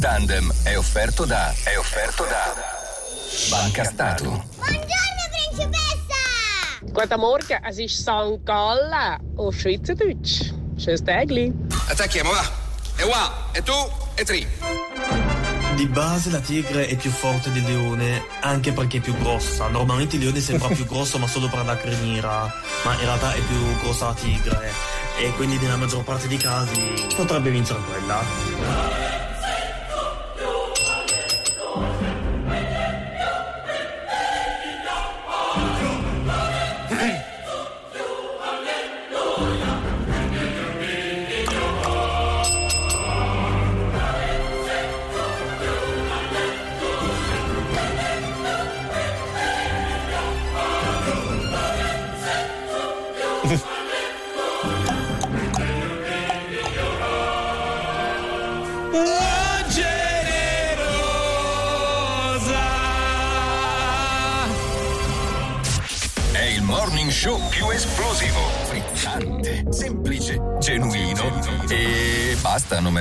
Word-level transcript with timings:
Tandem 0.00 0.50
è 0.62 0.78
offerto 0.78 1.26
da. 1.26 1.52
È 1.62 1.76
offerto 1.76 2.24
da. 2.24 2.54
Banca 3.50 3.84
Stato. 3.84 4.46
Buongiorno, 4.56 4.88
principessa! 5.52 7.16
Morgen, 7.18 7.62
es 7.64 7.76
ist 7.76 8.00
St. 8.00 8.42
Gallen 8.44 9.18
auf 9.36 9.54
Schweizerdeutsch. 9.54 10.54
Schönes 10.78 11.02
Tägli. 11.04 11.52
Attacchiamo, 11.88 12.30
va. 12.30 12.50
E 12.96 13.02
qua, 13.02 13.50
e 13.52 13.62
tu, 13.62 13.74
e 14.14 14.24
tri. 14.24 14.46
Di 15.74 15.86
base 15.86 16.30
la 16.30 16.40
tigre 16.40 16.86
è 16.86 16.96
più 16.96 17.10
forte 17.10 17.52
del 17.52 17.64
leone, 17.64 18.24
anche 18.40 18.72
perché 18.72 18.98
è 18.98 19.00
più 19.00 19.14
grossa. 19.18 19.68
Normalmente 19.68 20.16
il 20.16 20.22
leone 20.22 20.40
sembra 20.40 20.68
più 20.68 20.86
grosso 20.86 21.18
ma 21.18 21.26
solo 21.26 21.50
per 21.50 21.62
la 21.66 21.76
criniera, 21.76 22.50
ma 22.84 22.94
in 22.94 23.00
realtà 23.00 23.34
è 23.34 23.40
più 23.40 23.78
grossa 23.82 24.06
la 24.06 24.14
tigre. 24.14 24.72
E 25.18 25.30
quindi 25.32 25.58
nella 25.58 25.76
maggior 25.76 26.02
parte 26.04 26.26
dei 26.26 26.38
casi 26.38 27.06
potrebbe 27.14 27.50
vincere 27.50 27.80
quella. 27.80 29.09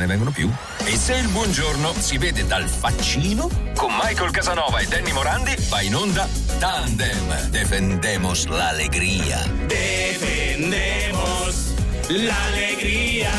Vengono 0.10 0.32
più. 0.32 0.52
E 0.86 0.98
se 0.98 1.14
il 1.14 1.28
buongiorno 1.28 1.94
si 2.00 2.18
vede 2.18 2.46
dal 2.48 2.68
faccino, 2.68 3.48
con 3.76 3.94
Michael 4.02 4.32
Casanova 4.32 4.80
e 4.80 4.88
Danny 4.88 5.12
Morandi 5.12 5.56
va 5.70 5.82
in 5.82 5.96
onda 5.96 6.28
Tandem. 6.58 7.50
Defendemos 7.50 8.48
la 8.48 8.70
alegría. 8.70 9.46
Defendemos 9.68 11.76
la 12.08 12.36
alegria 12.48 13.30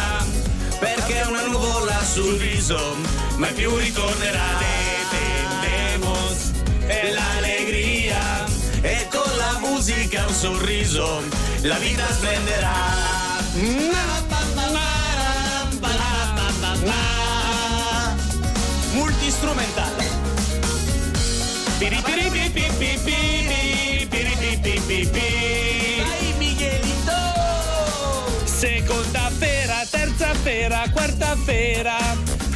perché 0.78 1.24
una 1.26 1.46
nuvola 1.46 2.04
sul 2.04 2.38
viso 2.38 2.96
mai 3.36 3.52
più 3.52 3.76
ritornerà. 3.76 4.62
Defendemos 5.10 6.52
l'allegria 6.86 8.44
e 8.80 9.08
con 9.10 9.36
la 9.36 9.58
musica 9.58 10.24
un 10.24 10.34
sorriso 10.34 11.24
la 11.62 11.78
vita 11.78 12.06
splenderà. 12.12 14.19
instrumental. 19.40 19.92
¡Ay, 26.04 26.34
Miguelito! 26.38 27.12
Segunda 28.44 29.30
feira, 29.30 29.86
tercera 29.86 30.34
feira, 30.34 30.84
cuarta 30.92 31.36
feira. 31.46 31.98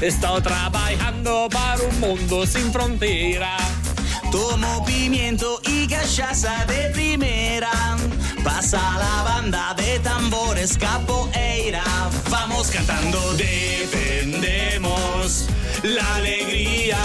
He 0.02 0.08
estado 0.08 0.42
trabajando 0.42 1.48
para 1.50 1.82
un 1.82 2.00
mundo 2.00 2.46
sin 2.46 2.70
frontera. 2.70 3.56
Tomo 4.30 4.84
pimiento 4.84 5.62
y 5.64 5.86
cachaza 5.86 6.66
de 6.66 6.90
primera. 6.90 7.70
Pasa 8.42 8.98
la 8.98 9.22
banda 9.22 9.72
de 9.74 10.00
tambores 10.00 10.76
capoeira. 10.76 11.84
Vamos 12.28 12.70
cantando, 12.70 13.32
defendemos 13.34 14.74
la 15.84 16.14
alegria. 16.14 16.96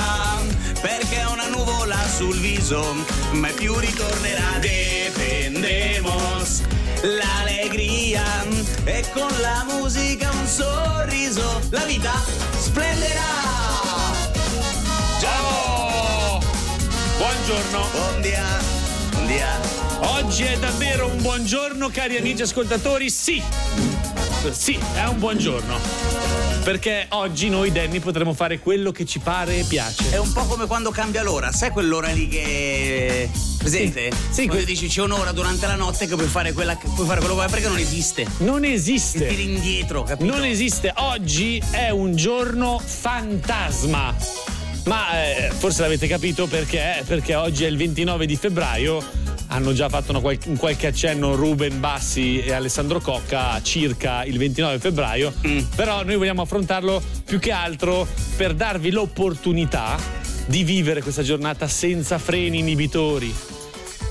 Perché 0.82 1.24
una 1.30 1.48
nuvola 1.48 1.98
sul 2.08 2.38
viso 2.40 2.96
mai 3.32 3.54
più 3.54 3.78
ritornerà. 3.78 4.60
Defendemos 4.60 6.62
l'allegria 7.02 8.24
e 8.86 9.04
con 9.14 9.30
la 9.42 9.66
musica 9.68 10.30
un 10.32 10.48
sorriso 10.48 11.62
la 11.70 11.84
vita 11.86 12.14
splenderà. 12.58 13.48
Ciao! 15.20 16.40
Buongiorno. 17.18 17.88
Buon 17.92 18.22
dia, 18.22 18.46
buon 19.12 19.28
dia. 19.28 19.60
Oggi 20.00 20.44
è 20.44 20.58
davvero 20.58 21.08
un 21.08 21.22
buongiorno, 21.22 21.90
cari 21.90 22.18
amici 22.18 22.44
ascoltatori. 22.44 23.10
Sì, 23.10 23.44
sì, 24.52 24.80
è 24.96 25.06
un 25.06 25.20
buongiorno. 25.20 26.29
Perché 26.64 27.08
oggi 27.10 27.50
noi, 27.50 27.72
Danny, 27.72 28.00
potremo 28.00 28.34
fare 28.34 28.60
quello 28.60 28.92
che 28.92 29.06
ci 29.06 29.20
pare 29.20 29.60
e 29.60 29.64
piace. 29.64 30.12
È 30.12 30.18
un 30.18 30.32
po' 30.32 30.44
come 30.44 30.68
quando 30.68 30.92
cambia 30.92 31.24
l'ora, 31.24 31.52
sai 31.52 31.72
quell'ora 31.72 32.10
lì 32.10 32.28
che. 32.28 33.30
Presente? 33.58 34.12
Sì, 34.12 34.18
sì, 34.30 34.46
Quando 34.46 34.64
que- 34.64 34.66
dici 34.66 34.88
c'è 34.88 35.02
un'ora 35.02 35.32
durante 35.32 35.66
la 35.68 35.76
notte 35.76 36.06
che 36.08 36.16
puoi 36.16 36.28
fare, 36.28 36.54
quella, 36.54 36.76
puoi 36.76 37.06
fare 37.08 37.20
quello 37.20 37.36
che 37.36 37.42
vuoi 37.42 37.50
perché 37.50 37.68
non 37.68 37.78
esiste. 37.78 38.26
Non 38.40 38.62
Ti 38.62 38.72
esiste. 38.72 39.28
tiri 39.28 39.44
indietro, 39.44 40.04
capito? 40.04 40.32
Non 40.34 40.46
esiste. 40.46 40.94
Oggi 40.98 41.62
è 41.72 41.90
un 41.90 42.16
giorno 42.16 42.80
fantasma. 42.84 44.16
Ma 44.86 45.24
eh, 45.24 45.52
forse 45.58 45.82
l'avete 45.82 46.08
capito 46.08 46.48
perché? 46.48 47.04
Perché 47.06 47.36
oggi 47.36 47.64
è 47.64 47.68
il 47.68 47.78
29 47.78 48.26
di 48.26 48.36
febbraio. 48.36 49.04
Hanno 49.52 49.74
già 49.74 49.90
fatto 49.90 50.12
una 50.16 50.22
un 50.46 50.58
qualche 50.58 50.88
accenno 50.88 51.34
Ruben 51.34 51.80
Bassi 51.80 52.40
e 52.40 52.52
Alessandro 52.54 53.00
Cocca 53.00 53.60
circa 53.64 54.24
il 54.24 54.38
29 54.38 54.78
febbraio. 54.78 55.34
Però 55.76 56.04
noi 56.04 56.16
vogliamo 56.18 56.44
affrontarlo 56.44 57.02
più 57.26 57.40
che 57.40 57.52
altro 57.52 58.08
per 58.38 58.54
darvi 58.54 58.92
l'opportunità 58.92 59.98
di 60.46 60.64
vivere 60.64 61.02
questa 61.02 61.24
giornata 61.24 61.68
senza 61.68 62.20
freni 62.20 62.60
inibitori. 62.60 63.34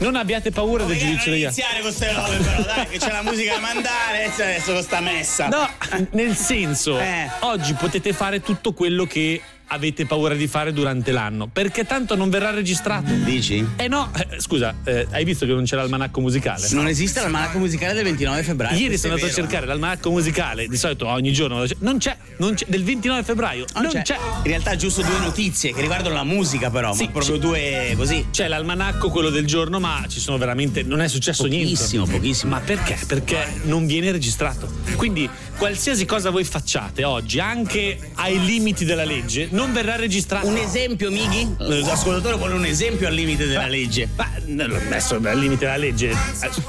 Non 0.01 0.17
abbiate 0.17 0.51
paura 0.51 0.85
del 0.85 0.97
giudizio 0.99 1.31
degli 1.33 1.45
altri. 1.45 1.63
iniziare 1.63 1.83
con 1.83 1.93
queste 1.93 2.13
robe, 2.13 2.37
però, 2.37 2.63
dai, 2.63 2.87
che 2.87 2.99
c'è 2.99 3.11
la 3.13 3.23
musica 3.23 3.55
da 3.55 3.61
mandare. 3.61 4.25
Adesso 4.25 4.73
con 4.73 4.83
sta 4.83 5.01
messa. 5.01 5.49
No, 5.49 5.69
nel 6.13 6.37
senso, 6.37 6.99
Eh. 6.99 7.29
oggi 7.41 7.75
potete 7.75 8.13
fare 8.13 8.41
tutto 8.41 8.73
quello 8.73 9.05
che 9.07 9.41
avete 9.69 10.07
paura 10.07 10.35
di 10.35 10.47
fare 10.47 10.73
durante 10.73 11.13
l'anno, 11.13 11.47
perché 11.47 11.85
tanto 11.85 12.17
non 12.17 12.31
verrà 12.31 12.51
registrato. 12.51 13.13
Dici? 13.13 13.65
Eh 13.77 13.89
no, 13.89 14.11
eh, 14.17 14.41
scusa, 14.41 14.75
eh, 14.85 15.07
hai 15.11 15.25
visto 15.25 15.47
che 15.47 15.53
non 15.53 15.65
c'è 15.65 15.77
l'almanacco 15.77 16.21
musicale? 16.21 16.67
Non 16.71 16.87
esiste 16.89 17.21
l'almanacco 17.21 17.59
musicale 17.59 17.95
del 17.95 18.05
29 18.05 18.43
febbraio. 18.43 18.79
Ieri 18.79 18.97
sono 18.97 19.15
andato 19.15 19.31
a 19.31 19.35
vero, 19.35 19.43
cercare 19.47 19.67
l'almanacco 19.67 20.11
musicale, 20.11 20.67
di 20.69 20.77
solito 20.77 21.07
ogni 21.07 21.33
giorno 21.33 21.65
non 21.79 21.99
c'è, 21.99 22.17
non 22.39 22.55
c'è, 22.55 22.67
del 22.69 22.85
29 22.85 23.23
febbraio, 23.23 23.65
non, 23.75 23.85
Non 23.93 24.03
c'è. 24.03 24.17
In 24.39 24.43
realtà 24.45 24.77
giusto 24.77 25.03
due 25.03 25.19
notizie 25.21 25.73
che 25.73 25.81
riguardano 25.81 26.15
la 26.15 26.25
musica, 26.25 26.71
però, 26.71 26.95
Sì, 26.95 27.05
ma 27.05 27.11
proprio 27.11 27.35
sì. 27.35 27.41
due 27.41 27.95
così. 27.97 28.27
C'è 28.31 28.49
l'almanacco, 28.49 29.11
quello 29.11 29.31
del 29.31 29.47
giorno, 29.47 29.79
ma 29.81 30.05
ci 30.09 30.21
sono 30.21 30.39
veramente. 30.39 30.83
Non 30.83 31.01
è 31.01 31.09
successo 31.09 31.43
Pochissimo, 31.45 32.05
niente. 32.05 32.21
pochissimo. 32.21 32.53
Ma 32.53 32.61
perché? 32.61 32.99
Perché 33.07 33.47
non 33.65 33.87
viene 33.87 34.11
registrato. 34.13 34.69
Quindi, 34.97 35.29
qualsiasi 35.59 36.05
cosa 36.07 36.31
voi 36.31 36.45
facciate 36.45 37.03
oggi, 37.05 37.41
anche 37.41 37.99
ai 38.15 38.43
limiti 38.45 38.85
della 38.85 39.05
legge, 39.05 39.49
non 39.51 39.73
verrà 39.73 39.97
registrato. 39.97 40.47
Un 40.47 40.57
esempio, 40.57 41.11
Mighi? 41.11 41.47
L'ascoltatore 41.59 42.37
vuole 42.37 42.55
un 42.55 42.65
esempio 42.65 43.09
al 43.09 43.15
limite 43.15 43.47
della 43.47 43.67
legge. 43.67 44.09
Ma 44.17 44.31
adesso 44.87 45.17
al 45.23 45.39
limite 45.39 45.65
della 45.65 45.77
legge. 45.77 46.15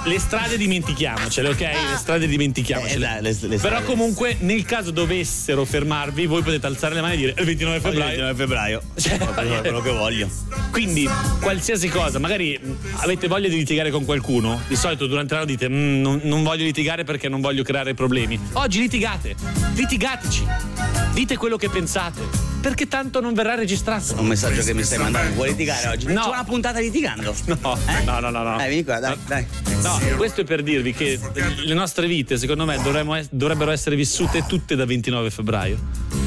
Le 0.05 0.19
strade 0.19 0.57
dimentichiamocele, 0.57 1.50
ok? 1.50 1.59
Le 1.59 1.97
strade 1.97 2.27
dimentichiamocele. 2.27 2.95
Eh, 2.95 3.00
dai, 3.00 3.22
le- 3.22 3.47
le 3.47 3.57
Però 3.57 3.81
comunque, 3.83 4.38
nel 4.39 4.66
caso 4.66 4.91
dovessero 4.91 5.63
fermarvi, 5.66 6.25
voi 6.25 6.41
potete 6.41 6.66
alzare 6.66 6.95
le 6.95 7.01
mani 7.01 7.13
e 7.13 7.17
dire 7.17 7.35
il 7.38 7.45
29 7.45 7.79
febbraio. 7.79 8.07
29 8.07 8.35
febbraio. 8.35 8.81
Cioè, 9.00 9.18
Quello 9.18 9.62
quello 9.62 9.81
che 9.81 9.91
voglio. 9.91 10.30
Quindi, 10.71 11.07
qualsiasi 11.41 11.88
cosa, 11.89 12.19
magari 12.19 12.59
avete 12.97 13.27
voglia 13.27 13.47
di 13.47 13.56
litigare 13.57 13.91
con 13.91 14.03
qualcuno. 14.06 14.62
Di 14.68 14.75
solito 14.75 15.07
durante 15.07 15.33
l'anno 15.36 15.45
dite: 15.45 15.69
"Mm, 15.69 16.01
non, 16.01 16.19
non 16.24 16.44
voglio 16.44 16.63
litigare 16.63 17.03
perché 17.03 17.30
non 17.30 17.39
voglio 17.41 17.63
creare 17.63 17.94
problemi. 17.94 18.39
Oggi 18.53 18.78
litigate, 18.79 19.35
litigateci, 19.73 20.45
dite 21.13 21.35
quello 21.35 21.57
che 21.57 21.69
pensate, 21.69 22.21
perché 22.61 22.88
tanto 22.88 23.21
non 23.21 23.33
verrà 23.33 23.56
registrato. 23.56 24.15
Un 24.19 24.27
messaggio 24.27 24.61
che 24.63 24.73
mi 24.73 24.83
stai 24.83 24.97
mandando. 25.00 25.33
Vuoi 25.33 25.50
litigare 25.50 25.88
oggi? 25.88 26.07
No. 26.07 26.21
C'è 26.23 26.27
una 26.29 26.44
puntata 26.44 26.79
litigando. 26.79 27.35
No, 27.61 27.77
Eh? 27.88 28.03
no, 28.03 28.19
no, 28.19 28.29
no, 28.29 28.44
no. 28.44 28.57
Dai, 28.57 28.67
vieni 28.67 28.83
qua, 28.83 29.00
dai, 29.00 29.15
dai. 29.27 29.45
No, 29.81 30.00
questo 30.17 30.41
è 30.41 30.44
per 30.44 30.61
dirvi 30.61 30.94
che 30.94 31.19
le 31.65 31.73
nostre 31.73 32.07
vite, 32.07 32.38
secondo 32.38 32.65
me, 32.65 32.77
dovrebbero 33.31 33.71
essere 33.71 33.95
vissute 33.95 34.45
tutte 34.47 34.75
da 34.75 34.85
29 34.85 35.29
febbraio. 35.29 35.77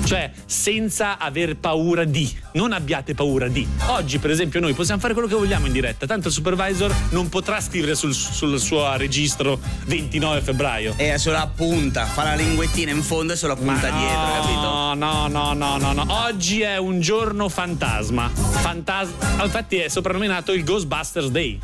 Cioè, 0.05 0.31
senza 0.47 1.19
aver 1.19 1.57
paura 1.57 2.05
di. 2.05 2.31
Non 2.53 2.73
abbiate 2.73 3.15
paura 3.15 3.49
di. 3.49 3.67
Oggi, 3.87 4.19
per 4.19 4.31
esempio, 4.31 4.61
noi 4.61 4.73
possiamo 4.75 5.01
fare 5.01 5.13
quello 5.13 5.29
che 5.29 5.35
vogliamo 5.35 5.67
in 5.67 5.73
diretta. 5.73 6.07
Tanto 6.07 6.29
il 6.29 6.35
supervisor 6.35 6.95
non 7.11 7.29
potrà 7.29 7.61
scrivere 7.61 7.95
sul, 7.95 8.13
sul 8.15 8.59
suo 8.59 8.95
registro 8.97 9.61
29 9.87 10.41
febbraio. 10.41 10.95
E 10.97 11.19
se 11.19 11.31
lo 11.31 11.37
appunta, 11.37 12.05
fa 12.07 12.25
la 12.25 12.35
linguettina 12.35 12.91
in 12.91 13.03
fondo 13.03 13.33
e 13.33 13.37
se 13.37 13.47
lo 13.47 13.53
appunta 13.53 13.91
no, 13.91 13.99
dietro, 13.99 14.33
capito? 14.41 14.61
No, 14.61 14.95
no, 14.95 15.29
no, 15.29 15.53
no, 15.53 15.77
no, 15.79 15.93
no. 15.93 16.05
Oggi 16.25 16.61
è 16.61 16.77
un 16.77 17.01
giorno 17.01 17.49
fantasma. 17.49 18.29
Fantasma. 18.31 19.43
Infatti 19.43 19.77
è 19.79 19.89
soprannominato 19.89 20.53
il 20.53 20.63
Ghostbusters 20.65 21.27
Day. 21.29 21.59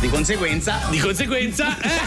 Di 0.00 0.08
conseguenza. 0.10 0.78
Di 0.90 0.98
conseguenza. 0.98 1.76
eh. 1.80 2.00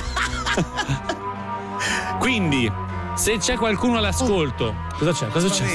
Quindi, 2.20 2.72
se 3.16 3.38
c'è 3.38 3.56
qualcuno 3.56 3.98
all'ascolto. 3.98 4.74
Cosa 4.98 5.12
c'è? 5.12 5.28
Cosa 5.30 5.50
c'è? 5.50 5.66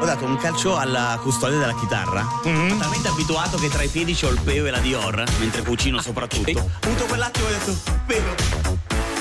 Ho 0.00 0.04
dato 0.04 0.24
un 0.24 0.36
calcio 0.36 0.76
alla 0.76 1.18
custode 1.22 1.58
della 1.58 1.74
chitarra. 1.74 2.26
Mhm. 2.44 2.78
Talmente 2.78 3.08
abituato 3.08 3.56
che 3.58 3.68
tra 3.68 3.82
i 3.82 3.88
piedi 3.88 4.14
c'ho 4.14 4.30
il 4.30 4.40
peo 4.42 4.66
e 4.66 4.70
la 4.70 4.78
Dior, 4.78 5.22
mentre 5.38 5.62
cucino 5.62 6.00
soprattutto. 6.00 6.50
ok. 6.50 6.56
Ho 6.56 6.70
avuto 6.86 7.04
quell'attimo 7.04 7.46
e 7.48 7.54
ho 7.54 7.58
detto, 7.58 7.76
peo. 8.06 8.34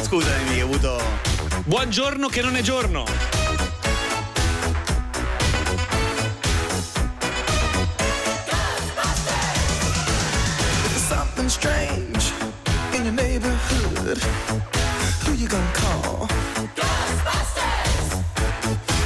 Scusami, 0.01 0.61
ho 0.61 0.65
avuto. 0.65 1.01
Buongiorno 1.65 2.27
che 2.29 2.41
non 2.41 2.55
è 2.55 2.61
giorno. 2.61 3.05
Strange 11.61 12.33
in 12.95 13.03
your 13.05 13.13
neighborhood. 13.13 14.17
Who 15.23 15.33
you 15.33 15.47
gonna 15.47 15.73
call? 15.73 16.27
Ghostbusters! 16.75 18.07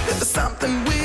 If 0.09 0.17
there's 0.17 0.29
something 0.29 0.85
weird 0.85 1.04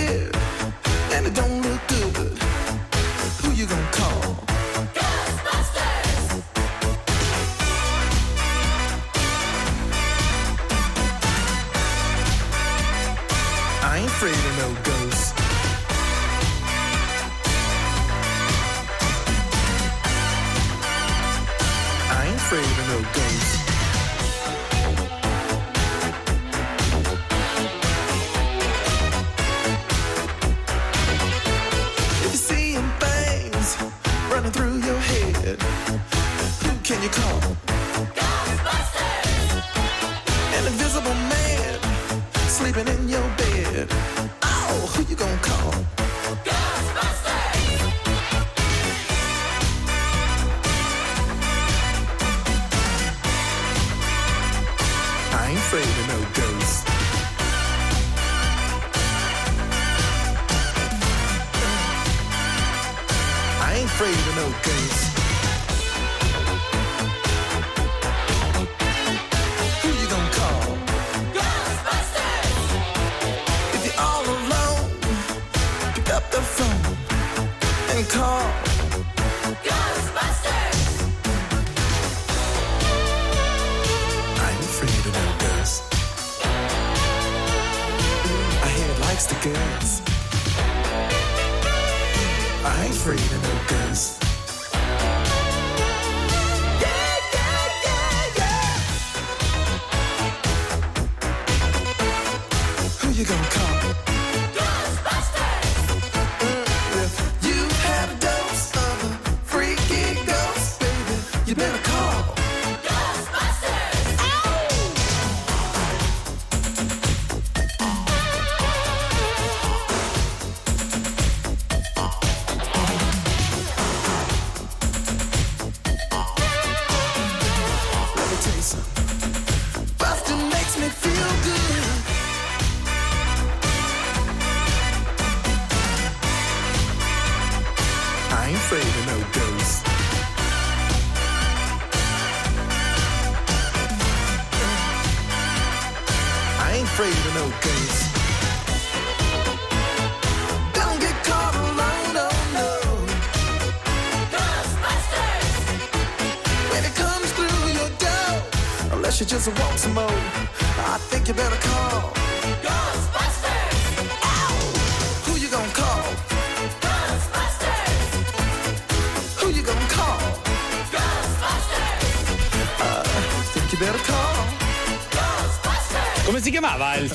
head, 35.50 35.62
who 36.62 36.78
can 36.82 37.02
you 37.02 37.08
call? 37.08 37.69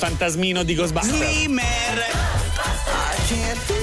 Fantasmino 0.06 0.62
di 0.62 0.74
Ghostbusters? 0.76 1.16
Slimmer! 1.16 2.06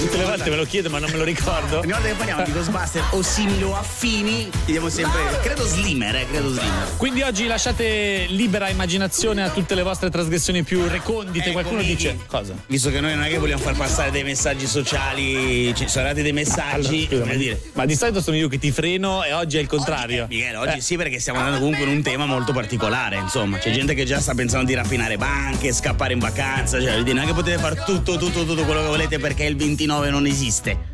Tutte 0.04 0.18
le 0.18 0.24
volte 0.24 0.50
me 0.50 0.56
lo 0.56 0.64
chiedo, 0.66 0.90
ma 0.90 0.98
non 0.98 1.10
me 1.10 1.16
lo 1.16 1.24
ricordo. 1.24 1.78
Ogni 1.78 1.90
volta 1.92 2.08
che 2.08 2.12
parliamo 2.14 2.42
di 2.44 2.52
Ghostbuster 2.52 3.02
o 3.12 3.22
simili 3.22 3.62
o 3.62 3.74
affini, 3.74 4.50
chiediamo 4.66 4.90
sempre. 4.90 5.18
Credo 5.40 5.64
Slimmer, 5.64 6.14
eh, 6.14 6.26
credo 6.30 6.50
Slimmer. 6.50 6.88
Quindi 6.98 7.22
oggi 7.22 7.46
lasciate 7.46 8.26
libera 8.28 8.68
immaginazione 8.68 9.42
a 9.42 9.48
tutte 9.48 9.74
le 9.74 9.82
vostre 9.82 10.10
trasgressioni 10.10 10.62
più 10.62 10.86
recondite. 10.86 11.46
Ecco, 11.46 11.52
Qualcuno 11.52 11.80
dice 11.80 12.18
cosa? 12.26 12.52
Visto 12.66 12.90
che 12.90 13.00
noi 13.00 13.14
non 13.14 13.24
è 13.24 13.30
che 13.30 13.38
vogliamo 13.38 13.62
far 13.62 13.74
passare 13.76 14.10
dei 14.10 14.24
messaggi 14.24 14.66
sociali, 14.66 15.74
ci 15.74 15.88
sono 15.88 16.04
arrivati 16.04 16.20
dei 16.20 16.32
messaggi, 16.32 17.08
ma, 17.24 17.32
dire. 17.32 17.62
ma 17.72 17.86
di 17.86 17.96
solito 17.96 18.20
sono 18.20 18.36
io 18.36 18.48
che 18.48 18.58
ti 18.58 18.70
freno 18.72 19.24
e 19.24 19.32
oggi 19.32 19.56
è 19.56 19.60
il 19.60 19.68
contrario. 19.68 20.26
Michele, 20.28 20.56
oggi 20.56 20.76
Eh. 20.78 20.80
sì 20.82 20.98
perché 20.98 21.18
stiamo 21.18 21.38
andando 21.38 21.60
comunque 21.60 21.84
in 21.84 21.90
un 21.90 22.02
tema 22.02 22.26
molto 22.26 22.52
particolare, 22.52 23.16
insomma, 23.16 23.56
c'è 23.56 23.70
gente 23.70 23.94
che 23.94 24.04
già 24.04 24.20
sta 24.20 24.34
pensando 24.34 24.66
di 24.66 24.74
rapinare 24.74 25.16
banche, 25.16 25.72
scappare 25.72 26.12
in 26.12 26.18
vacanza, 26.18 26.78
cioè 26.78 27.00
non 27.00 27.20
è 27.20 27.24
che 27.24 27.32
potete 27.32 27.56
fare 27.56 27.82
tutto, 27.86 28.18
tutto, 28.18 28.44
tutto 28.44 28.64
quello 28.64 28.82
che 28.82 28.88
volete 28.88 29.18
perché 29.18 29.44
il 29.44 29.56
29 29.56 29.92
non 30.10 30.26
esiste. 30.26 30.92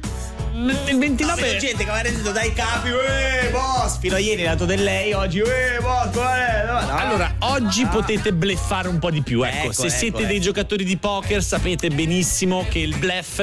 Il 0.52 0.62
No, 0.62 0.99
29 0.99 1.40
vedo 1.40 1.59
gente 1.59 1.85
che 1.85 1.90
aveva 1.90 2.02
reddito 2.02 2.33
dai 2.33 2.52
capi, 2.52 2.88
eh, 2.88 3.49
boss, 3.50 3.99
fino 3.99 4.16
a 4.16 4.19
ieri 4.19 4.42
dato 4.42 4.64
del 4.66 4.83
lei, 4.83 5.12
oggi, 5.12 5.38
eh, 5.38 5.78
boss, 5.80 6.14
è? 6.19 6.64
No, 6.66 6.80
no. 6.80 6.97
Allora, 6.97 7.35
oggi 7.40 7.87
potete 7.87 8.33
bleffare 8.33 8.88
un 8.88 8.99
po' 8.99 9.11
di 9.11 9.23
più. 9.23 9.42
Ecco, 9.42 9.57
Ecco, 9.57 9.73
se 9.73 9.87
ecco, 9.87 9.97
siete 9.97 10.26
dei 10.26 10.37
ecco. 10.37 10.45
giocatori 10.47 10.85
di 10.85 10.97
poker, 10.99 11.42
sapete 11.42 11.88
benissimo 11.88 12.66
che 12.69 12.80
il 12.80 12.97
bluff 12.97 13.40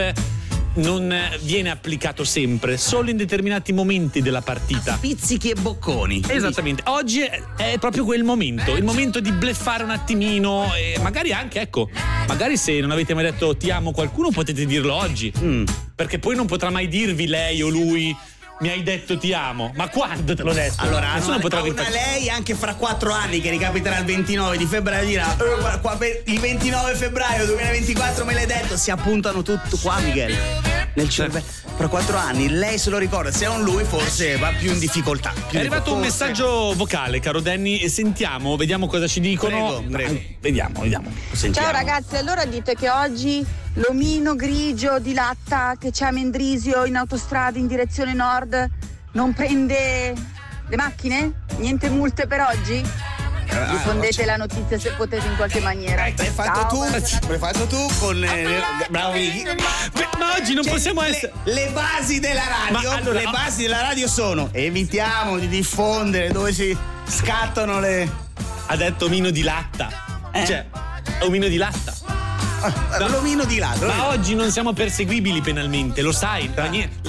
non 0.77 1.12
eh, 1.12 1.38
viene 1.41 1.69
applicato 1.69 2.24
sempre, 2.24 2.77
solo 2.77 3.10
in 3.10 3.17
determinati 3.17 3.74
momenti 3.74 4.22
della 4.22 4.41
partita. 4.41 4.98
Pizzichi 5.00 5.50
e 5.51 5.55
bocconi. 5.55 6.24
Esattamente, 6.27 6.84
oggi 6.88 7.22
è, 7.22 7.77
proprio 7.79 8.03
quel 8.05 8.24
momento, 8.24 8.75
il 8.75 8.84
momento 8.84 9.19
di 9.19 9.31
bleffare 9.31 9.84
un 9.84 9.91
attimino 9.91 10.74
e 10.75 11.00
magari 11.01 11.31
anche, 11.34 11.62
ecco, 11.62 11.89
magari 12.27 12.57
se 12.57 12.79
non 12.79 12.91
avete 12.91 13.13
mai 13.13 13.24
detto 13.24 13.55
ti 13.55 13.69
amo 13.69 13.89
a 13.89 13.93
qualcuno 13.93 14.29
potete 14.29 14.65
dirlo 14.65 14.93
oggi, 14.93 15.31
Mm. 15.38 15.65
perché 15.96 16.19
poi 16.19 16.36
non 16.36 16.46
potrà 16.46 16.69
mai 16.69 16.88
dirvi 16.88 17.27
lei 17.27 17.62
o 17.62 17.69
lui 17.69 18.15
mi 18.59 18.69
hai 18.69 18.81
detto 18.81 19.17
ti 19.17 19.33
amo, 19.33 19.71
ma 19.75 19.87
quando 19.89 20.35
te 20.35 20.41
l'ho 20.41 20.53
detto? 20.53 20.81
Allora, 20.81 21.13
nessuno 21.13 21.33
una, 21.33 21.39
potrà 21.41 21.61
ripetere. 21.61 21.91
lei 21.91 22.29
anche 22.29 22.55
fra 22.55 22.73
quattro 22.73 23.11
anni 23.13 23.39
che 23.39 23.51
ricapiterà 23.51 23.99
il 23.99 24.05
29 24.05 24.57
di 24.57 24.65
febbraio 24.65 25.05
dirà 25.05 25.35
"Eh, 25.37 26.23
il 26.25 26.39
29 26.39 26.95
febbraio 26.95 27.45
2024 27.45 28.25
me 28.25 28.33
l'hai 28.33 28.45
detto 28.47 28.75
si 28.75 28.89
appuntano 28.89 29.43
tutto 29.43 29.77
qua 29.77 29.99
Miguel 29.99 30.35
nel 30.95 31.07
cervello 31.09 31.45
fra 31.75 31.87
quattro 31.87 32.17
anni 32.17 32.49
lei 32.49 32.79
se 32.79 32.89
lo 32.89 32.97
ricorda 32.97 33.29
se 33.31 33.45
è 33.45 33.49
un 33.49 33.61
lui 33.61 33.83
forse 33.83 34.37
va 34.37 34.51
più 34.57 34.71
in 34.71 34.79
difficoltà 34.79 35.31
più 35.47 35.57
È 35.57 35.61
arrivato 35.61 35.93
un 35.93 35.99
messaggio 35.99 36.73
vocale, 36.75 37.19
caro 37.19 37.39
Danny, 37.39 37.77
e 37.77 37.89
sentiamo, 37.89 38.55
vediamo 38.55 38.87
cosa 38.87 39.05
ci 39.07 39.19
dicono. 39.19 39.81
Prego, 39.81 39.83
prego. 39.91 40.21
Vediamo, 40.39 40.81
vediamo. 40.81 41.11
Sentiamo. 41.31 41.67
Ciao 41.67 41.77
ragazzi, 41.77 42.15
allora 42.15 42.45
dite 42.45 42.73
che 42.73 42.89
oggi 42.89 43.45
l'omino 43.77 44.36
grigio 44.36 45.00
di 45.00 45.13
latta 45.13 45.75
che 45.79 45.91
c'è 45.91 46.05
a 46.05 46.12
Mendrisio 46.12 46.86
in 46.86 46.96
autostrada 46.96 47.57
in 47.57 47.67
direzione 47.67 48.13
nord 48.13 48.69
non 49.13 49.34
prende 49.34 50.13
le 50.67 50.75
macchine? 50.75 51.31
Niente 51.57 51.89
multe 51.89 52.27
per 52.27 52.41
oggi? 52.41 52.84
Diffondete 53.72 54.25
la 54.25 54.36
notizia 54.36 54.77
se 54.77 54.91
potete 54.91 55.25
in 55.25 55.36
qualche 55.36 55.62
maniera. 55.62 56.01
L'hai 56.03 56.13
fatto 56.13 56.60
Ciao, 56.60 56.67
tu, 56.67 57.27
l'hai 57.29 57.38
fatto 57.39 57.65
tu 57.65 57.88
con 58.00 58.24
eh, 58.24 58.62
bravo 58.89 59.13
Vicky. 59.13 59.55
Ma 60.19 60.34
oggi 60.36 60.53
non 60.53 60.63
Cioè, 60.63 60.74
possiamo 60.74 61.01
le- 61.01 61.07
essere. 61.07 61.31
Le, 61.46 61.69
basi 61.74 62.19
della 62.19 62.43
radio, 62.46 62.89
Ma 62.89 62.96
allora- 62.98 63.19
le 63.19 63.29
basi 63.31 63.62
della 63.63 63.81
radio 63.81 64.07
sono 64.07 64.50
evitiamo 64.51 65.38
di 65.39 65.48
diffondere 65.48 66.27
dove 66.29 66.51
si 66.51 66.75
scattano 67.07 67.79
le 67.79 68.07
Ha 68.67 68.75
detto 68.75 69.05
omino 69.05 69.29
di 69.31 69.41
latta. 69.41 69.89
Eh? 70.34 70.46
Cioè, 70.46 70.65
omino 71.22 71.48
di 71.48 71.57
latta. 71.57 71.93
Ah, 72.59 73.07
l'omino 73.07 73.45
di 73.45 73.57
là. 73.57 73.73
l'omino- 73.79 73.93
Ma 73.95 74.07
oggi 74.09 74.33
non 74.35 74.51
siamo 74.51 74.73
perseguibili 74.73 75.41
penalmente, 75.41 76.01
lo 76.01 76.11
sai. 76.11 76.49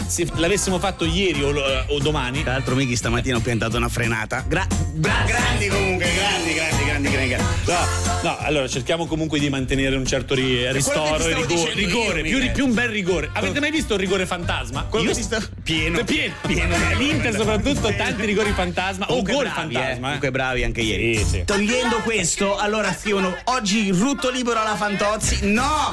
se 0.06 0.26
l'avessimo 0.36 0.78
fatto 0.78 1.04
ieri 1.04 1.42
o, 1.42 1.52
o 1.88 1.98
domani. 2.00 2.42
Tra 2.42 2.52
l'altro 2.52 2.74
Miki 2.74 2.96
stamattina 2.96 3.36
ho 3.36 3.40
piantato 3.40 3.76
una 3.76 3.88
frenata. 3.88 4.44
Gra- 4.46 4.66
bra- 4.94 5.24
grandi 5.26 5.68
comunque, 5.68 6.06
grandi, 6.14 6.52
grandi, 6.54 6.84
grandi, 6.84 7.10
grandi. 7.10 7.36
No, 7.66 7.76
no, 8.22 8.36
allora 8.40 8.68
cerchiamo 8.68 9.06
comunque 9.06 9.38
di 9.38 9.48
mantenere 9.50 9.96
un 9.96 10.04
certo 10.06 10.34
ri- 10.34 10.70
ristoro 10.72 11.16
che 11.24 11.30
e 11.30 11.34
rigore. 11.34 11.72
rigore 11.74 12.20
io, 12.20 12.38
più, 12.38 12.52
più 12.52 12.64
un 12.66 12.74
bel 12.74 12.88
rigore. 12.88 13.30
Avete 13.32 13.60
mai 13.60 13.70
visto 13.70 13.94
il 13.94 14.00
rigore 14.00 14.26
fantasma? 14.26 14.84
Quello 14.84 15.08
che 15.10 15.16
ti 15.16 15.22
sta- 15.22 15.40
pieno. 15.62 16.02
Pieno. 16.04 16.34
Pieno. 16.46 16.74
L'Inter 16.96 17.34
soprattutto 17.34 17.92
tanti 17.94 18.24
rigori 18.24 18.52
fantasma 18.52 19.04
o 19.04 19.08
Comunque 19.08 19.32
gol 19.34 19.42
bravi, 19.44 19.72
fantasma. 19.74 19.88
eh. 19.88 19.92
eh. 19.92 20.00
Comunque 20.00 20.30
bravi 20.30 20.64
anche 20.64 20.80
ieri. 20.80 21.16
Sì, 21.18 21.24
sì. 21.24 21.42
Togliendo 21.44 21.96
questo, 21.98 22.56
allora 22.56 22.94
scrivono 22.94 23.34
oggi 23.44 23.90
rutto 23.90 24.30
libero 24.30 24.60
alla 24.60 24.76
Fantozzi. 24.76 25.37
No! 25.42 25.92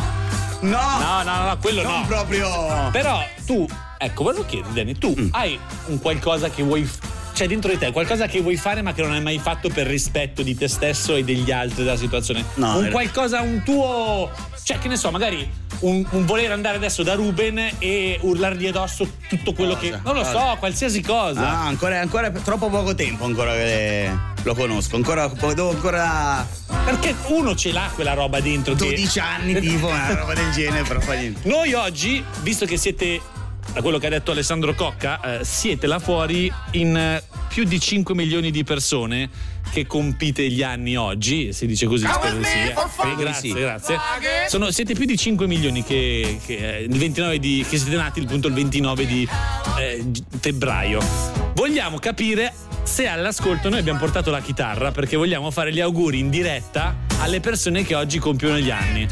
No! 0.61 0.97
No, 0.99 1.23
no, 1.23 1.43
no, 1.45 1.57
quello 1.59 1.83
non 1.83 2.01
no. 2.01 2.07
proprio. 2.07 2.89
Però 2.91 3.23
tu, 3.45 3.67
ecco, 3.97 4.23
volevo 4.23 4.45
chiederti, 4.45 4.73
Danny, 4.73 4.93
tu 4.97 5.13
Mm. 5.17 5.27
hai 5.31 5.59
un 5.87 5.99
qualcosa 5.99 6.49
che 6.49 6.63
vuoi. 6.63 6.89
Cioè, 7.35 7.47
dentro 7.47 7.69
di 7.69 7.77
te, 7.77 7.91
qualcosa 7.91 8.27
che 8.27 8.39
vuoi 8.39 8.55
fare 8.55 8.81
ma 8.81 8.93
che 8.93 9.01
non 9.01 9.11
hai 9.11 9.21
mai 9.21 9.39
fatto 9.39 9.67
per 9.67 9.85
rispetto 9.87 10.41
di 10.41 10.55
te 10.55 10.69
stesso 10.69 11.15
e 11.15 11.23
degli 11.25 11.51
altri 11.51 11.83
della 11.83 11.97
situazione. 11.97 12.45
No, 12.55 12.77
un 12.77 12.89
qualcosa, 12.91 13.41
un 13.41 13.61
tuo. 13.63 14.31
Cioè, 14.63 14.79
che 14.79 14.87
ne 14.87 14.95
so, 14.95 15.11
magari 15.11 15.47
un, 15.81 16.03
un 16.11 16.25
voler 16.25 16.51
andare 16.53 16.77
adesso 16.77 17.03
da 17.03 17.13
Ruben 17.13 17.59
e 17.77 18.17
urlargli 18.21 18.67
addosso 18.67 19.05
tutto 19.27 19.53
quello 19.53 19.75
Cosa? 19.75 19.85
che. 19.85 19.99
Non 20.03 20.15
lo 20.15 20.23
so, 20.23 20.31
Cosa? 20.31 20.55
qualsiasi 20.55 21.01
cosa. 21.01 21.41
Ah, 21.41 21.65
ancora, 21.65 21.99
ancora 21.99 22.29
troppo 22.31 22.69
poco 22.69 22.95
tempo 22.95 23.25
ancora 23.25 23.51
che 23.53 24.09
lo 24.41 24.55
conosco. 24.55 24.95
Ancora, 24.95 25.27
devo 25.27 25.71
ancora 25.71 26.47
Perché 26.85 27.13
uno 27.27 27.53
ce 27.53 27.71
l'ha 27.73 27.91
quella 27.93 28.13
roba 28.13 28.39
dentro. 28.39 28.73
che- 28.75 28.85
12 28.85 29.19
anni 29.19 29.59
tipo, 29.59 29.87
una 29.87 30.15
roba 30.15 30.33
del 30.33 30.51
genere, 30.51 30.83
però 30.83 30.99
fa 31.01 31.13
niente. 31.13 31.47
Noi 31.49 31.73
oggi, 31.73 32.23
visto 32.41 32.65
che 32.65 32.77
siete, 32.77 33.19
da 33.73 33.81
quello 33.81 33.97
che 33.97 34.07
ha 34.07 34.09
detto 34.09 34.31
Alessandro 34.31 34.73
Cocca, 34.73 35.39
eh, 35.39 35.43
siete 35.45 35.87
là 35.87 35.99
fuori 35.99 36.51
in 36.71 36.95
eh, 36.95 37.23
più 37.49 37.63
di 37.63 37.79
5 37.79 38.15
milioni 38.15 38.51
di 38.51 38.63
persone 38.63 39.29
che 39.71 39.85
compite 39.87 40.47
gli 40.49 40.63
anni 40.63 40.95
oggi, 40.95 41.51
si 41.51 41.65
dice 41.65 41.85
così, 41.85 42.05
spero 42.07 42.37
di 42.37 42.43
sì. 42.45 42.57
eh. 42.59 43.15
Grazie, 43.17 43.53
grazie. 43.53 43.95
Sono- 44.47 44.71
siete 44.71 44.93
più 44.93 45.05
di 45.05 45.17
5 45.17 45.47
milioni 45.47 45.83
che, 45.83 46.39
che, 46.45 46.77
eh, 46.77 46.81
il 46.83 46.97
29 46.97 47.39
di, 47.39 47.65
che 47.67 47.77
siete 47.77 47.95
nati 47.97 48.21
appunto 48.21 48.47
il 48.47 48.53
29 48.53 49.05
di 49.05 49.27
eh, 49.79 50.05
febbraio. 50.39 50.99
Vogliamo 51.55 51.97
capire 51.99 52.53
se 52.83 53.07
all'ascolto 53.07 53.69
noi 53.69 53.79
abbiamo 53.79 53.99
portato 53.99 54.29
la 54.31 54.41
chitarra 54.41 54.91
perché 54.91 55.15
vogliamo 55.17 55.49
fare 55.51 55.73
gli 55.73 55.79
auguri 55.81 56.19
in 56.19 56.29
diretta 56.29 56.95
alle 57.19 57.39
persone 57.39 57.83
che 57.83 57.95
oggi 57.95 58.19
compiono 58.19 58.57
gli 58.57 58.69
anni. 58.69 59.07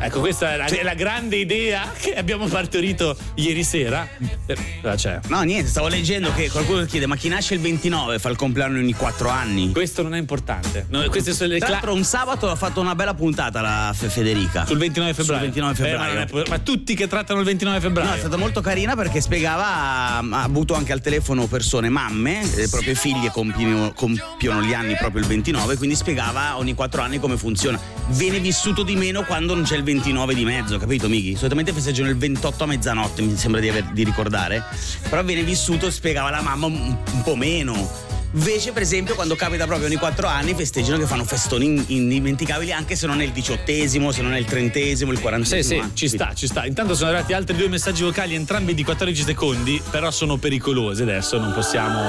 Ecco, 0.00 0.20
questa 0.20 0.52
è 0.52 0.56
la, 0.58 0.64
è 0.66 0.82
la 0.82 0.92
grande 0.92 1.36
idea 1.36 1.90
che 1.98 2.14
abbiamo 2.14 2.46
partorito 2.46 3.16
ieri 3.36 3.64
sera. 3.64 4.06
Eh, 4.46 4.56
c'è? 4.96 5.18
No, 5.28 5.40
niente, 5.42 5.70
stavo 5.70 5.88
leggendo 5.88 6.30
che 6.34 6.50
qualcuno 6.50 6.84
chiede: 6.84 7.06
ma 7.06 7.16
chi 7.16 7.28
nasce 7.28 7.54
il 7.54 7.60
29 7.60 8.18
fa 8.18 8.28
il 8.28 8.36
compleanno 8.36 8.78
ogni 8.78 8.92
4 8.92 9.28
anni? 9.30 9.72
Questo 9.72 10.02
non 10.02 10.14
è 10.14 10.18
importante. 10.18 10.84
No, 10.90 11.02
queste 11.08 11.32
sono 11.32 11.52
le 11.52 11.56
Tra 11.58 11.66
cla- 11.68 11.76
l'altro, 11.76 11.94
un 11.94 12.04
sabato 12.04 12.50
ha 12.50 12.54
fatto 12.54 12.80
una 12.82 12.94
bella 12.94 13.14
puntata 13.14 13.62
la 13.62 13.94
Fe- 13.96 14.10
Federica. 14.10 14.66
sul 14.66 14.76
29 14.76 15.14
febbraio. 15.14 15.42
Sul 15.42 15.52
29 15.52 15.74
Eh, 15.88 15.96
ma, 15.96 16.04
febbraio. 16.04 16.20
è 16.20 16.26
po- 16.26 16.50
ma 16.50 16.58
tutti 16.58 16.94
che 16.94 17.06
trattano 17.08 17.38
il 17.40 17.46
29 17.46 17.80
febbraio. 17.80 18.08
No, 18.10 18.14
è 18.14 18.18
stata 18.18 18.36
molto 18.36 18.60
carina 18.60 18.94
perché 18.96 19.22
spiegava, 19.22 19.64
ha 19.66 20.18
ha 20.18 20.42
avuto 20.42 20.74
anche 20.74 20.92
al 20.92 21.00
telefono 21.00 21.46
persone, 21.46 21.88
mamme, 21.88 22.42
le 22.54 22.68
proprie 22.68 22.94
figlie 22.94 23.30
compiono, 23.30 23.92
compiono 23.94 24.60
gli 24.62 24.74
anni 24.74 24.96
proprio 24.96 25.22
il 25.22 25.26
29, 25.28 25.76
quindi 25.76 25.96
spiegava 25.96 26.58
ogni 26.58 26.74
4 26.74 27.00
anni 27.00 27.18
come 27.18 27.38
funziona. 27.38 27.80
Viene 28.08 28.38
vissuto 28.38 28.82
di 28.82 28.96
meno 28.96 29.22
quando 29.24 29.54
non 29.54 29.63
c'è 29.64 29.76
il 29.76 29.82
29 29.82 30.34
di 30.34 30.44
mezzo, 30.44 30.78
capito 30.78 31.08
Miki? 31.08 31.34
Solitamente 31.36 31.72
festeggiano 31.72 32.08
il 32.08 32.16
28 32.16 32.64
a 32.64 32.66
mezzanotte, 32.66 33.22
mi 33.22 33.36
sembra 33.36 33.60
di, 33.60 33.68
aver- 33.68 33.92
di 33.92 34.04
ricordare, 34.04 34.62
però 35.08 35.22
viene 35.24 35.42
vissuto, 35.42 35.90
spiegava 35.90 36.30
la 36.30 36.42
mamma, 36.42 36.66
un, 36.66 36.96
un 37.12 37.22
po' 37.22 37.34
meno. 37.36 38.12
Invece, 38.36 38.72
per 38.72 38.82
esempio, 38.82 39.14
quando 39.14 39.36
capita 39.36 39.64
proprio 39.64 39.86
ogni 39.86 39.94
4 39.94 40.26
anni, 40.26 40.54
festeggiano 40.54 40.98
che 40.98 41.06
fanno 41.06 41.22
festoni 41.24 41.66
in- 41.66 41.84
indimenticabili 41.86 42.72
anche 42.72 42.96
se 42.96 43.06
non 43.06 43.20
è 43.20 43.24
il 43.24 43.30
diciottesimo, 43.30 44.10
se 44.10 44.22
non 44.22 44.34
è 44.34 44.38
il 44.38 44.44
trentesimo, 44.44 45.12
il 45.12 45.18
Sì, 45.18 45.22
quarantesimo. 45.22 45.82
sì, 45.82 45.88
eh. 45.88 45.94
ci 45.94 46.08
sta, 46.08 46.32
ci 46.34 46.46
sta. 46.48 46.66
Intanto 46.66 46.96
sono 46.96 47.10
arrivati 47.10 47.32
altri 47.32 47.56
due 47.56 47.68
messaggi 47.68 48.02
vocali, 48.02 48.34
entrambi 48.34 48.74
di 48.74 48.82
14 48.82 49.22
secondi, 49.22 49.80
però 49.88 50.10
sono 50.10 50.36
pericolosi 50.36 51.02
adesso, 51.02 51.38
non 51.38 51.52
possiamo. 51.54 52.00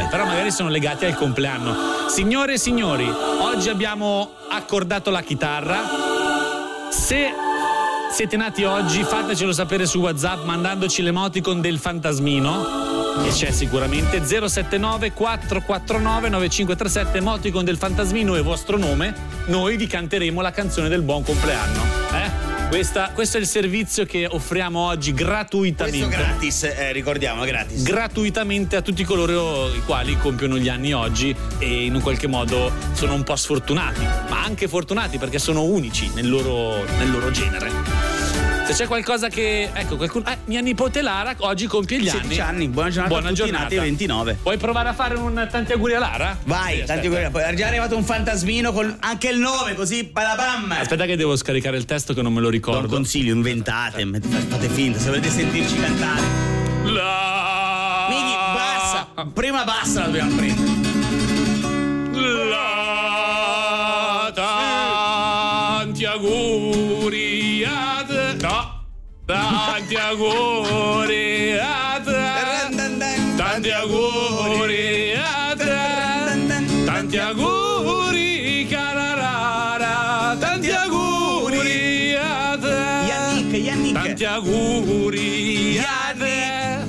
Eh, 0.00 0.06
però 0.10 0.26
magari 0.26 0.50
sono 0.50 0.68
legati 0.68 1.06
al 1.06 1.14
compleanno. 1.16 1.74
Signore 2.10 2.52
e 2.54 2.58
signori, 2.58 3.06
oggi 3.40 3.70
abbiamo 3.70 4.32
accordato 4.50 5.08
la 5.10 5.22
chitarra. 5.22 6.13
Se 6.94 7.34
siete 8.10 8.36
nati 8.36 8.62
oggi, 8.62 9.02
fatecelo 9.02 9.52
sapere 9.52 9.84
su 9.84 9.98
WhatsApp 9.98 10.44
mandandoci 10.44 11.02
l'emoticon 11.02 11.60
del 11.60 11.78
fantasmino. 11.78 13.24
E 13.26 13.28
c'è 13.28 13.50
sicuramente 13.50 14.24
079 14.24 15.12
449 15.12 16.28
9537 16.30 17.18
emoticon 17.18 17.64
del 17.64 17.76
fantasmino 17.76 18.36
e 18.36 18.40
vostro 18.40 18.78
nome. 18.78 19.12
Noi 19.46 19.76
vi 19.76 19.86
canteremo 19.86 20.40
la 20.40 20.52
canzone 20.52 20.88
del 20.88 21.02
buon 21.02 21.24
compleanno. 21.24 22.03
Questa- 22.68 23.10
questo 23.14 23.36
è 23.36 23.40
il 23.40 23.46
servizio 23.46 24.04
che 24.04 24.26
offriamo 24.28 24.80
oggi 24.80 25.12
Questo 25.12 25.30
gratuitamente. 25.30 26.08
gratis, 26.08 26.64
eh, 26.64 26.92
ricordiamo, 26.92 27.44
gratis. 27.44 27.82
gratuitamente 27.82 28.74
a 28.76 28.82
tutti 28.82 29.04
coloro 29.04 29.72
i 29.72 29.80
quali 29.84 30.16
compiono 30.18 30.58
gli 30.58 30.68
anni 30.68 30.92
oggi 30.92 31.34
e 31.58 31.84
in 31.84 31.94
un 31.94 32.00
qualche 32.00 32.26
modo 32.26 32.72
sono 32.94 33.14
un 33.14 33.22
po' 33.22 33.36
sfortunati, 33.36 34.02
ma 34.02 34.42
anche 34.42 34.66
fortunati 34.66 35.18
perché 35.18 35.38
sono 35.38 35.62
unici 35.62 36.10
nel 36.14 36.28
loro, 36.28 36.84
nel 36.98 37.10
loro 37.10 37.30
genere. 37.30 37.93
Se 38.64 38.72
c'è 38.72 38.86
qualcosa 38.86 39.28
che. 39.28 39.68
Ecco, 39.72 39.96
qualcuno. 39.96 40.24
Eh, 40.26 40.38
mia 40.46 40.60
nipote 40.60 41.02
Lara 41.02 41.34
oggi 41.40 41.66
compie 41.66 41.98
gli 42.00 42.08
16 42.08 42.40
anni. 42.40 42.56
anni, 42.64 42.68
buona 42.68 42.88
giornata 42.88 43.08
Buona 43.14 43.26
a 43.26 43.30
tutti 43.30 43.42
giornata. 43.42 43.62
nati 43.64 43.74
il 43.74 43.80
29. 43.80 44.38
Vuoi 44.42 44.56
provare 44.56 44.88
a 44.88 44.92
fare 44.94 45.14
un 45.16 45.48
tanti 45.50 45.72
auguri 45.72 45.94
a 45.94 45.98
Lara? 45.98 46.36
Vai, 46.44 46.78
Sì, 46.78 46.84
tanti 46.84 47.06
auguri. 47.06 47.28
Poi 47.30 47.42
è 47.42 47.54
già 47.54 47.66
arrivato 47.66 47.94
un 47.96 48.04
fantasmino 48.04 48.72
con 48.72 48.96
anche 49.00 49.28
il 49.28 49.38
nome, 49.38 49.74
così 49.74 50.04
balabam. 50.04 50.72
Aspetta 50.72 51.04
che 51.04 51.16
devo 51.16 51.36
scaricare 51.36 51.76
il 51.76 51.84
testo 51.84 52.14
che 52.14 52.22
non 52.22 52.32
me 52.32 52.40
lo 52.40 52.48
ricordo. 52.48 52.88
consiglio, 52.88 53.34
inventate, 53.34 54.06
fate 54.48 54.68
finta, 54.68 54.98
se 54.98 55.06
volete 55.08 55.28
sentirci 55.28 55.78
cantare. 55.78 56.22
La... 56.84 58.06
Mighi, 58.08 58.34
bassa! 58.54 59.08
Prima 59.32 59.64
bassa 59.64 60.00
la 60.00 60.06
dobbiamo 60.06 60.34
prendere. 60.36 60.72
La 62.48 64.32
tanti 64.34 66.04
auguri. 66.06 66.73
Tanti 69.26 69.96
auguri 69.96 71.56
a 71.58 71.98
te. 72.04 72.12
Tanti 73.36 73.70
auguri 73.72 75.14
a 75.16 75.54
te. 75.56 76.84
Tanti 76.84 77.18
auguri 77.18 78.66
cararara. 78.68 80.36
Tanti 80.38 80.70
auguri 80.72 82.14
a 82.16 82.58
te. 82.60 83.92
Tanti 83.94 84.24
auguri 84.26 85.78
a 85.78 86.12
te. 86.18 86.84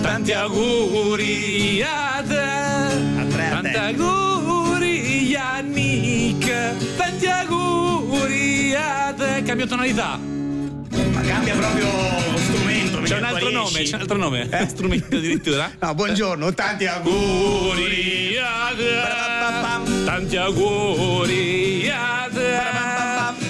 Tanti 0.00 0.32
auguri 0.32 1.82
a 1.82 2.22
te. 2.26 2.46
tre 3.28 3.48
a 3.48 3.60
te. 3.60 3.72
Tanti 3.72 3.76
auguri 3.76 5.28
Yannick. 5.28 6.46
Tanti 6.96 7.26
auguri 7.26 8.74
a 8.74 9.12
te. 9.12 9.42
Cambio 9.44 9.66
tonalità. 9.66 10.35
Cambia 11.26 11.54
proprio 11.56 11.86
strumento. 12.36 13.00
C'è 13.02 13.18
un 13.18 13.24
altro 13.24 13.50
nome, 13.50 13.82
c'è 13.82 13.94
un 13.94 14.00
altro 14.00 14.16
nome. 14.16 14.48
Eh? 14.50 14.66
Strumento 14.68 15.16
addirittura. 15.16 15.70
No, 15.80 15.94
buongiorno, 15.94 16.52
tanti 16.54 16.86
auguri. 16.86 18.34
Tanti 20.04 20.36
auguri. 20.36 21.90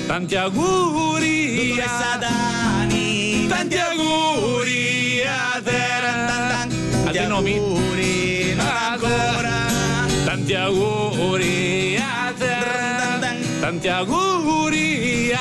Tanti 0.06 0.36
auguri 0.36 1.68
Dottoressa 1.68 2.12
a 2.12 2.16
Dani. 2.16 3.46
Tanti 3.48 3.76
auguri 3.78 5.22
a 5.24 5.60
te. 5.62 5.84
Tanti 7.04 7.18
Altri 7.18 7.26
nomi? 7.26 7.56
auguri, 7.56 8.54
non 8.54 8.66
ancora. 8.66 9.54
Tanti 10.24 10.54
auguri 10.54 11.96
a 11.96 12.32
te. 12.36 13.60
Tanti 13.60 13.88
auguri 13.88 15.32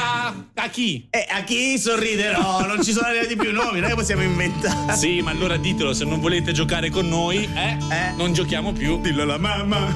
a... 0.65 0.69
Chi? 0.69 1.07
E 1.09 1.25
a 1.29 1.43
chi 1.43 1.77
sorriderò? 1.77 2.65
Non 2.65 2.83
ci 2.83 2.91
sono 2.91 3.07
arrivati 3.07 3.35
più 3.35 3.51
nomi, 3.51 3.79
noi 3.79 3.93
possiamo 3.93 4.23
inventare. 4.23 4.95
Sì, 4.95 5.21
ma 5.21 5.31
allora 5.31 5.57
ditelo, 5.57 5.93
se 5.93 6.05
non 6.05 6.19
volete 6.19 6.51
giocare 6.51 6.89
con 6.89 7.07
noi, 7.07 7.47
eh, 7.53 7.77
Eh? 7.89 8.11
non 8.17 8.33
giochiamo 8.33 8.71
più. 8.73 8.99
Dillo 9.01 9.21
alla 9.23 9.37
mamma. 9.37 9.93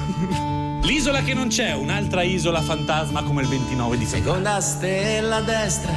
L'isola 0.82 1.22
che 1.22 1.34
non 1.34 1.48
c'è, 1.48 1.74
un'altra 1.74 2.22
isola 2.22 2.62
fantasma 2.62 3.22
come 3.22 3.42
il 3.42 3.48
29 3.48 3.98
di 3.98 4.04
febbraio. 4.04 4.24
Seconda 4.34 4.60
stella 4.60 5.36
a 5.36 5.40
destra, 5.42 5.92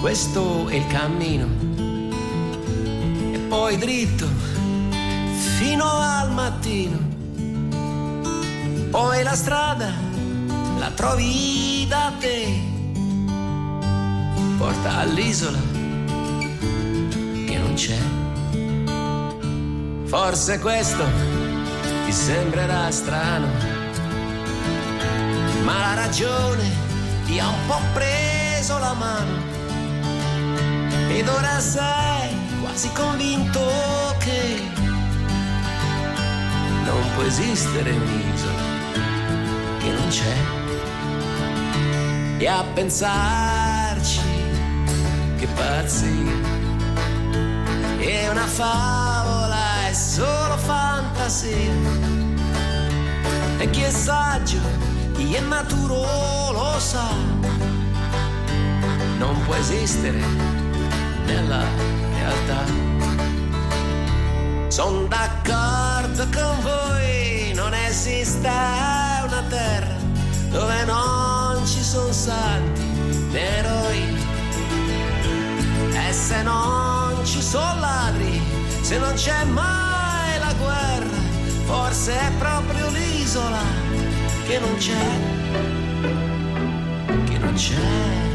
questo 0.00 0.68
è 0.68 0.74
il 0.74 0.86
cammino. 0.86 1.46
E 3.32 3.38
poi 3.48 3.76
dritto 3.78 4.26
fino 5.58 5.84
al 5.84 6.30
mattino. 6.32 7.06
Poi 8.90 9.22
la 9.22 9.34
strada 9.34 9.92
la 10.78 10.90
trovi 10.90 11.86
da 11.88 12.12
te. 12.18 12.76
Porta 14.58 14.98
all'isola 14.98 15.58
che 17.46 17.58
non 17.58 17.72
c'è. 17.74 17.98
Forse 20.04 20.58
questo 20.58 21.04
ti 22.04 22.12
sembrerà 22.12 22.90
strano 22.90 23.46
ma 25.68 25.78
la 25.80 25.94
ragione 25.94 26.64
ti 27.26 27.38
ha 27.38 27.46
un 27.46 27.66
po' 27.66 27.80
preso 27.92 28.78
la 28.78 28.94
mano 28.94 29.32
ed 31.10 31.28
ora 31.28 31.60
sei 31.60 32.34
quasi 32.62 32.90
convinto 32.92 33.60
che 34.18 34.62
non 36.84 37.02
può 37.14 37.24
esistere 37.24 37.90
un'isola 37.90 38.62
che 39.78 39.90
non 39.90 40.08
c'è 40.08 40.36
e 42.38 42.46
a 42.48 42.64
pensarci 42.72 43.57
che 45.38 45.46
pazzia 45.46 46.32
è 47.98 48.28
una 48.28 48.46
favola 48.46 49.86
è 49.88 49.92
solo 49.92 50.56
fantasia 50.56 52.18
e 53.58 53.70
chi 53.70 53.82
è 53.82 53.90
saggio, 53.90 54.58
chi 55.14 55.34
è 55.34 55.40
maturo 55.40 56.52
lo 56.52 56.78
sa. 56.78 57.08
Non 59.18 59.40
può 59.44 59.54
esistere 59.54 60.20
nella 61.26 61.64
realtà. 62.14 62.64
Sono 64.68 65.06
d'accordo 65.06 66.26
con 66.32 66.60
voi, 66.62 67.52
non 67.54 67.74
esiste 67.74 68.48
una 68.48 69.42
terra 69.48 69.96
dove 70.50 70.84
non 70.84 71.66
ci 71.66 71.82
sono 71.82 72.12
santi 72.12 72.82
né 73.30 73.56
eroi. 73.58 74.17
E 76.06 76.12
se 76.12 76.42
non 76.42 77.24
ci 77.24 77.42
sono 77.42 77.80
ladri, 77.80 78.40
se 78.82 78.98
non 78.98 79.12
c'è 79.14 79.44
mai 79.44 80.38
la 80.38 80.54
guerra, 80.54 81.18
forse 81.64 82.12
è 82.12 82.30
proprio 82.38 82.88
l'isola 82.90 83.62
che 84.46 84.58
non 84.58 84.76
c'è, 84.76 85.06
che 87.24 87.38
non 87.38 87.54
c'è. 87.54 88.26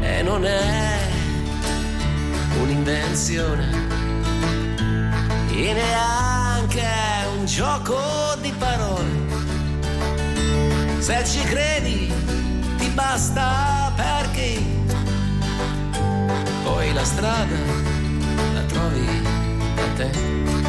E 0.00 0.22
non 0.22 0.44
è 0.44 0.98
un'invenzione 2.60 3.68
e 5.50 5.72
neanche 5.72 6.88
un 7.38 7.44
gioco 7.44 7.98
di 8.40 8.52
parole. 8.58 9.38
Se 10.98 11.24
ci 11.24 11.40
credi 11.42 12.12
ti 12.78 12.88
basta 12.88 13.92
perché 13.94 14.79
poi 16.72 16.92
la 16.92 17.04
strada 17.04 17.58
la 18.54 18.62
trovi 18.62 19.04
da 19.74 19.86
te. 19.96 20.59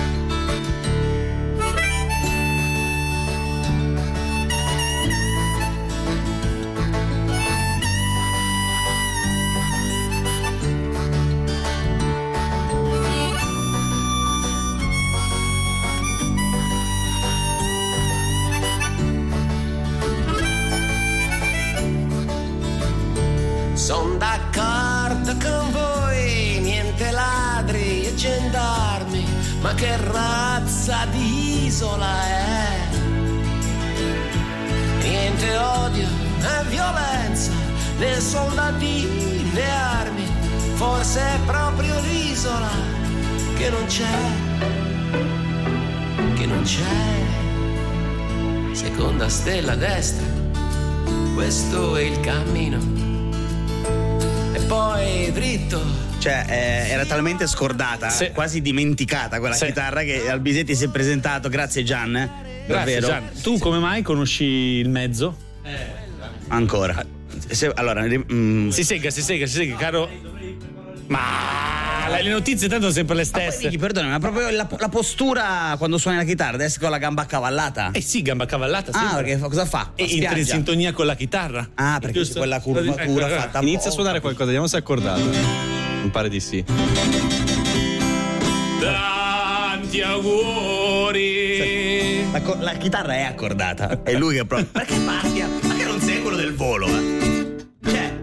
Che 29.81 29.97
razza 29.97 31.07
di 31.09 31.65
isola 31.65 32.27
è? 32.27 32.77
Niente 35.01 35.57
odio 35.57 36.07
né 36.37 36.63
violenza, 36.69 37.51
né 37.97 38.19
soldati 38.19 39.49
né 39.51 39.71
armi, 39.71 40.27
forse 40.75 41.19
è 41.19 41.39
proprio 41.47 41.99
l'isola 42.01 42.69
che 43.57 43.69
non 43.71 43.85
c'è, 43.87 44.19
che 46.35 46.45
non 46.45 46.61
c'è. 46.61 47.19
Seconda 48.73 49.29
stella 49.29 49.71
a 49.71 49.77
destra, 49.77 50.27
questo 51.33 51.95
è 51.95 52.03
il 52.03 52.19
cammino 52.19 52.77
e 54.53 54.59
poi 54.59 55.31
dritto. 55.31 56.10
Cioè, 56.21 56.45
eh, 56.47 56.89
era 56.91 57.03
talmente 57.05 57.47
scordata, 57.47 58.09
Sì. 58.09 58.29
quasi 58.31 58.61
dimenticata 58.61 59.39
quella 59.39 59.55
Sì. 59.55 59.65
chitarra 59.65 60.03
che 60.03 60.29
Albisetti 60.29 60.75
si 60.75 60.83
è 60.83 60.89
presentato. 60.89 61.49
Grazie 61.49 61.83
Gian. 61.83 62.15
eh. 62.15 62.29
Grazie, 62.67 62.99
Davvero. 62.99 63.07
Gian. 63.07 63.23
Tu 63.41 63.57
come 63.57 63.79
mai 63.79 64.03
conosci 64.03 64.43
il 64.43 64.87
mezzo? 64.89 65.35
Ancora. 66.49 67.03
Se- 67.49 67.71
allora, 67.73 68.03
mm, 68.05 68.69
Si 68.69 68.83
sega, 68.83 69.09
si 69.09 69.23
sega, 69.23 69.47
si 69.47 69.53
sega, 69.53 69.75
caro. 69.77 70.07
Ma 71.07 72.19
le 72.21 72.29
notizie 72.29 72.67
tanto 72.67 72.83
sono 72.83 72.93
sempre 72.93 73.15
le 73.15 73.23
stesse. 73.23 73.63
Vicky, 73.69 73.77
perdona, 73.79 74.07
ma 74.09 74.19
proprio 74.19 74.49
la, 74.51 74.67
la 74.77 74.89
postura 74.89 75.73
quando 75.79 75.97
suoni 75.97 76.17
la 76.17 76.23
chitarra, 76.23 76.53
adesso 76.53 76.77
con 76.79 76.91
la 76.91 76.99
gamba 76.99 77.23
accavallata. 77.23 77.89
Eh 77.93 78.01
sì, 78.01 78.21
gamba 78.21 78.45
cavallata. 78.45 78.91
ah, 78.91 78.99
sempre. 78.99 79.23
perché 79.23 79.37
fa- 79.39 79.47
cosa 79.47 79.65
fa? 79.65 79.91
E 79.95 80.07
Fa 80.07 80.13
entra 80.13 80.37
in 80.37 80.45
sintonia 80.45 80.93
con 80.93 81.07
la 81.07 81.15
chitarra. 81.15 81.67
Ah, 81.73 81.97
perché 81.99 82.29
quella 82.29 82.59
curvatura 82.59 83.27
Ecco, 83.27 83.41
fatta 83.41 83.59
Inizia 83.61 83.89
a 83.89 83.93
suonare 83.93 84.19
qualcosa, 84.19 84.45
vediamo 84.45 84.67
se 84.67 84.77
è 84.77 84.79
accordato. 84.79 85.80
Mi 86.01 86.09
pare 86.09 86.29
di 86.29 86.39
sì. 86.39 86.63
Tanti 88.79 90.01
auguri. 90.01 91.49
La, 92.31 92.41
co- 92.41 92.57
la 92.59 92.73
chitarra 92.73 93.13
è 93.15 93.21
accordata. 93.23 94.01
È 94.03 94.13
lui 94.13 94.35
che 94.35 94.45
proprio. 94.45 94.69
Perché 94.71 94.97
parti? 94.99 95.43
Ma 95.67 95.73
che 95.75 95.83
non 95.83 95.99
sei 95.99 96.21
quello 96.21 96.37
del 96.37 96.53
volo, 96.55 96.87
eh? 96.87 97.19
Cioè, 97.85 98.13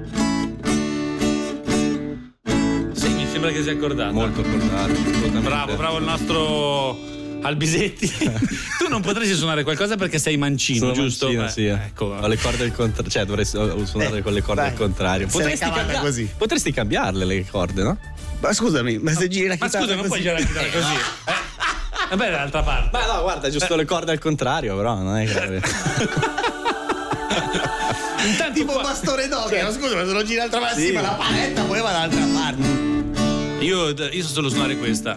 Sì, 2.93 3.09
mi 3.13 3.27
sembra 3.31 3.51
che 3.51 3.63
sia 3.63 3.73
accordato. 3.73 4.13
Molto 4.13 4.41
accordato. 4.41 4.93
assolutamente. 4.93 5.39
Bravo, 5.41 5.77
bravo 5.77 5.99
il 5.99 6.05
nostro 6.05 6.97
Albisetti. 7.41 8.09
tu 8.79 8.89
non 8.89 9.01
potresti 9.01 9.35
suonare 9.35 9.63
qualcosa 9.63 9.97
perché 9.97 10.19
sei 10.19 10.37
mancino, 10.37 10.81
Sono 10.81 10.93
giusto? 10.93 11.27
mancino, 11.27 11.45
Beh, 11.47 11.51
sì. 11.51 11.67
eh. 11.67 11.73
Ecco. 11.73 12.05
Ho 12.21 12.27
le 12.27 12.37
corde 12.37 12.65
al 12.65 12.73
contrario. 12.73 13.11
Cioè, 13.11 13.25
dovrei 13.25 13.45
su- 13.45 13.85
suonare 13.85 14.19
Eh, 14.19 14.23
con 14.23 14.33
le 14.33 14.43
corde 14.43 14.61
vai. 14.63 14.71
al 14.71 14.77
contrario. 14.77 15.27
Potresti, 15.29 15.59
cavata 15.59 15.81
cambia- 15.83 16.01
così. 16.01 16.29
potresti 16.37 16.73
cambiarle 16.73 17.25
le 17.25 17.47
corde, 17.49 17.83
no? 17.83 17.99
ma 18.41 18.53
scusami, 18.53 18.99
ma 18.99 19.13
se 19.13 19.27
giri 19.29 19.49
la 19.49 19.57
Ma 19.59 19.67
chitarra. 19.67 19.85
scusa, 19.85 19.97
non 19.97 20.07
puoi 20.07 20.21
girare 20.21 20.41
la 20.41 20.47
chitarra 20.47 20.69
così. 20.69 20.95
Eh? 20.95 21.33
Vabbè, 22.17 22.31
dall'altra 22.31 22.63
parte. 22.63 22.91
Ma 22.99 23.07
no, 23.15 23.23
guarda, 23.23 23.51
giusto 23.51 23.77
le 23.77 23.85
corde 23.85 24.13
al 24.13 24.19
contrario, 24.19 24.77
però 24.77 24.95
non 24.95 25.17
è 25.17 25.27
che. 25.27 25.61
Intanto 28.29 28.53
Tipo 28.59 28.73
qua- 28.73 28.83
bastone 28.83 29.29
d'occhio, 29.29 29.73
scusa, 29.73 29.95
ma 29.95 30.05
se 30.05 30.13
lo 30.13 30.23
giri 30.23 30.39
l'altra 30.39 30.61
parte, 30.61 30.81
Sì. 30.81 30.87
sì, 30.89 30.93
ma 30.93 31.01
la 31.03 31.09
paletta 31.11 31.63
poi 31.63 31.81
va 31.81 31.93
dall'altra 31.93 32.25
parte. 32.35 33.65
Io, 33.65 33.89
io 33.91 34.23
so 34.23 34.29
solo 34.29 34.49
suonare 34.49 34.77
questa. 34.77 35.17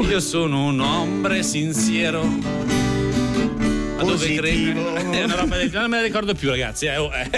Io 0.00 0.20
sono 0.20 0.66
un 0.66 0.80
hombre 0.80 1.42
sincero. 1.42 2.22
Ma 2.24 4.02
dove? 4.02 4.34
È 4.34 5.22
una 5.24 5.36
roba 5.36 5.56
del 5.56 5.70
non 5.72 5.88
me 5.88 5.96
la 5.98 6.02
ricordo 6.02 6.34
più, 6.34 6.48
ragazzi. 6.50 6.86
eh, 6.86 6.96
oh, 6.96 7.10
eh. 7.14 7.30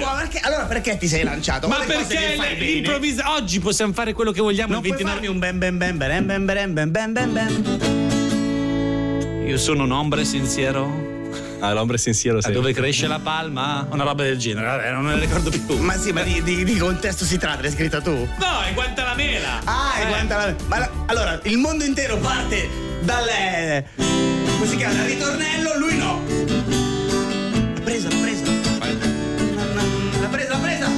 Ma 0.00 0.16
perché- 0.18 0.40
allora 0.40 0.64
perché 0.66 0.96
ti 0.98 1.08
sei 1.08 1.24
lanciato? 1.24 1.66
Ma 1.68 1.78
perché 1.86 2.36
improvvisa? 2.76 3.34
Oggi 3.34 3.58
possiamo 3.58 3.92
fare 3.92 4.12
quello 4.12 4.30
che 4.32 4.40
vogliamo 4.40 4.74
Non 4.74 4.84
il 4.84 4.94
puoi 4.94 5.02
29 5.02 5.20
farmi 5.20 5.34
un 5.34 5.38
ben 5.38 5.58
ben 5.58 5.78
ben 5.78 5.96
ben 5.96 6.26
ben 6.26 6.44
ben 6.46 6.74
ben 6.74 6.92
ben 6.92 7.12
ben 7.12 7.32
ben 7.32 7.78
Io 9.46 9.56
sono 9.58 9.84
un 9.84 9.90
hombre 9.92 10.24
sincero. 10.24 11.09
Ah, 11.60 11.72
l'ombre 11.72 11.98
sensiero 11.98 12.38
Da 12.40 12.48
sì. 12.48 12.52
dove 12.52 12.72
cresce 12.72 13.06
la 13.06 13.18
palma? 13.18 13.86
Una 13.90 14.04
roba 14.04 14.22
del 14.22 14.38
genere, 14.38 14.66
vabbè, 14.66 14.90
non 14.92 15.04
me 15.04 15.14
la 15.14 15.20
ricordo 15.20 15.50
più. 15.50 15.76
Ma 15.78 15.94
sì, 15.96 16.12
ma 16.12 16.22
di, 16.22 16.42
di- 16.42 16.64
di 16.64 16.76
contesto 16.78 17.24
si 17.24 17.36
tratta, 17.38 17.62
l'hai 17.62 17.70
scritta 17.70 18.00
tu? 18.00 18.10
No, 18.12 18.60
è 18.68 18.72
Guantanamera! 18.72 19.60
Ah, 19.64 19.94
è 19.94 20.04
Eh. 20.04 20.06
Guantanamera. 20.08 20.56
Ma 20.66 20.78
la- 20.78 20.90
allora, 21.06 21.40
il 21.44 21.58
mondo 21.58 21.84
intero 21.84 22.16
parte 22.18 22.68
dal. 23.02 23.26
eh, 23.28 23.84
come 23.96 24.66
si 24.66 24.76
chiama? 24.76 24.94
Dal 24.94 25.06
ritornello, 25.06 25.78
lui 25.78 25.96
no. 25.96 26.22
L'ha 27.74 27.80
presa, 27.82 28.08
l'ha 28.08 28.16
presa. 28.20 28.44
L'ha 30.20 30.28
presa, 30.28 30.48
l'ha 30.52 30.58
presa. 30.58 30.88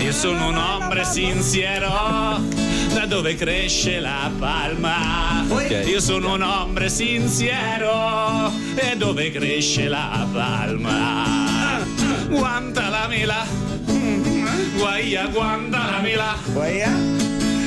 Io 0.00 0.12
sono 0.12 0.48
un 0.48 0.56
hombre 0.56 1.04
sincero 1.04 2.61
da 2.92 3.06
dove 3.06 3.34
cresce 3.34 4.00
la 4.00 4.30
palma. 4.38 5.44
Okay. 5.48 5.88
Io 5.88 6.00
sono 6.00 6.34
un 6.34 6.42
ombre 6.42 6.88
sincero 6.88 8.52
e 8.74 8.96
dove 8.96 9.30
cresce 9.30 9.88
la 9.88 10.26
palma. 10.32 11.80
Guanta 12.28 12.88
la 12.88 13.06
mela, 13.08 13.46
guaia, 14.76 15.26
guanta 15.26 15.90
la 15.90 16.00
mela. 16.00 16.36
Guaia? 16.52 16.90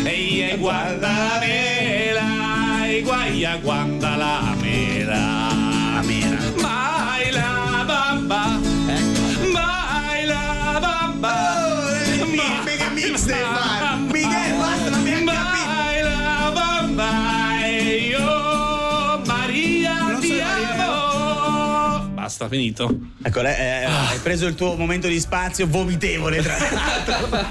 Ehi, 0.04 0.56
guanta 0.58 1.08
la 1.08 1.40
mela, 1.40 2.88
e 2.88 3.02
guaia, 3.02 3.58
guanta 3.58 4.16
la 4.16 4.56
mela. 4.60 5.50
La 5.94 6.02
mela. 6.02 6.38
Baila, 6.62 7.84
bamba, 7.86 8.60
ecco. 8.88 9.52
baila, 9.52 10.80
bamba. 10.80 11.34
Oh, 11.66 12.14
il 12.14 12.64
mega 12.64 12.90
mix 12.90 13.26
dei 13.26 13.42
vari. 13.42 13.85
Baila 14.92 16.52
bamba. 16.54 17.66
Io 17.68 19.22
Maria 19.26 20.18
ti 20.20 20.40
amo. 20.40 22.10
Basta, 22.14 22.48
finito. 22.48 22.96
Ecco, 23.24 23.42
lei, 23.42 23.56
eh, 23.56 23.86
hai 23.86 24.20
preso 24.20 24.46
il 24.46 24.54
tuo 24.56 24.76
momento 24.76 25.08
di 25.08 25.20
spazio 25.20 25.66
vomitevole, 25.68 26.42
tra 26.44 26.56
l'altro. 26.60 27.50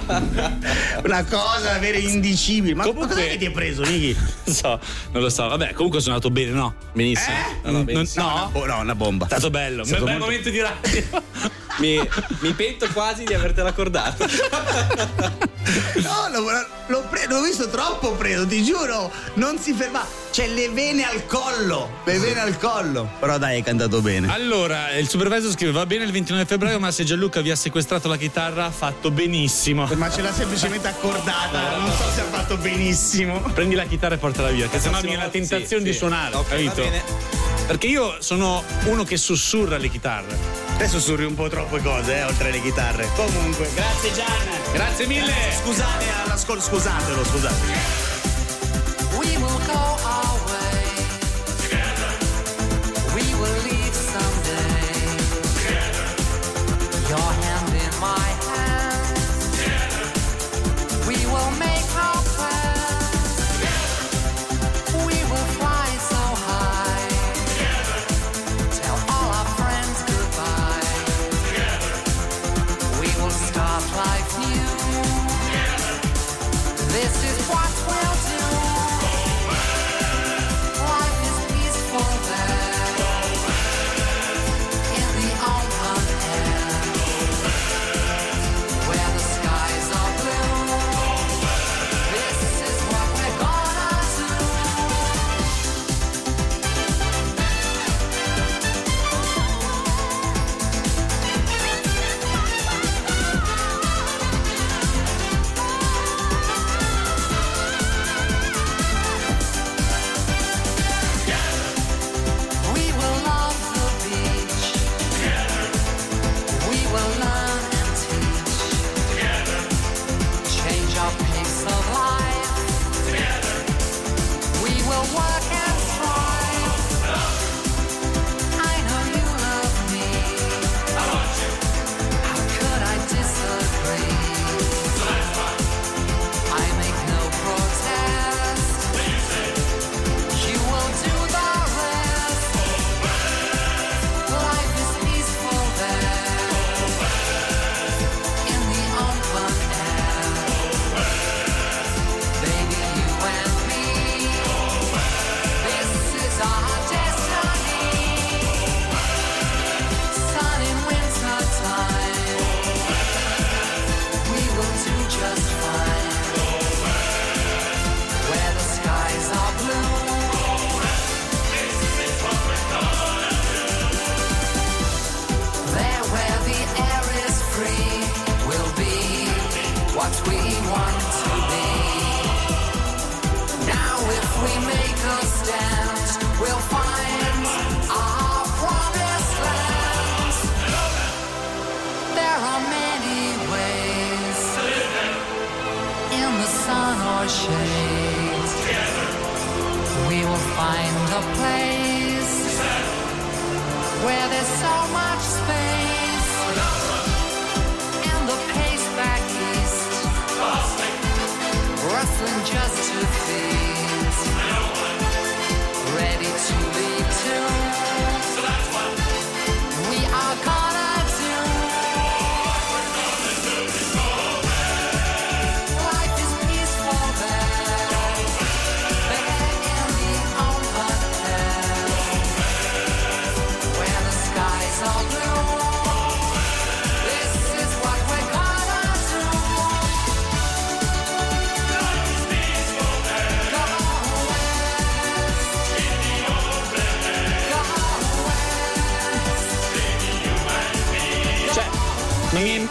Una 1.05 1.25
cosa 1.25 1.73
davvero 1.73 1.99
indicibile. 1.99 2.75
Ma 2.75 2.85
Comunque- 2.85 3.09
cosa 3.15 3.27
che 3.27 3.37
ti 3.37 3.47
hai 3.47 3.51
preso, 3.53 3.83
Niki? 3.83 4.17
Non 4.45 4.55
so, 4.55 4.81
non 5.13 5.23
lo 5.23 5.29
so. 5.29 5.49
Vabbè, 5.49 5.73
comunque 5.73 6.01
sono 6.01 6.15
andato 6.15 6.33
bene, 6.33 6.51
no? 6.53 6.75
Benissimo. 6.93 7.35
Eh? 7.37 7.57
No, 7.65 7.79
no, 7.79 7.85
benissimo. 7.85 8.51
no? 8.53 8.65
No, 8.65 8.79
una 8.81 8.95
bomba. 8.95 9.25
È 9.25 9.29
stato 9.29 9.51
bello. 9.51 9.81
Un 9.83 9.87
stato 9.89 10.05
bel 10.05 10.19
molto- 10.19 10.27
momento 10.31 10.51
di 10.51 10.61
radio. 10.61 11.23
Mi, 11.79 12.09
mi 12.41 12.53
pento 12.53 12.87
quasi 12.93 13.25
di 13.25 13.35
avertela 13.35 13.71
accordato. 13.71 14.27
No, 15.95 16.29
l'ho, 16.31 16.67
l'ho 16.89 17.01
pre- 17.09 17.27
l'ho 17.27 17.41
visto 17.41 17.69
troppo 17.69 18.13
preso, 18.13 18.47
ti 18.47 18.63
giuro. 18.63 19.11
Non 19.35 19.59
si 19.59 19.73
ferma. 19.73 20.05
C'è 20.35 20.49
le 20.49 20.69
vene 20.71 21.05
al 21.09 21.27
collo. 21.27 21.89
Le 22.03 22.19
vene 22.19 22.41
al 22.41 22.59
collo. 22.59 23.09
Però 23.21 23.39
dai, 23.39 23.55
hai 23.55 23.63
cantato 23.63 24.01
bene. 24.01 24.33
Allora, 24.33 24.91
il 24.97 25.09
supervisor 25.09 25.53
scrive: 25.53 25.71
Va 25.71 25.87
bene 25.87 26.03
il 26.03 26.11
29 26.11 26.45
febbraio, 26.45 26.81
ma 26.81 26.91
se 26.91 27.05
Gianluca 27.05 27.41
vi 27.41 27.53
ha 27.53 27.55
sequestrato 27.57 28.09
la 28.09 28.17
chitarra, 28.17 28.65
ha 28.65 28.71
fatto 28.73 29.13
benissimo. 29.13 29.89
Ma 29.95 30.11
ce 30.11 30.23
l'ha 30.23 30.33
semplicemente 30.33 30.89
accordata. 30.89 31.77
Non 31.79 31.89
so 31.93 32.03
se 32.13 32.23
ha 32.23 32.25
fatto 32.25 32.57
benissimo. 32.57 33.39
Prendi 33.55 33.77
la 33.77 33.85
chitarra 33.85 34.17
e 34.17 34.19
portala 34.19 34.49
via, 34.51 34.67
che 34.69 34.81
sennò 34.81 34.97
mi 34.97 35.07
viene 35.07 35.23
la 35.23 35.31
Sì, 35.31 35.39
tentazione 35.39 35.85
sì. 35.85 35.91
di 35.93 35.97
suonare, 35.97 36.35
Ok, 36.35 36.49
va 36.49 36.55
capito? 36.57 36.75
bene. 36.83 37.03
Perché 37.69 37.87
io 37.87 38.17
sono 38.19 38.65
uno 38.87 39.05
che 39.05 39.17
sussurra 39.17 39.77
le 39.77 39.89
chitarre. 39.89 40.37
Adesso 40.75 40.99
surri 40.99 41.27
un 41.27 41.35
po' 41.37 41.49
troppe 41.49 41.81
cose, 41.81 42.17
eh, 42.17 42.23
oltre 42.25 42.49
alle 42.49 42.61
chitarre. 42.61 43.09
Comunque, 43.15 43.71
grazie 43.73 44.13
Gian. 44.13 44.73
Grazie 44.73 45.07
mille! 45.07 45.33
Scusate 45.63 46.07
all'ascolto, 46.25 46.65
scusatelo, 46.65 47.25
scusate. 47.25 48.03
We 49.17 49.37
will 49.37 49.65
go 49.67 49.97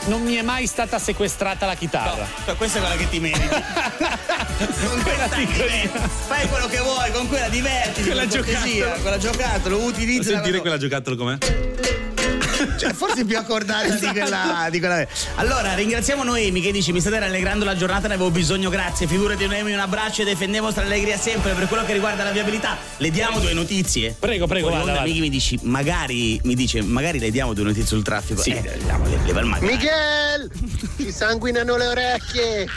non 0.06 0.22
mi, 0.22 0.36
è, 0.36 0.42
mai 0.42 0.68
stata 0.68 1.00
sequestrata 1.00 1.66
la 1.66 1.76
chitarra. 1.76 2.28
Cioè, 2.46 2.56
questa 2.56 2.80
è 2.80 2.82
quella 2.82 2.96
che 2.96 3.10
ti 3.10 3.20
meriti. 3.20 3.48
con 3.48 5.02
quella 5.02 5.28
piccolina. 5.28 6.10
Fai 6.28 6.48
quello 6.48 6.68
che 6.68 6.80
vuoi, 6.80 7.12
con 7.12 7.28
quella 7.28 7.50
divertiti. 7.50 8.08
Quella 8.08 8.28
cortesia, 8.28 8.62
giocattolo. 8.62 9.02
Quella 9.02 9.18
giocattolo, 9.18 9.78
utilizza. 9.80 10.32
Sentire 10.32 10.60
quella 10.60 10.78
giocattolo 10.78 11.16
com'è? 11.16 11.38
Cioè, 12.84 12.94
forse 12.94 13.24
più 13.24 13.38
accordata 13.38 13.88
di 13.96 14.08
quella, 14.08 14.68
di 14.70 14.80
quella. 14.80 15.08
Allora, 15.36 15.74
ringraziamo 15.74 16.24
Noemi 16.24 16.60
che 16.62 16.72
dice: 16.72 16.92
Mi 16.92 17.00
state 17.00 17.20
rallegrando 17.20 17.64
la 17.64 17.76
giornata, 17.76 18.08
ne 18.08 18.16
avevo 18.16 18.30
bisogno, 18.30 18.70
grazie. 18.70 19.08
Figurati, 19.08 19.46
Noemi, 19.48 19.72
un 19.72 19.80
abbraccio 19.80 20.22
e 20.22 20.26
defendiamo 20.26 20.66
vostra 20.68 20.84
allegria 20.84 21.18
sempre. 21.18 21.54
Per 21.54 21.68
quello 21.68 21.86
che 21.86 21.94
riguarda 21.94 22.24
la 22.24 22.32
viabilità, 22.32 22.78
le 22.98 23.10
diamo 23.10 23.40
due 23.40 23.54
notizie. 23.54 24.16
Prego, 24.20 24.48
prego, 24.48 24.68
Poi 24.68 24.78
vada, 24.78 24.90
onda, 24.90 25.00
vada. 25.00 25.08
Miki 25.08 25.22
mi 25.22 25.30
dici, 25.30 25.60
magari 25.64 26.40
mi 26.44 26.56
dice, 26.56 26.82
magari 26.82 27.20
le 27.20 27.32
diamo 27.32 27.54
due 27.54 27.64
notizie 27.64 27.86
sul 27.88 28.04
traffico. 28.04 28.42
Sì. 28.42 28.52
Eh, 28.52 28.80
diamo, 28.84 29.06
le- 29.08 29.44
magari. 29.44 29.66
Miguel! 29.66 30.52
Ti 30.98 31.12
sanguinano 31.12 31.78
le 31.78 31.88
orecchie! 31.88 32.68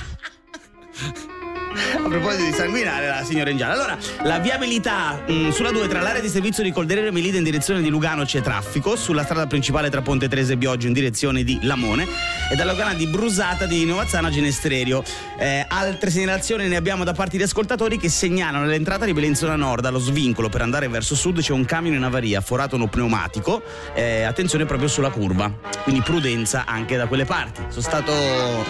A 1.77 2.09
proposito 2.09 2.45
di 2.45 2.53
sanguinare, 2.53 3.07
la 3.07 3.23
signora 3.25 3.51
in 3.51 3.57
giallo. 3.59 3.75
Allora, 3.75 3.99
la 4.23 4.39
viabilità 4.39 5.21
mh, 5.27 5.51
sulla 5.51 5.71
2 5.71 5.89
tra 5.89 6.01
l'area 6.01 6.21
di 6.23 6.29
servizio 6.29 6.63
di 6.63 6.73
Colderero 6.73 7.09
e 7.09 7.11
Melide 7.11 7.37
in 7.39 7.45
direzione 7.45 7.83
di 7.83 7.89
Lugano 7.91 8.25
c'è 8.25 8.41
traffico, 8.41 8.97
sulla 8.97 9.25
strada 9.25 9.47
principale 9.47 9.91
tra 9.91 10.01
Ponte 10.01 10.29
Trese 10.29 10.55
e 10.55 10.57
Bioggio 10.57 10.87
in 10.87 10.93
direzione 10.95 11.45
di 11.45 11.59
Lamone 11.63 12.07
e 12.51 12.57
dalla 12.57 12.73
locana 12.73 12.95
di 12.95 13.07
Brusata 13.07 13.67
di 13.67 13.85
Novazzana 13.85 14.29
a 14.29 14.31
Ginestrelio. 14.31 15.03
Eh, 15.39 15.65
altre 15.69 16.11
segnalazioni 16.11 16.67
ne 16.69 16.77
abbiamo 16.77 17.05
da 17.05 17.13
parte 17.13 17.37
di 17.37 17.43
ascoltatori 17.43 17.99
che 17.99 18.09
segnalano 18.09 18.65
l'entrata 18.65 19.05
di 19.05 19.13
Belenzona 19.13 19.57
Nord 19.57 19.85
allo 19.85 19.99
svincolo 19.99 20.49
per 20.49 20.63
andare 20.63 20.89
verso 20.89 21.15
sud 21.15 21.41
c'è 21.41 21.53
un 21.53 21.65
camion 21.67 21.95
in 21.95 22.03
avaria, 22.05 22.41
forato 22.41 22.77
uno 22.77 22.87
pneumatico. 22.87 23.63
Eh, 23.95 24.23
attenzione 24.23 24.65
proprio 24.65 24.89
sulla 24.89 25.11
curva, 25.11 25.53
quindi 25.83 26.01
prudenza 26.01 26.65
anche 26.67 26.97
da 26.97 27.07
quelle 27.07 27.25
parti. 27.27 27.61
Sono 27.69 27.83
stato 27.83 28.13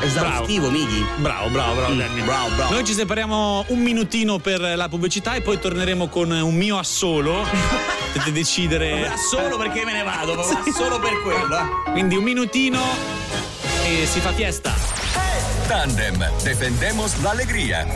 esaustivo, 0.03 0.71
Mighi. 0.71 1.05
Bravo, 1.19 1.49
bravo, 1.51 1.75
bravo, 1.75 1.95
Mm, 1.95 1.99
Danny. 1.99 2.23
bravo, 2.23 2.49
bravo. 2.57 2.73
Noi 2.75 2.85
ci 2.85 2.95
separiamo 2.97 3.67
un 3.69 3.81
minutino 3.81 4.39
per 4.39 4.59
la 4.59 4.89
pubblicità 4.89 5.35
e 5.35 5.43
poi 5.43 5.59
torneremo 5.61 6.09
con 6.09 6.31
un 6.31 6.55
mio 6.55 6.79
assolo. 6.79 7.45
Potete 8.15 8.33
decidere. 8.33 9.13
Solo 9.19 9.59
perché 9.59 9.85
me 9.85 9.93
ne 9.93 10.03
vado, 10.03 10.35
ma 10.35 10.43
solo 10.73 10.99
per 10.99 11.21
quello. 11.21 11.59
eh. 11.59 11.91
Quindi 11.93 12.17
un 12.17 12.25
minutino 12.25 12.83
e 13.85 14.07
si 14.07 14.19
fa 14.21 14.33
fiesta. 14.33 14.75
Tandem, 15.69 16.25
defendemos 16.43 17.21
la 17.21 17.31
alegría. 17.31 17.87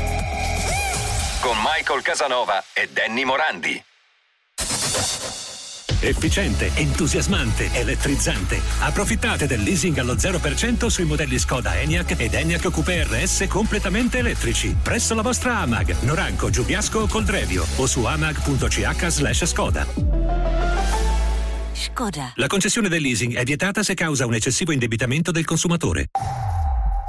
Con 1.41 1.57
Michael 1.65 2.03
Casanova 2.03 2.63
e 2.75 2.91
Danny 2.93 3.25
Morandi. 3.25 3.83
Efficiente, 6.01 6.71
entusiasmante, 6.75 7.71
elettrizzante. 7.73 8.61
Approfittate 8.81 9.47
del 9.47 9.63
leasing 9.63 9.99
allo 9.99 10.15
0% 10.15 10.87
sui 10.87 11.05
modelli 11.05 11.39
Skoda 11.39 11.79
Enyaq 11.79 12.15
ed 12.19 12.35
Enyaq 12.35 12.71
Coupé 12.71 13.05
RS 13.05 13.47
completamente 13.49 14.19
elettrici. 14.19 14.75
Presso 14.83 15.15
la 15.15 15.23
vostra 15.23 15.59
Amag, 15.59 15.95
Noranco, 16.01 16.51
Giubiasco 16.51 17.01
o 17.01 17.07
Coldrevio 17.07 17.67
o 17.77 17.87
su 17.87 18.05
amag.ch 18.05 19.07
slash 19.07 19.45
Skoda. 19.45 19.87
Skoda. 21.73 22.33
La 22.37 22.47
concessione 22.47 22.89
del 22.89 23.03
leasing 23.03 23.35
è 23.35 23.45
vietata 23.45 23.83
se 23.83 23.95
causa 23.95 24.27
un 24.27 24.35
eccessivo 24.35 24.73
indebitamento 24.73 25.31
del 25.31 25.45
consumatore. 25.45 26.09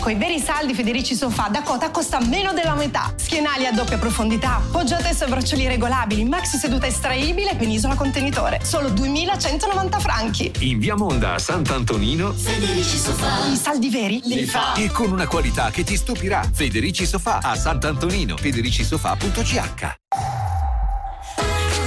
Coi 0.02 0.16
veri 0.16 0.40
saldi 0.40 0.74
Federici 0.74 1.14
Sofà 1.14 1.48
Dakota 1.48 1.92
costa 1.92 2.20
meno 2.20 2.54
della 2.54 2.74
metà. 2.74 3.14
Schienali 3.16 3.68
a 3.68 3.72
doppia 3.72 4.00
profondità, 4.00 4.60
poggiate 4.72 5.10
e 5.12 5.28
braccioli 5.28 5.68
regolabili, 5.68 6.26
maxi 6.26 6.58
seduta 6.58 6.88
estraibile, 6.88 7.54
penisola 7.54 7.94
contenitore. 7.94 8.62
Solo 8.64 8.90
2190 8.90 10.00
franchi. 10.00 10.52
In 10.62 10.80
via 10.80 10.96
Monda 10.96 11.36
a 11.36 11.38
Sant'Antonino 11.38 12.34
Federici 12.34 12.98
Sofà. 12.98 13.46
I 13.46 13.56
saldi 13.56 13.92
veri 13.92 14.20
li 14.24 14.44
fa. 14.46 14.74
e 14.74 14.90
con 14.90 15.12
una 15.12 15.28
qualità 15.28 15.70
che 15.70 15.84
ti 15.84 15.96
stupirà. 15.96 16.50
Federici 16.52 17.06
Sofà 17.06 17.38
a 17.38 17.56
Sant'Antonino. 17.56 18.38
Federicisofà.ch 18.38 19.98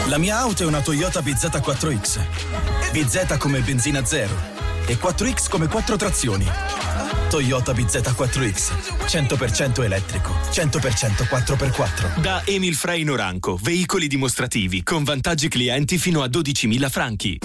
La 0.07 0.19
mia 0.19 0.39
auto 0.39 0.63
è 0.63 0.67
una 0.67 0.83
Toyota 0.83 1.19
BZ4X. 1.19 2.21
BZ 2.93 3.37
come 3.39 3.59
benzina 3.59 4.05
zero 4.05 4.54
e 4.87 4.97
4X 4.97 5.49
come 5.49 5.69
quattro 5.69 5.97
trazioni. 5.97 6.47
Toyota 7.29 7.73
BZ4X, 7.73 9.07
100% 9.07 9.83
elettrico, 9.83 10.33
100% 10.51 11.25
4x4. 11.29 12.21
Da 12.21 12.43
Emil 12.45 12.75
Frey 12.75 13.03
Noranco, 13.03 13.59
veicoli 13.61 14.07
dimostrativi 14.07 14.83
con 14.83 15.03
vantaggi 15.03 15.49
clienti 15.49 15.99
fino 15.99 16.23
a 16.23 16.27
12.000 16.27 16.91
franchi. 16.91 17.39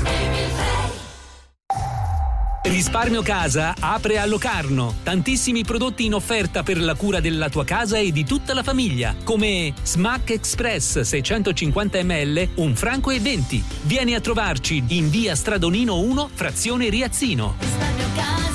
Risparmio 2.62 3.22
Casa 3.22 3.74
apre 3.80 4.20
a 4.20 4.26
Locarno. 4.26 4.96
Tantissimi 5.04 5.64
prodotti 5.64 6.06
in 6.06 6.14
offerta 6.14 6.62
per 6.62 6.80
la 6.80 6.94
cura 6.94 7.22
della 7.22 7.50
tua 7.50 7.64
casa 7.64 7.98
e 7.98 8.12
di 8.12 8.26
tutta 8.26 8.54
la 8.54 8.64
famiglia, 8.64 9.16
come 9.24 9.74
Smack 9.82 10.32
Express 10.32 11.00
650 11.00 12.04
ml, 12.04 12.50
un 12.56 12.76
franco 12.76 13.12
e 13.12 13.20
20. 13.20 13.64
Vieni 13.84 14.14
a 14.14 14.20
trovarci 14.20 14.84
in 14.90 15.10
via 15.10 15.36
Stradonino 15.36 16.00
1, 16.00 16.30
frazione 16.34 16.90
Riazzino. 16.90 18.49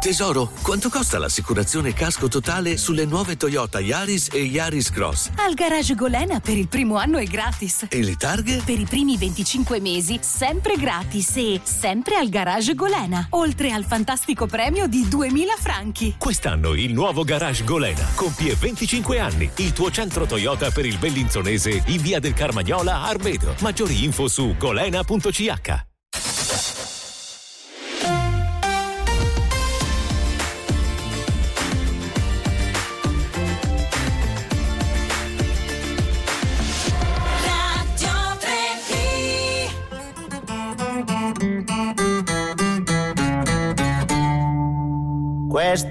Tesoro, 0.00 0.50
quanto 0.62 0.88
costa 0.88 1.18
l'assicurazione 1.18 1.92
casco 1.92 2.28
totale 2.28 2.76
sulle 2.76 3.06
nuove 3.06 3.36
Toyota 3.36 3.80
Yaris 3.80 4.28
e 4.32 4.42
Yaris 4.42 4.90
Cross? 4.90 5.30
Al 5.36 5.54
garage 5.54 5.94
Golena 5.94 6.38
per 6.38 6.56
il 6.56 6.68
primo 6.68 6.96
anno 6.96 7.18
è 7.18 7.24
gratis. 7.24 7.86
E 7.88 8.02
le 8.02 8.14
targhe? 8.14 8.62
Per 8.64 8.78
i 8.78 8.84
primi 8.84 9.16
25 9.16 9.80
mesi 9.80 10.18
sempre 10.22 10.76
gratis 10.76 11.36
e 11.36 11.60
sempre 11.64 12.16
al 12.16 12.28
garage 12.28 12.74
Golena. 12.74 13.26
Oltre 13.30 13.72
al 13.72 13.84
fantastico 13.84 14.46
premio 14.46 14.86
di 14.86 15.08
2000 15.08 15.54
franchi. 15.58 16.14
Quest'anno 16.18 16.74
il 16.74 16.92
nuovo 16.92 17.24
garage 17.24 17.64
Golena 17.64 18.06
compie 18.14 18.54
25 18.54 19.18
anni. 19.18 19.50
Il 19.56 19.72
tuo 19.72 19.90
centro 19.90 20.26
Toyota 20.26 20.70
per 20.70 20.86
il 20.86 20.98
Bellinzonese 20.98 21.82
in 21.86 22.00
via 22.00 22.20
del 22.20 22.34
Carmagnola 22.34 22.96
a 22.98 23.06
Arbedo. 23.08 23.56
Maggiori 23.60 24.04
info 24.04 24.28
su 24.28 24.54
golena.ch. 24.56 25.94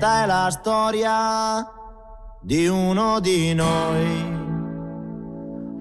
Questa 0.06 0.24
è 0.24 0.28
la 0.28 0.50
storia 0.52 1.68
di 2.40 2.68
uno 2.68 3.20
di 3.20 3.56
noi. 3.56 4.34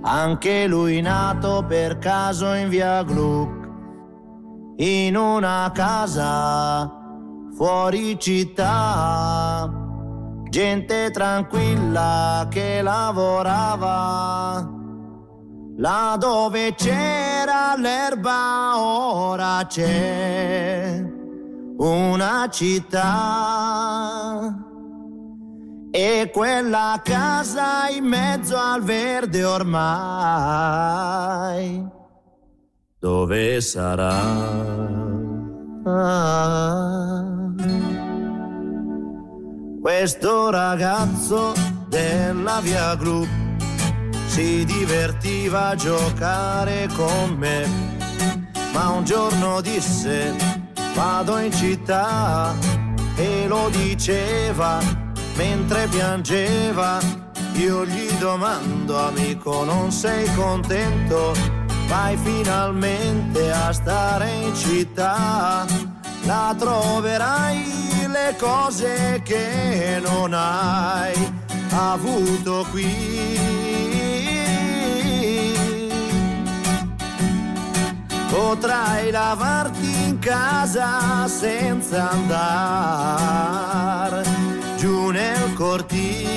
Anche 0.01 0.67
lui 0.67 1.03
nato 1.03 1.63
per 1.69 1.99
caso 1.99 2.55
in 2.55 2.71
via 2.71 3.03
Gluck, 3.03 3.69
in 4.77 5.15
una 5.15 5.71
casa 5.75 6.91
fuori 7.55 8.19
città. 8.19 9.71
Gente 10.49 11.11
tranquilla 11.11 12.47
che 12.49 12.81
lavorava. 12.81 14.67
Là 15.77 16.17
dove 16.19 16.73
c'era 16.75 17.75
l'erba 17.77 18.79
ora 18.79 19.67
c'è 19.67 21.14
una 21.77 22.49
città 22.51 23.13
e 25.91 26.31
quella 26.33 27.01
casa 27.05 27.89
in 27.89 28.05
mezzo 28.05 28.57
al 28.57 28.83
verde 28.83 29.45
ormai 29.45 30.73
dove 32.99 33.61
sarà? 33.61 34.19
Ah. 35.85 37.25
Questo 39.83 40.49
ragazzo 40.49 41.53
della 41.89 42.61
via 42.63 42.95
Gru 42.95 43.27
si 44.27 44.65
divertiva 44.65 45.69
a 45.69 45.75
giocare 45.75 46.89
con 46.97 47.37
me, 47.37 47.67
ma 48.73 48.89
un 48.89 49.05
giorno 49.05 49.61
disse 49.61 50.64
vado 50.95 51.39
in 51.39 51.53
città 51.53 52.55
e 53.17 53.47
lo 53.47 53.69
diceva 53.71 54.79
mentre 55.37 55.87
piangeva. 55.89 56.99
Io 57.55 57.85
gli 57.85 58.11
domando 58.19 58.99
amico 58.99 59.65
non 59.65 59.93
sei 59.93 60.33
contento? 60.35 61.35
Vai 61.87 62.17
finalmente 62.17 63.53
a 63.53 63.73
stare 63.73 64.31
in 64.31 64.55
città, 64.55 65.65
la 66.23 66.55
troverai 66.59 67.83
le 68.09 68.35
cose 68.39 69.21
che 69.23 70.01
non 70.03 70.33
hai 70.33 71.13
avuto 71.71 72.67
qui. 72.71 73.39
Potrai 78.29 79.11
lavarti 79.13 79.94
casa 80.25 81.29
senza 81.29 82.11
andare 82.13 84.25
giù 84.79 85.11
nel 85.11 85.53
cortile. 85.53 86.33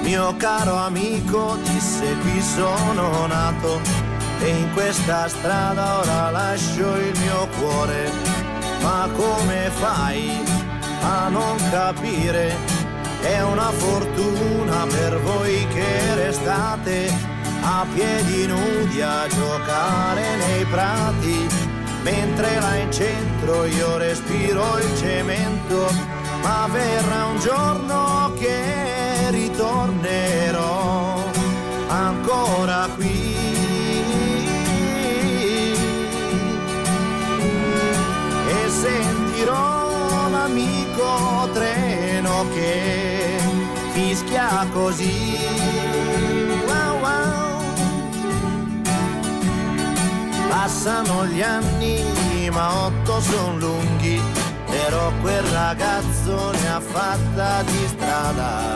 Mio 0.00 0.34
caro 0.38 0.76
amico 0.76 1.58
disse 1.64 2.16
qui 2.22 2.40
sono 2.40 3.26
nato 3.26 3.78
e 4.40 4.48
in 4.48 4.72
questa 4.72 5.28
strada 5.28 5.98
ora 5.98 6.30
lascio 6.30 6.96
il 6.96 7.12
mio 7.18 7.46
cuore. 7.58 8.10
Ma 8.80 9.06
come 9.14 9.68
fai 9.68 10.42
a 11.02 11.28
non 11.28 11.58
capire? 11.70 12.56
È 13.20 13.42
una 13.42 13.70
fortuna 13.70 14.86
per 14.86 15.20
voi 15.20 15.66
che 15.74 16.14
restate 16.14 17.37
a 17.62 17.86
piedi 17.94 18.46
nudi 18.46 19.00
a 19.00 19.26
giocare 19.28 20.36
nei 20.36 20.64
prati, 20.64 21.46
mentre 22.02 22.60
là 22.60 22.76
in 22.76 22.92
centro 22.92 23.64
io 23.64 23.96
respiro 23.98 24.78
il 24.78 24.96
cemento, 24.96 25.90
ma 26.42 26.68
verrà 26.70 27.26
un 27.26 27.38
giorno 27.40 28.32
che 28.38 29.30
ritornerò 29.30 31.22
ancora 31.88 32.88
qui. 32.94 33.36
E 38.48 38.68
sentirò 38.68 40.28
l'amico 40.30 41.48
treno 41.52 42.46
che 42.54 43.38
fischia 43.92 44.66
così. 44.72 45.87
Passano 50.60 51.24
gli 51.26 51.40
anni, 51.40 52.50
ma 52.50 52.86
otto 52.86 53.20
son 53.20 53.60
lunghi, 53.60 54.20
però 54.66 55.12
quel 55.20 55.44
ragazzo 55.44 56.50
ne 56.50 56.68
ha 56.68 56.80
fatta 56.80 57.62
di 57.62 57.86
strada, 57.86 58.74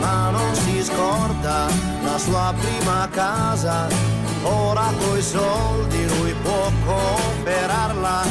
ma 0.00 0.30
non 0.30 0.54
si 0.54 0.84
scorda 0.84 1.66
la 2.04 2.16
sua 2.16 2.54
prima 2.56 3.08
casa, 3.10 3.88
ora 4.44 4.88
coi 5.00 5.20
soldi 5.20 6.06
lui 6.16 6.32
può 6.44 6.70
comprarla, 6.84 8.22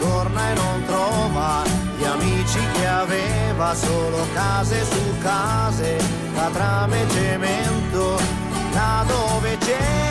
torna 0.00 0.50
e 0.50 0.54
non 0.54 0.84
trova 0.86 1.62
gli 1.96 2.04
amici 2.04 2.58
che 2.72 2.86
aveva, 2.86 3.76
solo 3.76 4.26
case 4.34 4.84
su 4.84 5.18
case, 5.22 5.98
catrame 6.34 7.00
e 7.00 7.10
cemento, 7.10 8.18
là 8.72 9.04
dove 9.06 9.56
c'era 9.58 10.09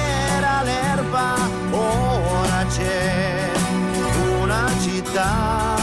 l'erba, 1.10 1.36
ora 1.72 2.66
c'è 2.70 3.52
una 4.42 4.70
città. 4.82 5.78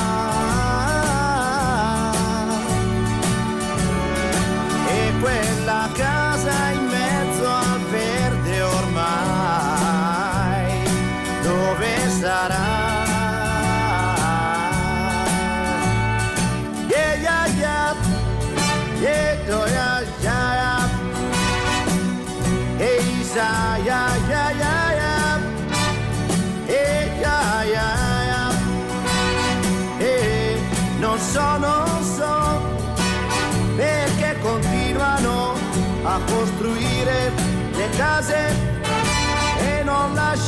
E 4.89 5.13
quella 5.21 5.89
casa 5.95 6.16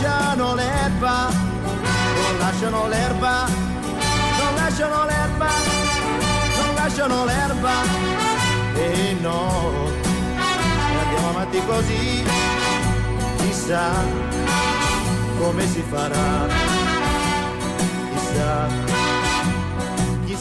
lasciano 0.01 0.55
l'erba, 0.55 1.29
non 1.29 2.39
lasciano 2.39 2.87
l'erba, 2.87 3.47
non 4.39 4.55
lasciano 4.55 5.05
l'erba, 5.05 5.49
non 6.57 6.75
lasciano 6.77 7.25
l'erba 7.25 7.73
e 8.77 9.17
no, 9.21 9.91
andiamo 11.03 11.29
avanti 11.31 11.61
così, 11.67 12.25
chissà 13.39 13.91
come 15.37 15.67
si 15.67 15.83
farà, 15.91 16.47
chissà. 18.15 19.08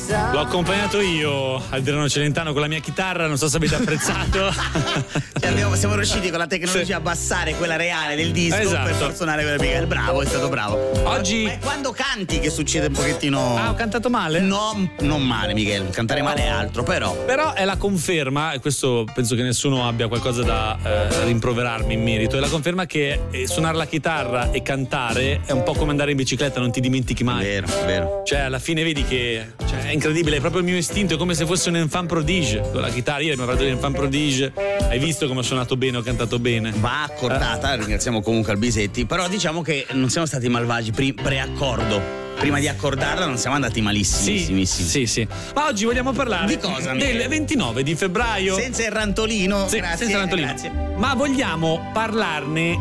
L'ho 0.08 0.40
accompagnato 0.40 1.02
io, 1.02 1.62
Adriano 1.70 2.08
Celentano, 2.08 2.54
con 2.54 2.62
la 2.62 2.68
mia 2.68 2.80
chitarra, 2.80 3.28
non 3.28 3.38
so 3.38 3.50
se 3.50 3.58
avete 3.58 3.76
apprezzato. 3.76 4.54
Cioè, 5.38 5.52
abbiamo- 5.52 5.76
siamo 5.76 5.94
riusciti 5.96 6.30
con 6.30 6.40
la 6.40 6.48
tecnologia 6.48 6.84
Sì. 6.86 6.94
a 6.94 6.98
abbassare 6.98 7.54
quella 7.56 7.76
reale 7.76 8.16
del 8.16 8.32
disco 8.32 8.58
Esatto. 8.58 8.86
per 8.86 8.94
far 8.96 9.16
suonare 9.16 9.44
quella 9.44 9.62
Miguel. 9.62 9.86
Bravo, 9.86 10.22
è 10.24 10.26
stato 10.26 10.50
bravo. 10.50 10.92
Oggi- 11.08 11.44
Ma 11.44 11.52
è 11.52 11.60
quando 11.60 11.92
canti 11.92 12.40
che 12.40 12.50
succede 12.50 12.88
un 12.88 12.94
pochettino. 12.94 13.56
Ah, 13.56 13.70
ho 13.70 13.74
cantato 13.76 14.10
male? 14.10 14.40
No, 14.40 14.90
non 15.02 15.22
male, 15.22 15.54
Miguel. 15.54 15.90
Cantare 15.92 16.22
male 16.24 16.44
è 16.44 16.48
altro, 16.48 16.82
però. 16.84 17.14
Però 17.26 17.54
è 17.54 17.66
la 17.66 17.78
conferma, 17.78 18.54
e 18.54 18.60
questo 18.60 19.06
penso 19.14 19.36
che 19.36 19.44
nessuno 19.44 19.88
abbia 19.88 20.08
qualcosa 20.08 20.42
da 20.44 20.78
eh, 20.84 21.26
rimproverarmi 21.26 21.94
in 21.94 22.02
merito, 22.04 22.36
è 22.38 22.40
la 22.40 22.50
conferma 22.50 22.86
che 22.88 23.20
eh, 23.30 23.48
suonare 23.48 23.78
la 23.78 23.86
chitarra 23.86 24.50
e 24.52 24.62
cantare 24.64 25.42
è 25.46 25.52
un 25.52 25.62
po' 25.64 25.74
come 25.74 25.92
andare 25.92 26.12
in 26.12 26.18
bicicletta, 26.18 26.60
non 26.60 26.72
ti 26.72 26.80
dimentichi 26.82 27.24
mai. 27.24 27.44
Vero, 27.46 27.68
vero. 27.86 28.22
Cioè, 28.26 28.40
alla 28.40 28.60
fine 28.60 28.84
vedi 28.84 29.04
che 29.04 29.54
cioè, 29.68 29.84
è 29.86 29.90
incredibile, 29.98 30.38
è 30.38 30.40
proprio 30.40 30.62
il 30.62 30.68
mio 30.68 30.78
istinto, 30.78 31.16
è 31.16 31.18
come 31.18 31.34
se 31.34 31.46
fosse 31.46 31.70
un 31.70 31.76
enfant 31.78 32.08
prodige. 32.08 32.62
Con 32.72 32.82
la 32.82 32.90
chitarra, 32.90 33.22
io 33.22 33.36
mi 33.36 33.42
ho 33.42 33.46
parlato 33.46 33.64
di 33.64 33.70
enfant 33.72 33.96
prodige, 33.96 34.54
hai 34.90 35.00
visto 35.00 35.28
come 35.28 35.40
ho 35.40 35.44
suonato 35.44 35.76
bene, 35.76 35.98
ho 35.98 36.02
cantato 36.02 36.40
bene. 36.40 36.72
Va 36.78 37.04
accordata, 37.04 37.76
ringraziamo 37.76 38.22
comunque 38.22 38.52
Albisetti. 38.54 39.06
Però 39.06 39.28
diciamo 39.28 39.62
che 39.62 39.86
non 39.92 40.10
siamo 40.10 40.26
stati 40.28 40.48
malvagi 40.48 40.92
pri- 40.92 41.14
pre-accordo. 41.14 42.26
Prima 42.38 42.60
di 42.60 42.68
accordarla 42.68 43.26
non 43.26 43.38
siamo 43.40 43.56
andati 43.56 43.82
malissimi. 43.82 44.66
Sì, 44.68 45.08
sì. 45.08 45.28
Ma 45.56 45.66
oggi 45.66 45.86
vogliamo 45.86 46.12
parlare 46.14 46.46
Di 46.46 46.58
cosa, 46.60 46.92
del 46.92 46.98
Michele? 46.98 47.28
29 47.28 47.82
di 47.84 47.96
febbraio. 47.96 48.56
Senza 48.56 48.84
il 48.86 48.92
rantolino. 48.92 49.68
Sì, 49.68 49.78
grazie, 49.78 49.98
senza 49.98 50.14
il 50.14 50.20
rantolino. 50.20 50.48
grazie. 50.48 50.72
Ma 50.98 51.16
vogliamo 51.16 51.90
parlarne 51.94 52.78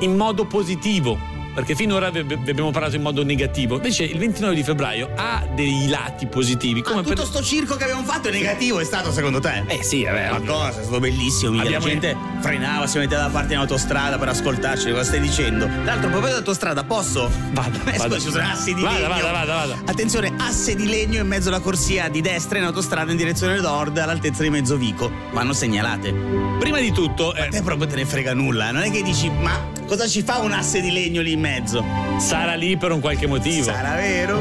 in 0.00 0.16
modo 0.16 0.44
positivo. 0.46 1.32
Perché 1.54 1.74
finora 1.76 2.10
vi 2.10 2.18
abbiamo 2.18 2.70
parlato 2.72 2.96
in 2.96 3.02
modo 3.02 3.22
negativo. 3.24 3.76
Invece 3.76 4.02
il 4.04 4.18
29 4.18 4.54
di 4.56 4.62
febbraio 4.64 5.10
ha 5.14 5.46
dei 5.54 5.86
lati 5.88 6.26
positivi. 6.26 6.82
Come 6.82 6.96
Ma 6.96 7.02
per- 7.02 7.14
tutto 7.14 7.26
sto 7.26 7.42
circo 7.42 7.76
che 7.76 7.84
abbiamo 7.84 8.02
fatto 8.02 8.28
è 8.28 8.32
negativo, 8.32 8.80
è 8.80 8.84
stato 8.84 9.12
secondo 9.12 9.38
te? 9.38 9.62
Eh 9.68 9.82
sì, 9.84 10.02
vabbè. 10.04 10.30
Ma 10.30 10.40
cosa? 10.40 10.80
È 10.80 10.82
stato 10.82 10.98
bellissimo. 10.98 11.52
Miguel. 11.52 11.66
Abbiamo- 11.74 11.84
La 11.86 11.90
gente 11.92 12.16
frenava, 12.40 12.86
si 12.88 12.98
metteva 12.98 13.22
da 13.22 13.28
parte 13.28 13.52
in 13.52 13.60
autostrada 13.60 14.18
per 14.18 14.28
ascoltarci. 14.28 14.90
Cosa 14.90 15.04
stai 15.04 15.20
dicendo? 15.20 15.66
Tra 15.66 15.84
l'altro, 15.84 16.10
proprio 16.10 16.32
d'autostrada, 16.32 16.82
posso? 16.82 17.30
Vada, 17.52 17.78
Eh, 17.92 17.96
vada. 17.98 18.14
scusa, 18.14 18.18
ci 18.18 18.30
sono 18.32 18.48
assi 18.50 18.74
di 18.74 18.82
Vada, 18.82 18.98
legno. 18.98 19.08
vada, 19.08 19.30
vada, 19.30 19.54
vada. 19.54 19.76
Attenzione, 19.84 20.32
asse 20.38 20.74
di 20.74 20.86
legno 20.88 21.20
in 21.20 21.26
mezzo 21.28 21.48
alla 21.50 21.60
corsia 21.60 22.08
di 22.08 22.20
destra 22.20 22.58
in 22.58 22.64
autostrada 22.64 23.10
in 23.12 23.16
direzione 23.16 23.60
nord 23.60 23.96
all'altezza 23.98 24.42
di 24.42 24.50
Mezzovico. 24.50 25.08
Vanno 25.32 25.52
segnalate. 25.52 26.12
Prima 26.58 26.80
di 26.80 26.90
tutto, 26.92 27.30
A 27.30 27.44
eh, 27.44 27.48
te 27.48 27.62
proprio 27.62 27.86
te 27.86 27.94
ne 27.96 28.04
frega 28.06 28.34
nulla. 28.34 28.70
Non 28.72 28.82
è 28.82 28.90
che 28.90 29.02
dici, 29.02 29.30
ma 29.30 29.70
cosa 29.86 30.08
ci 30.08 30.22
fa 30.22 30.38
un 30.38 30.50
asse 30.52 30.80
di 30.80 30.90
legno 30.90 31.20
lì 31.22 31.32
in 31.32 31.40
mezzo? 31.48 31.84
sarà 32.18 32.54
lì 32.54 32.76
per 32.76 32.90
un 32.92 33.00
qualche 33.00 33.26
motivo. 33.26 33.64
Sarà 33.64 33.94
vero? 33.96 34.40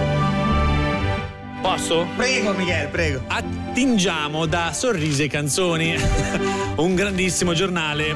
Posso? 1.61 2.05
Prego, 2.15 2.53
Miguel, 2.53 2.87
prego. 2.89 3.21
Attingiamo 3.27 4.45
da 4.45 4.71
Sorrisi 4.73 5.23
e 5.23 5.27
Canzoni, 5.27 5.95
un 6.77 6.95
grandissimo 6.95 7.53
giornale 7.53 8.15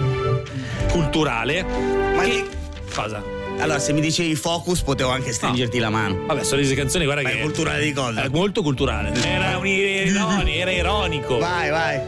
culturale. 0.91 1.63
Ma 1.63 2.23
che- 2.23 2.45
Cosa? 2.93 3.21
Allora, 3.59 3.79
se 3.79 3.91
mi 3.93 4.01
dicevi 4.01 4.35
focus, 4.35 4.81
potevo 4.81 5.09
anche 5.09 5.31
stringerti 5.33 5.79
la 5.79 5.89
mano. 5.89 6.25
Vabbè, 6.25 6.43
sono 6.43 6.61
le 6.61 6.73
canzoni, 6.75 7.05
guarda 7.05 7.23
Ma 7.23 7.29
che. 7.29 7.39
è 7.39 7.41
culturale 7.41 7.81
di 7.83 7.91
cosa? 7.93 8.19
Era 8.19 8.29
molto 8.31 8.61
culturale. 8.61 9.11
Era, 9.23 9.57
un 9.57 9.65
era 10.47 10.71
ironico. 10.71 11.37
Vai, 11.39 11.69
vai. 11.69 11.99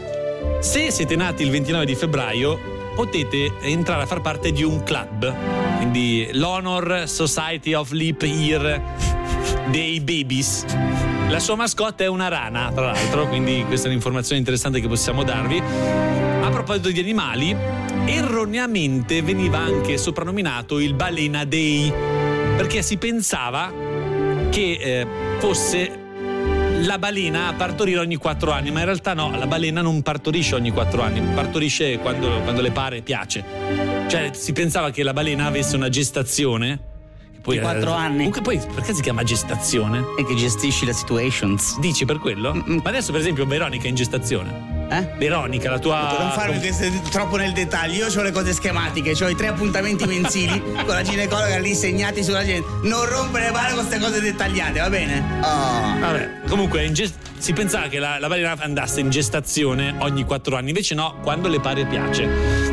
Se 0.60 0.90
siete 0.90 1.16
nati 1.16 1.42
il 1.42 1.50
29 1.50 1.84
di 1.86 1.94
febbraio, 1.94 2.92
potete 2.94 3.52
entrare 3.62 4.02
a 4.02 4.06
far 4.06 4.20
parte 4.20 4.52
di 4.52 4.62
un 4.62 4.82
club. 4.84 5.59
Quindi 5.80 6.28
l'Honor 6.32 7.04
Society 7.06 7.72
of 7.72 7.90
Leap 7.92 8.20
Year 8.20 8.82
dei 9.70 9.98
Babies. 10.00 10.66
La 11.30 11.38
sua 11.38 11.54
mascotte 11.54 12.04
è 12.04 12.06
una 12.06 12.28
rana, 12.28 12.70
tra 12.70 12.92
l'altro, 12.92 13.26
quindi 13.28 13.64
questa 13.66 13.86
è 13.86 13.88
un'informazione 13.88 14.38
interessante 14.38 14.78
che 14.78 14.88
possiamo 14.88 15.24
darvi. 15.24 15.58
A 15.58 16.50
proposito 16.50 16.90
di 16.90 17.00
animali, 17.00 17.56
erroneamente 18.04 19.22
veniva 19.22 19.56
anche 19.56 19.96
soprannominato 19.96 20.78
il 20.80 20.92
Balena 20.92 21.46
Day, 21.46 21.90
perché 22.58 22.82
si 22.82 22.98
pensava 22.98 23.72
che 24.50 24.72
eh, 24.78 25.06
fosse 25.38 25.99
la 26.80 26.98
balena 26.98 27.48
a 27.48 27.52
partorire 27.54 27.98
ogni 27.98 28.16
quattro 28.16 28.52
anni, 28.52 28.70
ma 28.70 28.80
in 28.80 28.84
realtà 28.86 29.14
no, 29.14 29.30
la 29.36 29.46
balena 29.46 29.82
non 29.82 30.02
partorisce 30.02 30.54
ogni 30.54 30.70
quattro 30.70 31.02
anni, 31.02 31.20
partorisce 31.20 31.98
quando, 31.98 32.40
quando 32.42 32.60
le 32.60 32.70
pare 32.70 32.98
e 32.98 33.02
piace. 33.02 33.44
Cioè 34.08 34.30
si 34.32 34.52
pensava 34.52 34.90
che 34.90 35.02
la 35.02 35.12
balena 35.12 35.46
avesse 35.46 35.76
una 35.76 35.88
gestazione. 35.88 36.88
Poi 37.40 37.56
Di 37.56 37.62
quattro 37.62 37.92
anni. 37.92 38.30
Comunque 38.30 38.42
poi 38.42 38.60
perché 38.74 38.92
si 38.92 39.02
chiama 39.02 39.22
gestazione? 39.22 40.04
E 40.18 40.24
che 40.24 40.34
gestisci 40.34 40.84
la 40.84 40.92
situations. 40.92 41.78
Dici 41.78 42.04
per 42.04 42.18
quello? 42.18 42.52
Ma 42.52 42.82
adesso 42.84 43.12
per 43.12 43.20
esempio 43.20 43.46
Veronica 43.46 43.84
è 43.84 43.88
in 43.88 43.94
gestazione. 43.94 44.79
Eh? 44.90 45.08
Veronica, 45.18 45.70
la 45.70 45.78
tua... 45.78 46.16
Non 46.18 46.32
farmi 46.32 46.58
queste- 46.58 46.90
troppo 47.10 47.36
nel 47.36 47.52
dettaglio, 47.52 48.06
io 48.06 48.18
ho 48.18 48.22
le 48.22 48.32
cose 48.32 48.52
schematiche, 48.52 49.14
ho 49.24 49.28
i 49.28 49.36
tre 49.36 49.46
appuntamenti 49.46 50.04
mensili 50.04 50.60
con 50.84 50.94
la 50.94 51.02
ginecologa 51.02 51.58
lì 51.58 51.74
segnati 51.74 52.24
sulla 52.24 52.44
gente. 52.44 52.68
Non 52.82 53.08
rompere 53.08 53.46
le 53.46 53.52
balle 53.52 53.74
con 53.74 53.86
queste 53.86 54.04
cose 54.04 54.20
dettagliate, 54.20 54.80
va 54.80 54.90
bene? 54.90 55.24
Oh. 55.42 55.98
Vabbè, 56.00 56.40
comunque 56.48 56.90
gest- 56.90 57.14
si 57.38 57.52
pensava 57.52 57.86
che 57.86 58.00
la, 58.00 58.18
la 58.18 58.26
balena 58.26 58.56
andasse 58.58 58.98
in 59.00 59.10
gestazione 59.10 59.94
ogni 60.00 60.24
quattro 60.24 60.56
anni, 60.56 60.68
invece 60.70 60.94
no, 60.94 61.18
quando 61.22 61.48
le 61.48 61.60
pare 61.60 61.86
piace. 61.86 62.28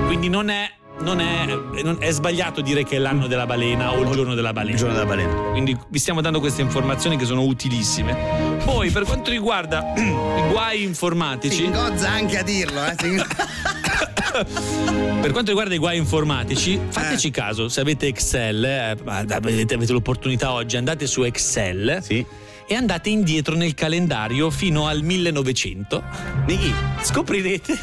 Quindi 0.08 0.28
non 0.28 0.50
è, 0.50 0.70
non 1.02 1.20
è, 1.20 1.46
non- 1.84 1.98
è 2.00 2.12
sbagliato 2.12 2.62
dire 2.62 2.84
che 2.84 2.96
è 2.96 3.00
l'anno 3.00 3.28
della 3.28 3.46
balena 3.46 3.94
o 3.94 4.02
il 4.02 4.10
giorno 4.12 4.34
della 4.34 4.54
balena. 4.54 4.72
Il 4.74 4.78
giorno 4.78 4.94
della 4.94 5.06
balena. 5.06 5.34
Quindi 5.52 5.78
vi 5.88 6.00
stiamo 6.00 6.22
dando 6.22 6.40
queste 6.40 6.62
informazioni 6.62 7.18
che 7.18 7.26
sono 7.26 7.44
utilissime. 7.44 8.16
Poi 8.64 8.90
per 8.90 9.04
quanto 9.04 9.30
riguarda 9.30 9.94
i 9.96 10.50
guai 10.52 10.84
informatici... 10.84 11.56
Si 11.56 11.64
ingozza 11.66 12.10
anche 12.10 12.38
a 12.38 12.44
dirlo, 12.44 12.86
eh. 12.86 12.96
Per 14.38 15.32
quanto 15.32 15.50
riguarda 15.50 15.74
i 15.74 15.80
guai 15.80 15.98
informatici, 15.98 16.80
fateci 16.90 17.32
caso, 17.32 17.70
se 17.70 17.82
avete 17.82 18.08
Excel, 18.08 18.64
eh, 18.64 18.96
avete, 19.06 19.74
avete 19.74 19.92
l'opportunità 19.92 20.52
oggi, 20.52 20.78
andate 20.78 21.08
su 21.08 21.24
Excel 21.24 22.04
e 22.68 22.76
andate 22.76 23.10
indietro 23.10 23.56
nel 23.56 23.74
calendario 23.74 24.52
fino 24.52 24.88
al 24.88 25.02
1900. 25.02 26.04
Niki, 26.46 26.74
scoprirete, 27.02 27.78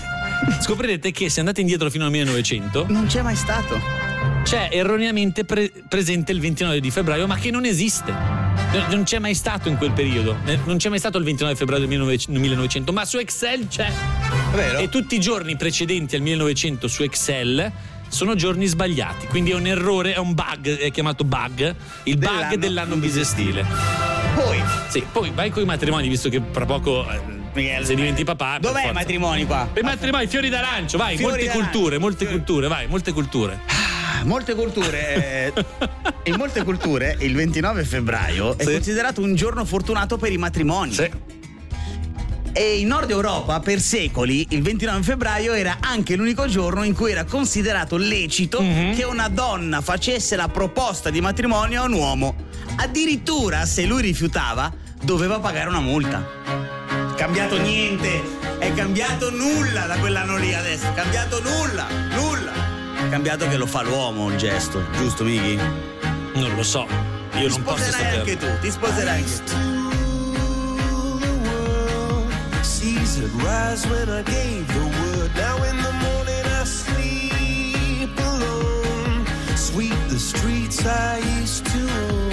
scoprirete 0.61 1.11
che 1.11 1.29
se 1.29 1.41
andate 1.41 1.61
indietro 1.61 1.91
fino 1.91 2.05
al 2.05 2.11
1900 2.11 2.87
non 2.89 3.07
c'è 3.07 3.23
mai 3.23 3.37
stato. 3.37 3.81
c'è 4.45 4.69
erroneamente 4.73 5.45
pre- 5.45 5.71
presente 5.89 6.33
il 6.33 6.41
29 6.41 6.81
di 6.81 6.91
febbraio, 6.91 7.27
ma 7.27 7.37
che 7.37 7.51
non 7.51 7.65
esiste. 7.65 8.13
Non- 8.89 9.05
c'è 9.05 9.19
mai 9.19 9.35
stato 9.35 9.69
in 9.69 9.77
quel 9.77 9.93
periodo. 9.93 10.37
Eh, 10.47 10.59
Non 10.65 10.77
c'è 10.79 10.89
mai 10.89 10.99
stato 10.99 11.17
il 11.19 11.25
29 11.25 11.55
febbraio 11.57 11.87
del 11.87 11.99
19- 11.99 12.31
1900, 12.39 12.93
ma 12.93 13.05
su 13.05 13.19
Excel 13.19 13.69
c'è. 13.69 13.91
E 14.79 14.89
tutti 14.89 15.15
i 15.15 15.21
giorni 15.21 15.57
precedenti 15.57 16.17
al 16.17 16.23
1900 16.23 16.89
su 16.89 17.03
Excel 17.03 17.71
sono 18.09 18.35
giorni 18.35 18.67
sbagliati. 18.67 19.27
Quindi 19.29 19.51
è 19.53 19.55
un 19.55 19.67
errore, 19.67 20.15
è 20.15 20.19
un 20.19 20.35
bug, 20.35 20.77
è 20.77 20.91
chiamato 20.91 21.25
bug, 21.25 21.75
il 22.05 22.17
bug 22.17 22.31
Dell'anno 22.31 22.57
dell'anno 22.57 22.97
bisestile. 22.97 23.65
Poi? 24.35 24.63
Sì, 24.89 25.05
poi 25.11 25.31
vai 25.35 25.51
con 25.51 25.63
i 25.63 25.67
matrimoni, 25.67 26.09
visto 26.09 26.29
che 26.29 26.41
tra 26.51 26.67
poco 26.67 27.07
eh, 27.57 27.85
se 27.85 27.95
diventi 27.95 28.25
papà. 28.25 28.59
Dov'è 28.61 28.89
i 28.89 28.93
matrimoni 28.93 29.45
qua? 29.47 29.69
Per 29.73 29.83
i 29.83 29.87
matrimoni, 29.87 30.27
fiori 30.27 30.49
d'arancio, 30.49 30.97
vai, 30.99 31.17
Fiori 31.17 31.33
molte 31.33 31.47
d'arancio. 31.47 31.71
culture, 31.71 31.99
molte 31.99 32.27
culture, 32.27 32.69
vai, 32.69 32.87
molte 32.87 33.13
culture. 33.13 33.61
Molte 34.25 34.55
culture. 34.55 35.53
eh, 35.53 35.53
in 36.25 36.37
molte 36.39 36.63
culture 36.65 37.17
il 37.21 37.35
29 37.35 37.85
febbraio 37.85 38.57
è 38.57 38.65
considerato 38.65 39.21
un 39.21 39.35
giorno 39.35 39.65
fortunato 39.65 40.17
per 40.17 40.33
i 40.33 40.39
matrimoni. 40.39 40.97
E 42.57 42.79
in 42.79 42.87
Nord 42.87 43.11
Europa 43.11 43.59
per 43.59 43.81
secoli 43.81 44.47
il 44.51 44.63
29 44.63 45.03
febbraio 45.03 45.55
era 45.55 45.79
anche 45.81 46.15
l'unico 46.15 46.47
giorno 46.47 46.85
in 46.85 46.95
cui 46.95 47.11
era 47.11 47.25
considerato 47.25 47.97
lecito 47.97 48.63
Mhm. 48.63 48.95
che 48.95 49.03
una 49.03 49.29
donna 49.29 49.81
facesse 49.81 50.37
la 50.37 50.47
proposta 50.49 51.11
di 51.11 51.21
matrimonio 51.21 51.83
a 51.83 51.85
un 51.87 51.93
uomo. 51.95 52.35
Addirittura 52.77 53.67
se 53.67 53.85
lui 53.87 54.03
rifiutava 54.03 54.73
doveva 55.03 55.41
pagare 55.41 55.69
una 55.69 55.81
multa. 55.81 56.25
Cambiato 57.25 57.57
niente, 57.57 58.21
è 58.59 58.75
cambiato 58.75 59.31
nulla 59.31 59.87
da 59.87 59.97
quell'anno 59.97 60.37
lì 60.37 60.53
adesso, 60.53 60.85
è 60.85 60.93
cambiato 60.93 61.41
nulla, 61.41 61.87
nulla. 62.11 62.53
È 62.99 63.09
cambiato 63.09 63.49
che 63.49 63.57
lo 63.57 63.65
fa 63.65 63.81
l'uomo 63.81 64.29
il 64.29 64.37
gesto, 64.37 64.85
giusto 64.93 65.25
Miki? 65.25 65.57
Non 66.35 66.55
lo 66.55 66.63
so, 66.63 66.87
io 67.37 67.49
ti 67.49 67.49
non 67.49 67.63
posso 67.63 67.83
sposerai 67.83 68.03
saperlo. 68.03 68.19
anche 68.19 68.37
tu, 68.37 68.47
ti 68.61 68.71
sposerai 68.71 69.23
anche 69.23 69.45
tu. 69.45 69.53
Had 73.17 73.33
rise 73.43 73.87
when 73.87 74.11
I 74.11 74.23
gave 74.23 74.67
the 74.67 74.85
word. 74.85 75.35
Now 75.37 75.57
in 75.63 75.77
the 75.77 75.93
morning 75.93 76.45
I 76.45 76.65
sleep 76.65 78.19
alone. 78.19 79.25
Sweep 79.57 79.97
the 80.09 80.19
streets 80.19 80.85
I 80.85 81.21
used 81.41 81.65
to 81.65 81.79
own. 81.79 82.24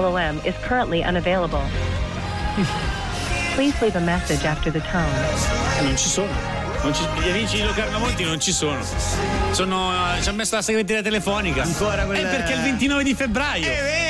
LOM 0.00 0.40
is 0.44 0.54
currently 0.66 1.02
unavailable. 1.02 1.60
Please 3.54 3.74
leave 3.82 3.96
a 3.96 4.00
message 4.00 4.44
after 4.46 4.72
the 4.72 4.80
tone. 4.90 5.84
Non 5.84 5.96
ci 5.96 6.08
sono. 6.08 6.30
Non 6.82 6.92
ci- 6.94 7.04
gli 7.22 7.28
amici 7.28 7.56
di 7.56 7.62
Lucarno 7.62 7.98
Monti 8.00 8.24
non 8.24 8.40
ci 8.40 8.50
sono. 8.50 8.80
Sono. 9.52 9.92
eh, 10.16 10.22
ci 10.22 10.28
ha 10.28 10.32
messo 10.32 10.56
la 10.56 10.62
segreteria 10.62 11.02
telefonica. 11.02 11.62
Ancora 11.62 12.04
quella- 12.06 12.28
È 12.28 12.34
perché 12.36 12.54
è 12.54 12.56
il 12.56 12.62
29 12.62 13.04
di 13.04 13.14
febbraio. 13.14 13.66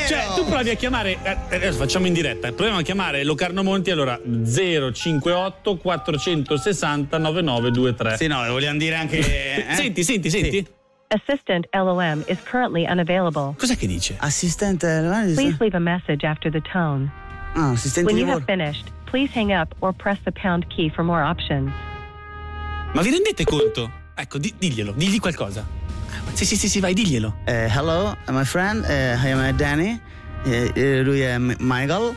Cioè, 0.09 0.26
tu 0.37 0.47
provi 0.47 0.70
a 0.70 0.74
chiamare. 0.74 1.18
eh, 1.22 1.37
Adesso 1.57 1.76
facciamo 1.78 2.07
in 2.07 2.12
diretta. 2.14 2.51
Proviamo 2.53 2.78
a 2.78 2.83
chiamare 2.83 3.24
Locarno 3.24 3.62
Monti 3.62 3.91
allora 3.91 4.18
058 4.24 5.76
460 5.76 7.18
9923. 7.18 8.16
Sì, 8.16 8.26
no, 8.28 8.43
vogliamo 8.49 8.78
dire 8.78 8.95
anche. 8.97 9.18
eh? 9.18 9.74
Senti, 9.76 10.03
senti, 10.05 10.30
senti. 10.30 10.66
Assistant 11.12 11.66
LOM 11.74 12.24
is 12.26 12.38
currently 12.50 12.86
unavailable. 12.86 13.54
Cos'è 13.58 13.76
che 13.76 13.86
dice? 13.86 14.16
Assistente. 14.18 14.86
Please 15.34 15.56
leave 15.60 15.74
a 15.76 15.80
message 15.80 16.24
after 16.26 16.50
the 16.50 16.60
tone. 16.62 17.10
Ah, 17.54 17.72
assistente 17.72 18.10
When 18.10 18.16
you 18.16 18.26
have 18.30 18.44
finished, 18.44 18.90
please 19.04 19.30
hang 19.34 19.52
up 19.52 19.74
or 19.80 19.92
press 19.92 20.18
the 20.24 20.32
pound 20.32 20.64
key 20.74 20.88
for 20.88 21.04
more 21.04 21.22
options. 21.22 21.70
Ma 22.94 23.02
vi 23.02 23.10
rendete 23.10 23.44
conto? 23.44 23.90
Ecco, 24.14 24.38
di- 24.38 24.54
diglielo, 24.58 24.92
digli 24.92 25.18
qualcosa. 25.18 25.66
Sì, 26.32 26.46
sì, 26.46 26.56
sì, 26.56 26.68
sì, 26.68 26.80
vai, 26.80 26.94
diglielo. 26.94 27.36
Eh, 27.44 27.68
hello, 27.68 28.16
my 28.28 28.44
friend. 28.44 28.84
eh, 28.86 29.14
I 29.16 29.30
am 29.32 29.54
Danny. 29.56 30.00
Eh, 30.44 30.70
eh, 30.74 31.02
lui 31.02 31.20
è 31.20 31.36
M- 31.38 31.56
Michael. 31.58 32.14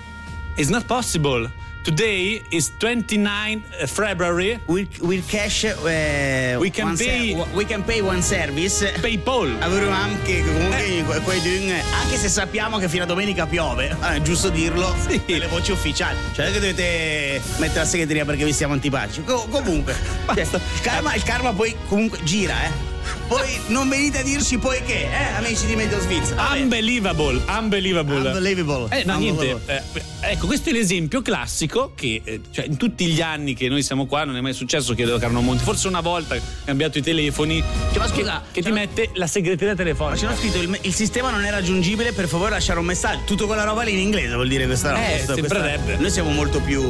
It's 0.55 0.69
not 0.69 0.85
possible. 0.85 1.49
Today 1.86 2.41
is 2.49 2.71
29 2.79 3.61
February. 3.86 4.59
We, 4.65 4.88
we 5.01 5.21
cash. 5.23 5.65
eh, 5.65 6.55
We 6.57 6.71
can 6.71 6.95
pay- 6.97 7.36
we 7.53 7.63
can 7.63 7.83
pay 7.83 8.01
one 8.01 8.23
service. 8.23 8.91
PayPal. 9.01 9.55
Avremo 9.61 9.91
anche 9.91 10.41
comunque 10.43 10.83
Eh. 10.83 11.03
que- 11.05 11.19
quei 11.21 11.39
dun- 11.41 11.71
anche 12.01 12.17
se 12.17 12.27
sappiamo 12.27 12.79
che 12.79 12.89
fino 12.89 13.03
a 13.03 13.05
domenica 13.05 13.45
piove, 13.45 13.95
eh, 14.01 14.15
è 14.15 14.21
giusto 14.23 14.49
dirlo, 14.49 14.95
le 15.27 15.47
voci 15.47 15.73
ufficiali. 15.73 16.17
Cioè 16.33 16.45
non 16.45 16.53
è 16.55 16.57
che 16.57 16.59
dovete 16.59 17.41
mettere 17.59 17.79
la 17.81 17.86
segreteria 17.86 18.25
perché 18.25 18.45
vi 18.45 18.53
siamo 18.53 18.73
antipatici. 18.73 19.23
Co- 19.23 19.45
comunque, 19.51 19.95
cioè, 20.33 20.41
il, 20.41 20.81
karma, 20.81 21.13
il 21.13 21.21
karma 21.23 21.53
poi 21.53 21.75
comunque 21.88 22.17
gira, 22.23 22.63
eh. 22.65 22.93
Poi 23.28 23.59
non 23.67 23.89
venite 23.89 24.19
a 24.19 24.21
dirci 24.23 24.59
poi 24.59 24.84
che, 24.84 25.01
eh, 25.09 25.34
amici 25.38 25.65
di 25.65 25.76
Medio 25.76 25.99
Svizzera. 25.99 26.51
Unbelievable, 26.53 27.41
unbelievable. 27.47 28.17
Unbelievable. 28.30 28.99
Eh, 28.99 29.03
no, 29.03 29.13
Unbelievable. 29.17 29.61
niente. 29.65 29.84
eh, 30.21 30.32
ecco, 30.32 30.45
questo 30.45 30.69
è 30.69 30.73
l'esempio 30.73 31.23
classico 31.23 31.93
che 31.95 32.21
eh, 32.23 32.41
cioè, 32.51 32.65
in 32.65 32.78
tutti 32.78 33.07
gli 33.07 33.21
anni 33.21 33.55
che 33.55 33.67
noi 33.67 33.82
siamo 33.82 34.05
qua 34.05 34.26
non 34.26 34.36
è 34.38 34.41
mai 34.41 34.53
successo 34.53 34.93
che 34.93 35.03
Carlo 35.17 35.41
Monti, 35.41 35.63
forse 35.63 35.88
una 35.88 36.01
volta 36.01 36.38
cambiato 36.65 36.99
i 36.99 37.01
telefoni, 37.01 37.63
Cioè, 37.93 37.97
ma 37.97 38.05
che, 38.11 38.19
scusa, 38.21 38.43
che 38.51 38.61
ti 38.61 38.71
mette 38.71 39.09
la 39.13 39.28
segreteria 39.28 39.73
Ma 39.73 39.78
telefonica. 39.80 40.19
c'era 40.21 40.36
scritto 40.36 40.57
il, 40.59 40.78
il 40.84 40.93
sistema 40.93 41.32
non 41.32 41.43
è 41.43 41.49
raggiungibile, 41.49 42.11
per 42.13 42.28
favore 42.28 42.51
lasciare 42.51 42.78
un 42.78 42.86
messaggio. 42.86 43.21
Tutto 43.26 43.47
quella 43.47 43.63
roba 43.63 43.82
lì 43.82 43.93
in 43.93 43.99
inglese 43.99 44.36
vuol 44.36 44.47
dire 44.47 44.65
questa 44.67 44.91
roba. 44.91 45.03
Eh, 45.03 45.11
Questa- 45.13 45.34
sembrerebbe. 45.34 45.84
questa- 45.84 46.01
Noi 46.01 46.11
siamo 46.11 46.30
molto 46.30 46.59
più. 46.61 46.84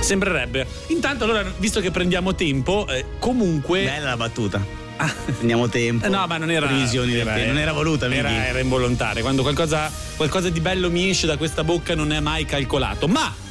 Sembrerebbe. 0.00 0.66
Intanto, 0.88 1.24
allora, 1.24 1.44
visto 1.58 1.80
che 1.80 1.90
prendiamo 1.90 2.34
tempo, 2.34 2.86
eh, 2.88 3.04
comunque. 3.18 3.84
Bella 3.84 4.08
la 4.10 4.16
battuta. 4.16 4.82
Prendiamo 4.96 5.68
tempo. 5.68 6.08
No, 6.08 6.26
ma 6.26 6.36
non 6.38 6.50
era. 6.50 6.66
Previsioni 6.66 7.14
era- 7.14 7.34
tempo. 7.34 7.48
Non 7.52 7.58
era 7.58 7.72
voluta, 7.72 8.06
era, 8.12 8.30
era 8.30 8.60
involontaria. 8.60 9.22
Quando 9.22 9.42
qualcosa, 9.42 9.90
qualcosa 10.16 10.48
di 10.50 10.60
bello 10.60 10.90
mi 10.90 11.08
esce 11.10 11.26
da 11.26 11.36
questa 11.36 11.64
bocca 11.64 11.94
non 11.94 12.12
è 12.12 12.20
mai 12.20 12.44
calcolato. 12.44 13.08
Ma. 13.08 13.42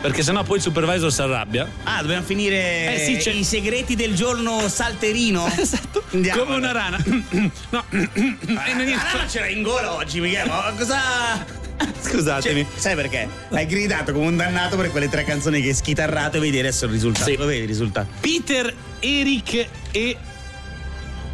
Perché 0.00 0.22
sennò 0.22 0.42
poi 0.44 0.56
il 0.58 0.62
supervisor 0.62 1.12
si 1.12 1.20
arrabbia. 1.22 1.68
Ah, 1.84 2.00
dobbiamo 2.00 2.22
finire 2.22 2.94
Eh 2.94 3.04
sì, 3.04 3.16
c'è- 3.16 3.32
i 3.32 3.44
segreti 3.44 3.96
del 3.96 4.14
giorno 4.14 4.68
salterino. 4.68 5.48
Esatto. 5.56 6.02
Andiamo. 6.12 6.44
Come 6.44 6.56
una 6.56 6.72
rana. 6.72 6.98
no. 7.70 7.84
Ah, 8.56 9.20
ah, 9.22 9.26
c'era 9.26 9.48
in 9.48 9.62
gola 9.62 9.94
oggi, 9.94 10.20
Michele. 10.20 10.48
Ma 10.48 10.72
cosa. 10.76 11.64
Scusatemi. 12.00 12.62
Cioè, 12.62 12.78
sai 12.80 12.94
perché? 12.94 13.28
Hai 13.50 13.66
gridato 13.66 14.12
come 14.12 14.26
un 14.26 14.36
dannato 14.36 14.76
per 14.76 14.90
quelle 14.90 15.08
tre 15.08 15.24
canzoni 15.24 15.60
che 15.60 15.68
hai 15.68 15.74
schitarrato 15.74 16.36
e 16.36 16.40
vedi 16.40 16.58
adesso 16.58 16.86
il 16.86 16.92
risultato. 16.92 17.30
Sì. 17.30 17.36
Lo 17.36 17.46
vedi 17.46 17.60
il 17.62 17.66
risultato? 17.66 18.08
Peter, 18.20 18.72
Eric 19.00 19.66
e 19.90 20.16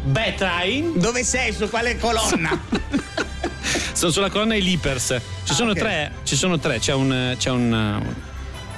Betrain 0.03 0.99
Dove 0.99 1.23
sei? 1.23 1.53
Su 1.53 1.69
quale 1.69 1.97
colonna? 1.97 2.59
sono 3.93 4.11
sulla 4.11 4.29
colonna 4.29 4.53
dei 4.53 4.63
Leapers. 4.63 5.15
Ci 5.43 5.53
sono 5.53 5.71
ok. 5.71 5.77
tre, 5.79 6.11
ci 6.23 6.35
sono 6.35 6.59
tre, 6.59 6.79
c'è 6.79 6.93
un. 6.93 7.35
C'è 7.37 7.49
un 7.49 8.01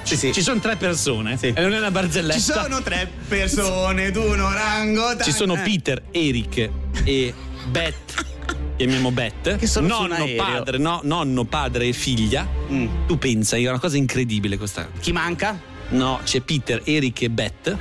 Sì, 0.02 0.16
sì. 0.16 0.32
Ci 0.32 0.42
sono 0.42 0.60
tre 0.60 0.76
persone 0.76 1.36
Sì. 1.36 1.52
e 1.54 1.60
non 1.60 1.72
è 1.72 1.78
una 1.78 1.90
barzelletta. 1.90 2.38
Ci 2.38 2.44
sono 2.44 2.80
tre 2.82 3.10
persone 3.28 4.10
d'uno 4.12 4.52
rango. 4.52 5.16
Ci 5.20 5.32
sono. 5.32 5.54
Peter, 5.62 6.00
Eric 6.12 6.70
e 7.04 7.34
Beth. 7.66 8.34
Chiamiamo 8.76 9.10
Beth. 9.10 9.56
Che 9.56 9.66
sono 9.66 9.86
nonno, 9.86 10.26
padre, 10.36 10.78
no, 10.78 11.00
nonno, 11.02 11.44
padre 11.44 11.86
e 11.86 11.92
figlia. 11.92 12.46
Mm. 12.70 13.06
Tu 13.06 13.18
pensa, 13.18 13.56
è 13.56 13.68
una 13.68 13.78
cosa 13.78 13.96
incredibile 13.96 14.58
questa. 14.58 14.88
Chi 15.00 15.12
manca? 15.12 15.58
No, 15.90 16.20
c'è 16.24 16.40
Peter, 16.40 16.82
Eric 16.84 17.22
e 17.22 17.30
Beth. 17.30 17.76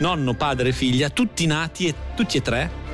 Nonno, 0.00 0.34
padre 0.34 0.68
e 0.68 0.72
figlia, 0.72 1.08
tutti 1.08 1.46
nati 1.46 1.86
e 1.86 1.94
tutti 2.14 2.36
e 2.36 2.42
tre 2.42 2.86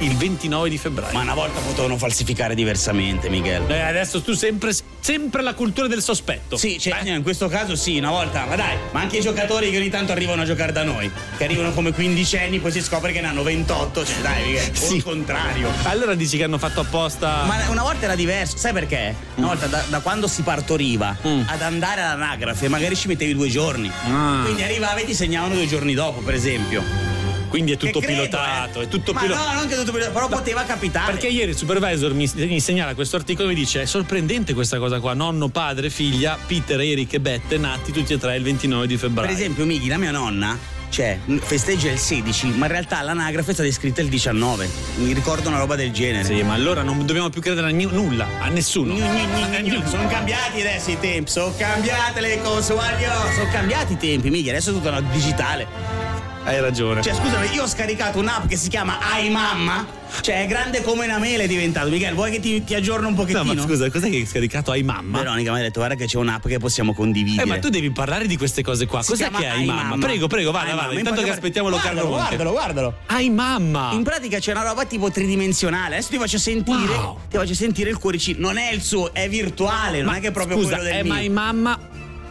il 0.00 0.16
29 0.16 0.68
di 0.68 0.78
febbraio. 0.78 1.12
Ma 1.12 1.22
una 1.22 1.34
volta 1.34 1.60
potevano 1.60 1.96
falsificare 1.96 2.54
diversamente, 2.54 3.28
Michele. 3.28 3.64
Eh, 3.74 3.80
adesso 3.80 4.22
tu 4.22 4.34
sempre, 4.34 4.72
sempre 5.00 5.42
la 5.42 5.54
cultura 5.54 5.86
del 5.88 6.02
sospetto. 6.02 6.56
Sì, 6.56 6.78
cioè, 6.78 7.00
in 7.08 7.22
questo 7.22 7.48
caso 7.48 7.76
sì, 7.76 7.98
una 7.98 8.10
volta, 8.10 8.44
ma 8.46 8.56
dai, 8.56 8.76
ma 8.92 9.00
anche 9.00 9.18
i 9.18 9.20
giocatori 9.20 9.70
che 9.70 9.76
ogni 9.78 9.90
tanto 9.90 10.12
arrivano 10.12 10.42
a 10.42 10.44
giocare 10.44 10.72
da 10.72 10.84
noi, 10.84 11.10
che 11.36 11.44
arrivano 11.44 11.72
come 11.72 11.92
quindicenni, 11.92 12.58
poi 12.60 12.72
si 12.72 12.82
scopre 12.82 13.12
che 13.12 13.20
ne 13.20 13.28
hanno 13.28 13.42
28, 13.42 14.04
cioè 14.04 14.16
dai, 14.20 14.42
Michele, 14.52 14.72
o 14.88 14.94
il 14.94 15.02
contrario. 15.02 15.70
Allora 15.84 16.14
dici 16.14 16.36
che 16.36 16.44
hanno 16.44 16.58
fatto 16.58 16.80
apposta. 16.80 17.44
Ma 17.44 17.68
una 17.68 17.82
volta 17.82 18.04
era 18.04 18.14
diverso, 18.14 18.56
sai 18.56 18.72
perché? 18.72 19.14
Una 19.36 19.48
volta 19.48 19.66
da, 19.66 19.84
da 19.88 20.00
quando 20.00 20.26
si 20.28 20.42
partoriva 20.42 21.16
Mm. 21.26 21.42
ad 21.46 21.60
andare 21.62 22.00
all'anagrafe, 22.00 22.68
magari 22.68 22.96
ci 22.96 23.08
mettevi 23.08 23.34
due 23.34 23.48
giorni. 23.48 23.90
Ah. 24.06 24.40
Quindi 24.44 24.62
arrivavi 24.62 25.02
e 25.02 25.04
ti 25.04 25.14
segnavano 25.14 25.54
due 25.54 25.66
giorni 25.66 25.94
dopo, 25.94 26.20
per 26.20 26.34
esempio. 26.34 26.82
Quindi 27.50 27.72
è 27.72 27.76
tutto 27.76 27.98
credo, 27.98 28.22
pilotato, 28.22 28.80
eh. 28.80 28.84
è 28.84 28.88
tutto 28.88 29.12
Ma 29.12 29.20
pilotato. 29.20 29.48
no, 29.48 29.54
non 29.54 29.66
che 29.66 29.74
tutto 29.74 29.90
pilotato, 29.90 30.14
però 30.14 30.28
poteva 30.28 30.62
capitare. 30.62 31.12
Perché 31.12 31.26
ieri 31.26 31.50
il 31.50 31.56
supervisor 31.56 32.14
mi, 32.14 32.30
mi 32.34 32.60
segnala 32.60 32.94
questo 32.94 33.16
articolo 33.16 33.48
e 33.48 33.52
mi 33.52 33.58
dice: 33.58 33.82
È 33.82 33.86
sorprendente 33.86 34.54
questa 34.54 34.78
cosa 34.78 35.00
qua. 35.00 35.14
Nonno, 35.14 35.48
padre, 35.48 35.90
figlia, 35.90 36.38
Peter, 36.46 36.80
Eric 36.80 37.14
e 37.14 37.20
Bette, 37.20 37.58
nati 37.58 37.90
tutti 37.90 38.12
e 38.12 38.18
tre 38.18 38.36
il 38.36 38.44
29 38.44 38.86
di 38.86 38.96
febbraio. 38.96 39.28
Per 39.28 39.36
esempio, 39.36 39.64
Mighi, 39.66 39.88
la 39.88 39.98
mia 39.98 40.12
nonna, 40.12 40.56
cioè, 40.90 41.18
festeggia 41.40 41.90
il 41.90 41.98
16, 41.98 42.48
ma 42.48 42.66
in 42.66 42.72
realtà 42.72 43.00
l'anagrafe 43.02 43.50
è 43.50 43.54
stata 43.54 43.68
iscritta 43.68 44.00
il 44.00 44.08
19. 44.08 44.68
Mi 44.96 45.12
ricordo 45.12 45.48
una 45.48 45.58
roba 45.58 45.76
del 45.76 45.90
genere. 45.90 46.24
Sì, 46.24 46.42
ma 46.42 46.54
allora 46.54 46.82
non 46.82 47.04
dobbiamo 47.04 47.30
più 47.30 47.40
credere 47.40 47.68
a 47.68 47.70
ni- 47.70 47.88
nulla, 47.90 48.26
a 48.40 48.48
nessuno. 48.48 48.94
Gnu, 48.94 49.06
gnu. 49.62 49.88
Sono 49.88 50.06
cambiati 50.08 50.60
adesso 50.60 50.90
i 50.90 50.98
tempi, 51.00 51.30
sono 51.30 51.52
cambiate 51.56 52.20
le 52.20 52.40
cose. 52.42 52.74
Sono 52.74 53.50
cambiati 53.50 53.94
i 53.94 53.96
tempi, 53.96 54.30
Mighi, 54.30 54.50
adesso 54.50 54.70
è 54.70 54.72
tutto 54.72 55.00
digitale. 55.12 56.19
Hai 56.42 56.58
ragione. 56.60 57.02
Cioè, 57.02 57.14
scusami, 57.14 57.52
io 57.52 57.62
ho 57.64 57.66
scaricato 57.68 58.18
un'app 58.18 58.46
che 58.46 58.56
si 58.56 58.68
chiama 58.68 58.98
iMamma. 59.22 59.98
Cioè, 60.22 60.42
è 60.42 60.46
grande 60.46 60.82
come 60.82 61.04
una 61.04 61.18
mela 61.18 61.42
è 61.44 61.46
diventato. 61.46 61.88
Michele, 61.90 62.14
vuoi 62.14 62.30
che 62.32 62.40
ti, 62.40 62.64
ti 62.64 62.74
aggiorno 62.74 63.06
un 63.08 63.14
no, 63.14 63.20
pochettino? 63.20 63.54
ma 63.54 63.62
scusa, 63.62 63.88
cos'è 63.90 64.08
che 64.10 64.16
hai 64.16 64.26
scaricato 64.26 64.70
ai 64.72 64.82
mamma? 64.82 65.18
Veronica 65.18 65.52
mi 65.52 65.58
ha 65.58 65.62
detto, 65.62 65.78
guarda 65.78 65.94
che 65.94 66.06
c'è 66.06 66.16
un'app 66.16 66.46
che 66.48 66.58
possiamo 66.58 66.92
condividere. 66.94 67.42
Eh, 67.42 67.46
ma 67.46 67.58
tu 67.58 67.68
devi 67.68 67.90
parlare 67.92 68.26
di 68.26 68.36
queste 68.36 68.62
cose 68.62 68.86
qua. 68.86 69.02
Si 69.02 69.10
Cos'è 69.10 69.30
che 69.30 69.46
hai 69.46 69.66
mamma? 69.66 69.82
iMamma. 69.82 70.06
Prego, 70.06 70.26
prego, 70.26 70.50
vada, 70.50 70.74
vada. 70.74 70.92
In 70.92 70.98
Intanto 70.98 71.22
che 71.22 71.30
aspettiamo 71.30 71.68
lo 71.68 71.76
Carlo 71.76 72.06
Guardalo, 72.08 72.16
Monte. 72.16 72.36
guardalo, 72.36 72.50
guardalo. 72.50 72.94
Hai 73.06 73.30
mamma! 73.30 73.90
In 73.92 74.02
pratica 74.02 74.38
c'è 74.38 74.50
una 74.52 74.62
roba 74.62 74.84
tipo 74.86 75.10
tridimensionale. 75.10 75.96
Adesso 75.96 76.08
ti 76.10 76.18
faccio 76.18 76.38
sentire. 76.38 76.94
Wow. 76.94 77.18
Ti 77.28 77.36
faccio 77.36 77.54
sentire 77.54 77.90
il 77.90 77.98
cuoricino. 77.98 78.38
Non 78.40 78.56
è 78.58 78.72
il 78.72 78.82
suo, 78.82 79.12
è 79.14 79.28
virtuale, 79.28 79.98
non 79.98 80.12
Ma 80.12 80.16
è 80.18 80.20
che 80.20 80.28
è 80.28 80.32
proprio 80.32 80.56
scusa, 80.56 80.76
quello 80.76 80.82
del 80.90 80.92
è 80.98 81.02
mio. 81.04 81.12
mai 81.12 81.28
mamma. 81.28 81.78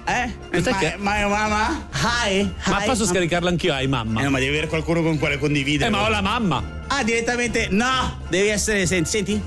Eh? 0.09 0.33
Cos'è 0.51 0.71
ma, 0.71 0.77
che- 0.77 0.95
ma 0.97 1.27
mamma? 1.27 1.87
Hi, 2.25 2.49
Ma 2.67 2.81
hi. 2.83 2.85
posso 2.85 3.05
scaricarla 3.05 3.49
anch'io 3.49 3.73
ai 3.73 3.87
mamma? 3.87 4.19
Eh, 4.21 4.23
no, 4.23 4.29
ma 4.31 4.39
devi 4.39 4.49
avere 4.51 4.67
qualcuno 4.67 5.01
con 5.03 5.17
quale 5.19 5.37
condividere. 5.37 5.87
Eh, 5.87 5.91
ma 5.91 6.03
ho 6.05 6.09
la 6.09 6.21
mamma. 6.21 6.83
Ah, 6.87 7.03
direttamente. 7.03 7.67
No! 7.69 8.19
Devi 8.29 8.47
essere. 8.47 8.85
Senti, 8.85 9.09
senti. 9.09 9.41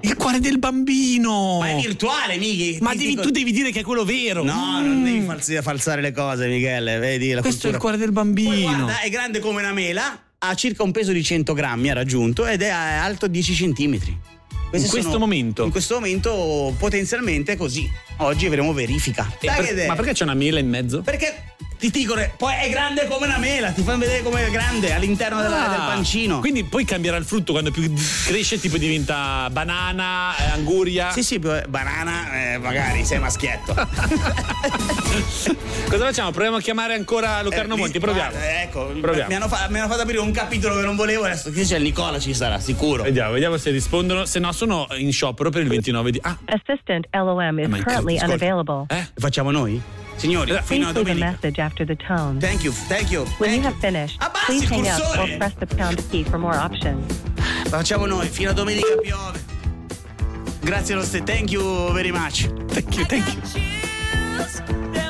Il 0.00 0.16
cuore 0.16 0.38
del 0.40 0.58
bambino. 0.58 1.58
Ma 1.60 1.68
è 1.68 1.76
virtuale, 1.76 2.36
Mighi. 2.36 2.78
Ma 2.82 2.92
devi- 2.92 3.06
dico- 3.10 3.22
tu 3.22 3.30
devi 3.30 3.52
dire 3.52 3.70
che 3.70 3.80
è 3.80 3.82
quello 3.82 4.04
vero. 4.04 4.42
No, 4.44 4.80
non 4.80 5.02
devi 5.02 5.24
falsi- 5.24 5.56
falsare 5.62 6.02
le 6.02 6.12
cose, 6.12 6.46
Michele. 6.46 6.98
Vedi 6.98 7.30
la 7.32 7.40
Questo 7.40 7.68
è 7.68 7.70
il 7.70 7.78
cultura. 7.78 7.78
cuore 7.78 7.96
del 7.96 8.12
Poi 8.12 8.22
bambino. 8.22 8.84
guarda, 8.84 9.00
è 9.00 9.08
grande 9.08 9.38
come 9.40 9.60
una 9.60 9.72
mela, 9.72 10.18
ha 10.38 10.54
circa 10.54 10.82
un 10.82 10.90
peso 10.92 11.12
di 11.12 11.22
100 11.22 11.54
grammi, 11.54 11.88
ha 11.88 11.94
raggiunto, 11.94 12.44
ed 12.46 12.60
è 12.60 12.68
alto 12.68 13.28
10 13.28 13.54
centimetri. 13.54 14.18
Queste 14.74 14.88
In 14.88 14.92
questo 15.02 15.10
sono- 15.12 15.24
momento? 15.24 15.64
In 15.64 15.70
questo 15.70 15.94
momento 15.94 16.74
potenzialmente 16.78 17.56
così. 17.56 17.88
Oggi 18.18 18.46
avremo 18.46 18.72
verifica. 18.72 19.32
E 19.38 19.46
Dai 19.46 19.64
per- 19.72 19.86
ma 19.86 19.94
perché 19.94 20.12
c'è 20.14 20.24
una 20.24 20.34
mela 20.34 20.58
in 20.58 20.68
mezzo? 20.68 21.00
Perché 21.02 21.54
ti 21.90 22.00
dicono, 22.00 22.22
poi 22.36 22.54
è 22.60 22.68
grande 22.70 23.06
come 23.06 23.26
una 23.26 23.38
mela, 23.38 23.70
ti 23.72 23.82
fanno 23.82 23.98
vedere 23.98 24.22
come 24.22 24.46
è 24.46 24.50
grande 24.50 24.92
all'interno 24.92 25.40
della- 25.42 25.66
Ah, 25.66 25.68
del 25.68 25.78
pancino. 25.78 26.40
Quindi 26.40 26.64
poi 26.64 26.84
cambierà 26.84 27.16
il 27.16 27.24
frutto 27.24 27.52
quando 27.52 27.70
più 27.70 27.92
cresce, 28.26 28.58
tipo 28.60 28.76
diventa 28.78 29.48
banana, 29.50 30.36
eh, 30.36 30.50
anguria. 30.50 31.10
Sì, 31.12 31.22
sì, 31.22 31.38
banana, 31.38 32.52
eh, 32.52 32.58
magari 32.58 33.04
sei 33.04 33.18
maschietto. 33.18 33.74
Cosa 35.88 36.04
facciamo? 36.06 36.30
Proviamo 36.30 36.56
a 36.56 36.60
chiamare 36.60 36.94
ancora 36.94 37.42
Lucarno 37.42 37.74
Eh, 37.74 37.78
Monti, 37.78 37.98
proviamo. 38.00 38.30
guarda, 38.30 38.62
ecco, 38.62 38.86
Proviamo. 39.00 39.28
Mi, 39.28 39.34
hanno 39.34 39.48
fa- 39.48 39.66
mi 39.70 39.78
hanno 39.78 39.88
fatto 39.88 40.02
aprire 40.02 40.20
un 40.20 40.32
capitolo 40.32 40.76
che 40.76 40.82
non 40.84 40.96
volevo, 40.96 41.24
adesso 41.24 41.50
qui 41.52 41.64
c'è 41.64 41.76
il 41.76 41.82
Nicola, 41.82 42.18
ci 42.18 42.34
sarà, 42.34 42.58
sicuro. 42.58 43.02
Vediamo, 43.04 43.32
vediamo 43.32 43.56
se 43.56 43.70
rispondono. 43.70 44.24
Se 44.24 44.38
no, 44.38 44.52
sono 44.52 44.86
in 44.96 45.12
sciopero 45.12 45.50
per 45.50 45.62
il 45.62 45.68
29 45.68 46.10
di. 46.10 46.18
Ah, 46.22 46.36
Assistant 46.46 47.06
LOM 47.12 47.58
is 47.60 47.66
in- 47.66 47.82
currently 47.84 48.18
unavailable. 48.22 48.86
Eh? 48.88 49.06
Facciamo 49.16 49.50
noi? 49.50 49.80
Signori, 50.16 50.52
fino 50.62 50.62
Please 50.62 50.72
a 50.72 50.92
leave 50.92 50.96
a 50.96 51.14
domenica. 51.14 51.30
message 51.32 51.58
after 51.58 51.84
the 51.84 51.96
tone. 51.96 52.38
Thank 52.40 52.62
you, 52.64 52.72
thank 52.88 53.10
you. 53.10 53.24
When 53.38 53.50
thank 53.50 53.56
you 53.56 53.68
have 53.68 53.76
finished, 53.80 54.20
Abbassi 54.20 54.46
please 54.46 54.68
hang 54.68 54.88
up 54.88 55.00
or 55.18 55.36
press 55.38 55.54
the 55.58 55.66
pound 55.66 56.02
key 56.10 56.24
for 56.24 56.38
more 56.38 56.54
options. 56.54 57.12
Facciamo 57.68 58.06
noi, 58.06 58.28
fino 58.28 58.50
a 58.50 58.54
domenica 58.54 58.96
piove. 59.02 59.40
Grazie 60.60 60.94
lo 60.94 61.02
stesso, 61.02 61.24
thank 61.24 61.50
you 61.50 61.92
very 61.92 62.10
much. 62.10 62.48
Thank 62.68 62.96
you, 62.96 63.04
thank 63.04 63.26
you. 63.26 63.40
You 64.94 65.03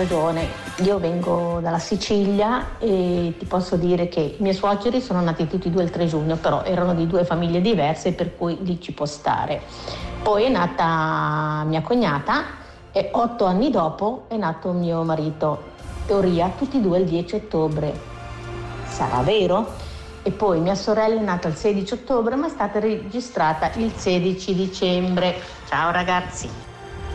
ragione. 0.00 0.48
Io 0.78 0.98
vengo 0.98 1.58
dalla 1.60 1.78
Sicilia 1.78 2.78
e 2.78 3.34
ti 3.38 3.44
posso 3.44 3.76
dire 3.76 4.08
che 4.08 4.20
i 4.20 4.42
miei 4.42 4.54
suoceri 4.54 5.00
sono 5.00 5.20
nati 5.20 5.46
tutti 5.46 5.68
e 5.68 5.70
due 5.70 5.82
il 5.82 5.90
3 5.90 6.06
giugno, 6.06 6.36
però 6.36 6.62
erano 6.62 6.94
di 6.94 7.06
due 7.06 7.24
famiglie 7.24 7.60
diverse 7.60 8.12
per 8.12 8.36
cui 8.36 8.58
lì 8.62 8.80
ci 8.80 8.92
può 8.92 9.04
stare. 9.04 9.60
Poi 10.22 10.44
è 10.44 10.48
nata 10.48 11.64
mia 11.66 11.82
cognata 11.82 12.44
e 12.92 13.10
otto 13.12 13.44
anni 13.44 13.70
dopo 13.70 14.24
è 14.28 14.36
nato 14.36 14.72
mio 14.72 15.02
marito. 15.02 15.68
Teoria, 16.06 16.50
tutti 16.56 16.78
e 16.78 16.80
due 16.80 16.98
il 16.98 17.04
10 17.06 17.34
ottobre. 17.34 17.92
Sarà 18.86 19.20
vero? 19.20 19.88
E 20.22 20.30
poi 20.30 20.60
mia 20.60 20.74
sorella 20.74 21.20
è 21.20 21.24
nata 21.24 21.48
il 21.48 21.56
16 21.56 21.94
ottobre 21.94 22.36
ma 22.36 22.46
è 22.46 22.50
stata 22.50 22.78
registrata 22.78 23.70
il 23.76 23.92
16 23.94 24.54
dicembre. 24.54 25.34
Ciao 25.68 25.90
ragazzi. 25.90 26.69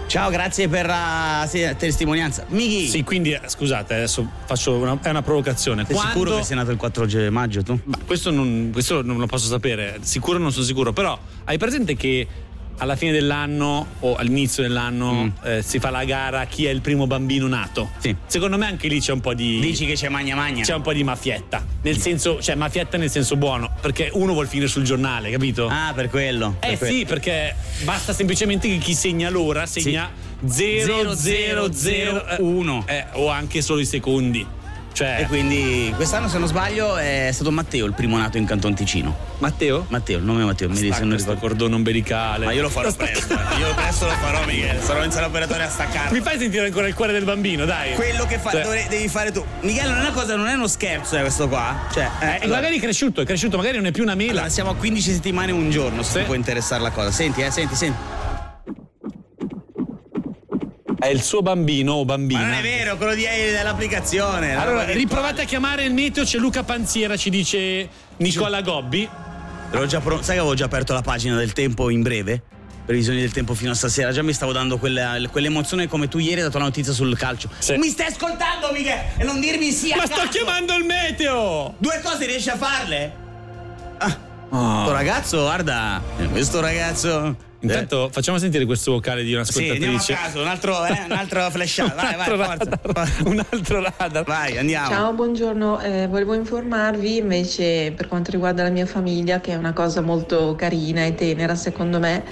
Ciao, 0.07 0.29
grazie 0.29 0.67
per 0.69 0.85
la 0.85 1.45
sì, 1.49 1.67
testimonianza. 1.77 2.45
Mighi, 2.49 2.87
Sì, 2.87 3.03
quindi 3.03 3.31
eh, 3.31 3.41
scusate, 3.47 3.95
adesso 3.95 4.25
faccio 4.45 4.73
una, 4.75 4.97
è 5.01 5.09
una 5.09 5.23
provocazione. 5.23 5.83
sei 5.85 5.95
Quando- 5.95 6.13
sicuro 6.13 6.37
che 6.37 6.43
sei 6.43 6.55
nato 6.55 6.71
il 6.71 6.77
4 6.77 7.05
ge- 7.07 7.29
maggio 7.31 7.63
tu? 7.63 7.77
Ma 7.83 7.97
questo 8.05 8.29
non, 8.31 8.69
questo 8.71 9.01
non 9.01 9.17
lo 9.17 9.25
posso 9.25 9.47
sapere, 9.47 9.97
sicuro 10.01 10.37
non 10.37 10.51
sono 10.51 10.63
sicuro, 10.63 10.93
però 10.93 11.17
hai 11.45 11.57
presente 11.57 11.95
che 11.95 12.25
alla 12.77 12.95
fine 12.95 13.11
dell'anno 13.11 13.85
o 14.01 14.15
all'inizio 14.15 14.63
dell'anno 14.63 15.33
eh, 15.43 15.61
si 15.61 15.79
fa 15.79 15.89
la 15.89 16.03
gara 16.03 16.45
chi 16.45 16.65
è 16.65 16.69
il 16.69 16.81
primo 16.81 17.07
bambino 17.07 17.47
nato? 17.47 17.91
Sì. 17.97 18.15
Secondo 18.27 18.57
me 18.57 18.65
anche 18.67 18.87
lì 18.87 18.99
c'è 18.99 19.11
un 19.13 19.21
po' 19.21 19.33
di... 19.33 19.59
Dici 19.59 19.85
che 19.85 19.93
c'è 19.93 20.09
magna 20.09 20.35
magna? 20.35 20.63
C'è 20.63 20.73
un 20.73 20.81
po' 20.81 20.93
di 20.93 21.03
mafietta, 21.03 21.65
nel 21.81 21.97
senso, 21.97 22.41
cioè 22.41 22.55
mafietta 22.55 22.97
nel 22.97 23.09
senso 23.09 23.35
buono, 23.37 23.71
perché 23.81 24.09
uno 24.13 24.33
vuol 24.33 24.47
finire 24.47 24.67
sul 24.67 24.83
giornale, 24.83 25.29
capito? 25.31 25.67
Ah, 25.67 25.91
per 25.95 26.09
quello. 26.09 26.57
Eh 26.59 26.69
per 26.69 26.77
quello. 26.77 26.93
sì, 26.93 27.05
perché 27.05 27.55
basta 27.83 28.13
semplicemente 28.13 28.67
che 28.67 28.77
chi 28.77 28.93
segna 28.93 29.29
l'ora 29.29 29.65
segna 29.65 30.09
0 30.45 31.15
0 31.15 31.71
0 31.71 32.25
1. 32.39 32.83
eh, 32.87 33.05
o 33.13 33.29
anche 33.29 33.61
solo 33.61 33.79
i 33.79 33.85
secondi. 33.85 34.45
Cioè, 34.95 35.17
E 35.19 35.25
quindi 35.25 35.91
quest'anno, 35.93 36.29
se 36.29 36.37
non 36.37 36.47
sbaglio, 36.47 36.95
è 36.95 37.29
stato 37.33 37.51
Matteo 37.51 37.85
il 37.85 37.91
primo 37.91 38.17
nato 38.17 38.37
in 38.37 38.45
Canton 38.45 38.73
Ticino. 38.73 39.13
Matteo? 39.39 39.85
Matteo, 39.89 40.19
il 40.19 40.23
nome 40.23 40.43
è 40.43 40.45
Matteo, 40.45 40.69
mi 40.69 40.79
dice 40.79 40.99
non 41.01 41.09
questo 41.09 41.31
ricordo. 41.33 41.47
cordone 41.47 41.75
ombelicale. 41.75 42.45
Ma 42.45 42.53
io 42.53 42.61
lo 42.61 42.69
farò 42.69 42.89
presto. 42.93 43.33
eh. 43.33 43.59
Io 43.59 43.73
presto 43.75 44.05
lo 44.05 44.13
farò, 44.13 44.45
Michele. 44.45 44.81
Sarò 44.81 45.03
in 45.03 45.11
sala 45.11 45.25
operatoria 45.27 45.65
a 45.65 45.69
staccarlo. 45.69 46.13
Mi 46.15 46.21
fai 46.21 46.39
sentire 46.39 46.67
ancora 46.67 46.87
il 46.87 46.93
cuore 46.93 47.11
del 47.11 47.25
bambino, 47.25 47.65
dai. 47.65 47.93
Quello 47.95 48.25
che 48.25 48.37
fa- 48.39 48.51
Cioè, 48.51 48.61
dovre- 48.63 48.85
devi 48.87 49.09
fare 49.09 49.33
tu. 49.33 49.43
Michele, 49.63 49.89
non 49.89 49.97
è 49.97 49.99
una 49.99 50.11
cosa, 50.11 50.35
non 50.37 50.47
è 50.47 50.53
uno 50.53 50.67
scherzo, 50.67 51.17
eh, 51.17 51.21
questo 51.21 51.49
qua. 51.49 51.87
Cioè, 51.91 52.09
eh, 52.21 52.25
eh, 52.25 52.39
allora- 52.43 52.55
magari 52.61 52.77
è 52.77 52.79
cresciuto, 52.79 53.19
è 53.19 53.25
cresciuto, 53.25 53.57
magari 53.57 53.75
non 53.75 53.87
è 53.87 53.91
più 53.91 54.03
una 54.03 54.15
mela. 54.15 54.31
Allora, 54.31 54.49
siamo 54.49 54.69
a 54.69 54.75
15 54.75 55.11
settimane 55.11 55.49
e 55.51 55.53
un 55.53 55.69
giorno, 55.69 56.03
se 56.03 56.11
Sì. 56.11 56.17
ti 56.19 56.23
può 56.23 56.35
interessare 56.35 56.81
la 56.81 56.91
cosa. 56.91 57.11
Senti, 57.11 57.41
eh, 57.41 57.51
senti, 57.51 57.75
senti. 57.75 57.97
È 61.05 61.09
il 61.11 61.21
suo 61.21 61.41
bambino 61.43 61.93
o 61.93 62.05
bambina. 62.05 62.39
Ma 62.41 62.45
non 62.47 62.53
è 62.57 62.61
vero, 62.61 62.97
quello 62.97 63.13
di 63.13 63.23
dell'applicazione. 63.23 64.55
la 64.55 64.61
Allora, 64.61 64.85
riprovate 64.91 65.43
a 65.43 65.45
chiamare 65.45 65.83
il 65.83 65.93
meteo, 65.93 66.23
c'è 66.23 66.39
Luca 66.39 66.63
Panziera, 66.63 67.15
ci 67.15 67.29
dice 67.29 67.87
Nicola 68.17 68.61
Gobbi. 68.61 69.07
Pro- 69.69 69.87
Sai 69.87 69.99
che 70.01 70.31
avevo 70.39 70.53
già 70.55 70.65
aperto 70.65 70.93
la 70.93 71.01
pagina 71.01 71.35
del 71.37 71.53
tempo 71.53 71.89
in 71.89 72.01
breve? 72.01 72.41
Previsioni 72.85 73.19
del 73.19 73.31
tempo 73.31 73.53
fino 73.53 73.71
a 73.71 73.75
stasera. 73.75 74.11
Già 74.11 74.23
mi 74.23 74.33
stavo 74.33 74.51
dando 74.51 74.77
quella- 74.77 75.17
quell'emozione 75.31 75.87
come 75.87 76.07
tu 76.07 76.17
ieri 76.17 76.37
hai 76.41 76.47
dato 76.47 76.57
la 76.57 76.65
notizia 76.65 76.93
sul 76.93 77.15
calcio. 77.17 77.49
Sì. 77.57 77.75
Mi 77.77 77.89
stai 77.89 78.07
ascoltando, 78.07 78.71
Michele? 78.71 79.11
E 79.17 79.23
non 79.23 79.39
dirmi 79.39 79.71
sì 79.71 79.93
Ma 79.95 80.05
sto 80.05 80.27
chiamando 80.29 80.75
il 80.75 80.85
meteo! 80.85 81.75
Due 81.77 81.99
cose 82.03 82.25
riesci 82.25 82.49
a 82.49 82.57
farle? 82.57 83.13
Ah, 83.97 84.17
Questo 84.49 84.91
ragazzo, 84.91 85.41
guarda, 85.41 86.01
questo 86.31 86.61
ragazzo. 86.61 87.35
Intanto 87.59 88.09
facciamo 88.11 88.37
sentire 88.37 88.65
questo 88.65 88.91
vocale 88.91 89.23
di 89.23 89.29
Sì, 89.29 89.69
andiamo 89.69 89.85
a 89.85 89.89
un'ascoltatrice. 89.89 90.13
caso, 90.13 90.41
un 90.41 90.47
altro, 90.47 90.85
eh, 90.85 91.03
un 91.05 91.11
altro 91.11 91.49
flashata. 91.51 91.95
Vai, 91.95 92.15
vai, 92.15 92.47
altro 92.47 92.77
forza. 92.93 93.11
un 93.25 93.45
altro 93.49 93.81
radar. 93.97 94.23
Vai, 94.23 94.57
andiamo. 94.57 94.89
Ciao, 94.89 95.13
buongiorno. 95.13 95.81
Eh, 95.81 96.07
volevo 96.07 96.33
informarvi 96.33 97.17
invece 97.17 97.93
per 97.95 98.07
quanto 98.07 98.31
riguarda 98.31 98.63
la 98.63 98.69
mia 98.69 98.85
famiglia, 98.85 99.39
che 99.39 99.53
è 99.53 99.55
una 99.55 99.73
cosa 99.73 100.01
molto 100.01 100.55
carina 100.55 101.05
e 101.05 101.15
tenera 101.15 101.55
secondo 101.55 101.99
me. 101.99 102.23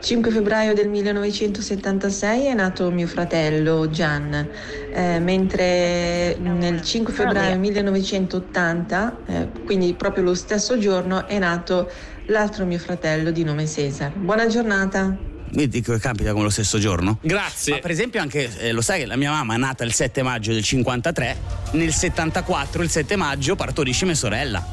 5 0.00 0.30
febbraio 0.32 0.74
del 0.74 0.88
1976 0.88 2.46
è 2.46 2.54
nato 2.54 2.90
mio 2.90 3.06
fratello 3.06 3.88
Gian, 3.88 4.48
eh, 4.92 5.20
mentre 5.20 6.36
nel 6.40 6.82
5 6.82 7.12
febbraio 7.12 7.56
1980, 7.56 9.16
eh, 9.26 9.48
quindi 9.64 9.94
proprio 9.94 10.24
lo 10.24 10.34
stesso 10.34 10.76
giorno, 10.78 11.28
è 11.28 11.38
nato 11.38 11.88
l'altro 12.26 12.64
mio 12.64 12.78
fratello 12.78 13.30
di 13.30 13.44
nome 13.44 13.66
Cesar. 13.66 14.12
Buona 14.12 14.46
giornata. 14.46 15.16
Vedi 15.50 15.82
che 15.82 15.98
capita 15.98 16.32
come 16.32 16.44
lo 16.44 16.50
stesso 16.50 16.78
giorno? 16.78 17.18
Grazie. 17.20 17.74
Ma 17.74 17.78
per 17.80 17.90
esempio 17.90 18.20
anche, 18.20 18.50
eh, 18.58 18.72
lo 18.72 18.80
sai 18.80 19.00
che 19.00 19.06
la 19.06 19.16
mia 19.16 19.30
mamma 19.30 19.54
è 19.54 19.58
nata 19.58 19.84
il 19.84 19.92
7 19.92 20.22
maggio 20.22 20.52
del 20.52 20.62
53, 20.62 21.36
nel 21.72 21.92
74 21.92 22.82
il 22.82 22.88
7 22.88 23.16
maggio 23.16 23.54
partorisce 23.54 24.06
mia 24.06 24.14
sorella. 24.14 24.64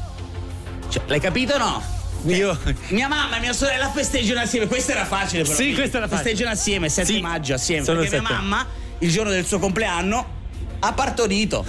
Cioè, 0.88 1.02
l'hai 1.06 1.20
capito 1.20 1.54
o 1.54 1.58
no? 1.58 1.82
Io... 2.24 2.58
Mia 2.88 3.08
mamma 3.08 3.36
e 3.36 3.40
mia 3.40 3.52
sorella 3.52 3.90
festeggiano 3.90 4.40
assieme, 4.40 4.66
questo 4.66 4.92
era 4.92 5.04
facile 5.04 5.42
però. 5.42 5.54
Sì, 5.54 5.74
questo 5.74 5.98
era 5.98 6.08
facile. 6.08 6.28
Festeggiano 6.30 6.52
assieme, 6.52 6.88
7 6.88 7.12
Sì, 7.12 7.20
maggio 7.20 7.54
assieme, 7.54 7.84
perché 7.84 8.02
il 8.02 8.08
mia 8.08 8.20
7. 8.20 8.32
mamma 8.32 8.66
il 8.98 9.10
giorno 9.10 9.30
del 9.30 9.44
suo 9.44 9.58
compleanno 9.58 10.38
ha 10.80 10.92
partorito. 10.92 11.64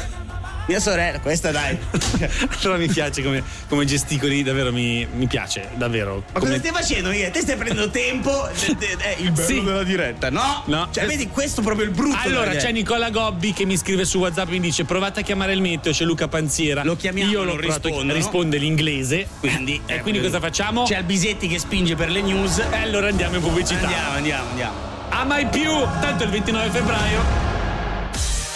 Mia 0.67 0.79
sorella, 0.79 1.19
questa 1.19 1.51
dai. 1.51 1.77
Però 2.61 2.77
mi 2.77 2.87
piace 2.87 3.21
come, 3.23 3.43
come 3.67 3.85
gesticoli, 3.85 4.43
davvero 4.43 4.71
mi, 4.71 5.05
mi 5.11 5.27
piace, 5.27 5.69
davvero. 5.75 6.23
Ma 6.33 6.39
cosa 6.39 6.57
stai 6.57 6.71
facendo, 6.71 7.09
Michele? 7.09 7.31
Te 7.31 7.41
stai 7.41 7.55
prendendo 7.57 7.89
tempo? 7.89 8.47
de- 8.67 8.75
de- 8.75 9.15
il 9.19 9.31
bello 9.31 9.45
Sì. 9.47 9.63
della 9.63 9.83
diretta, 9.83 10.29
no? 10.29 10.63
No. 10.67 10.87
Cioè, 10.91 11.05
vedi, 11.05 11.27
questo 11.27 11.61
è 11.61 11.63
proprio 11.63 11.85
il 11.85 11.91
brutto. 11.91 12.17
Allora, 12.21 12.51
c'è. 12.55 12.71
Nicola 12.71 13.09
Gobbi 13.09 13.53
che 13.53 13.65
mi 13.65 13.75
scrive 13.75 14.05
su 14.05 14.19
WhatsApp 14.19 14.47
e 14.47 14.51
mi 14.51 14.59
dice: 14.61 14.85
Provate 14.85 15.19
a 15.21 15.23
chiamare 15.23 15.53
il 15.53 15.61
meteo, 15.61 15.91
c'è 15.91 16.05
Luca 16.05 16.27
Panziera. 16.27 16.83
Lo 16.83 16.95
chiamiamo, 16.95 17.31
Io 17.31 17.43
l'ho 17.43 17.55
provato, 17.55 17.87
rispondono. 17.87 18.13
risponde 18.13 18.57
l'inglese. 18.57 19.27
Quindi, 19.39 19.81
e 19.85 19.95
eh, 19.95 19.99
quindi 20.01 20.21
cosa 20.21 20.39
facciamo? 20.39 20.83
C'è 20.83 20.95
Albisetti 20.95 21.47
che 21.47 21.59
spinge 21.59 21.95
per 21.95 22.09
le 22.09 22.21
news. 22.21 22.59
E 22.59 22.77
allora 22.77 23.07
andiamo 23.07 23.35
in 23.35 23.41
pubblicità. 23.41 23.81
Andiamo, 23.87 24.11
andiamo, 24.11 24.49
andiamo. 24.49 24.73
A 25.09 25.25
mai 25.25 25.45
più! 25.47 25.69
Tanto 25.99 26.23
il 26.23 26.29
29 26.29 26.69
febbraio. 26.69 27.50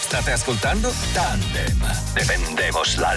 State 0.05 0.33
ascoltando 0.33 0.93
Tandem. 1.15 1.79
Defendemos 2.13 2.97
la. 2.97 3.15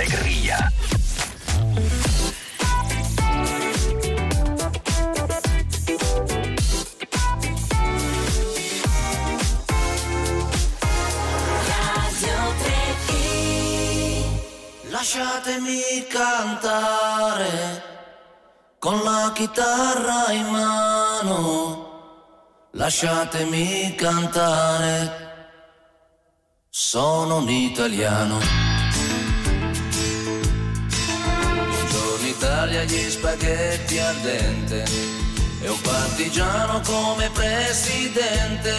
Lasciatemi 14.89 16.07
cantare 16.09 17.83
con 18.79 19.03
la 19.05 19.31
chitarra 19.35 20.33
in 20.33 20.47
mano. 20.47 21.87
Lasciatemi 22.73 23.95
cantare. 23.95 25.28
Sono 26.81 27.39
un 27.39 27.51
italiano. 27.51 28.39
Buongiorno 31.67 32.25
Italia, 32.25 32.85
gli 32.85 33.11
spaghetti 33.11 33.99
al 33.99 34.15
dente. 34.19 34.85
E 35.61 35.69
un 35.69 35.81
partigiano 35.81 36.81
come 36.83 37.31
presidente. 37.31 38.77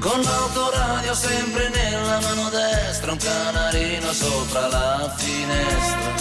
Con 0.00 0.20
l'autoradio 0.20 1.14
sempre 1.14 1.68
nella 1.68 2.18
mano 2.18 2.50
destra, 2.50 3.12
un 3.12 3.18
canarino 3.18 4.12
sopra 4.12 4.66
la 4.66 5.14
finestra. 5.16 6.14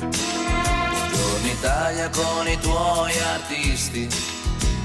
Buongiorno 0.00 1.46
Italia 1.46 2.10
con 2.10 2.46
i 2.46 2.58
tuoi 2.60 3.18
artisti, 3.18 4.06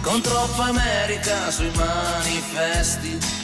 con 0.01 0.21
troppa 0.21 0.67
America 0.67 1.51
sui 1.51 1.71
manifesti, 1.75 3.43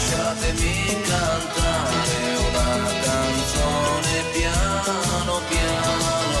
Lasciatemi 0.00 0.96
cantare 1.02 2.36
una 2.48 2.70
canzone 3.04 4.12
piano 4.32 5.40
piano. 5.46 6.40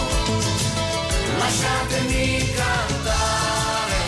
Lasciatemi 1.38 2.52
cantare 2.54 4.00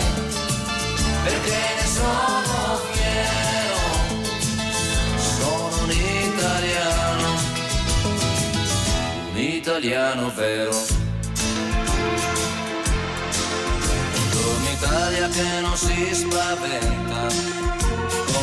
perché 1.23 1.59
ne 1.79 1.87
sono 1.87 2.79
fiero, 2.91 3.81
sono 5.37 5.83
un 5.83 5.91
italiano, 5.91 7.29
un 9.29 9.37
italiano 9.37 10.31
vero. 10.33 11.01
Italia 14.73 15.27
che 15.29 15.61
non 15.61 15.77
si 15.77 16.13
spaventa, 16.13 17.27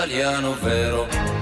italiano 0.00 0.54
vero. 0.62 1.39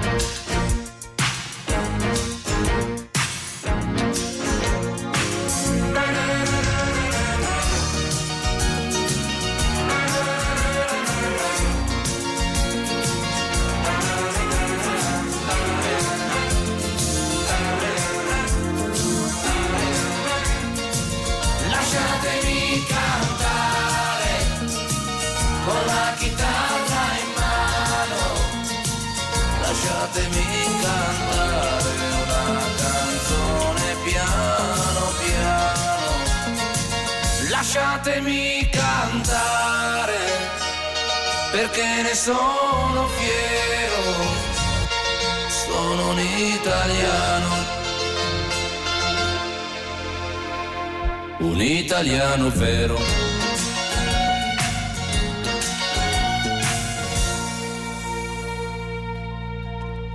Perché 41.79 42.01
ne 42.01 42.13
sono 42.13 43.07
fiero. 43.07 44.03
Sono 45.47 46.09
un 46.11 46.19
italiano. 46.19 47.77
Un 51.39 51.61
italiano 51.61 52.49
vero. 52.49 53.18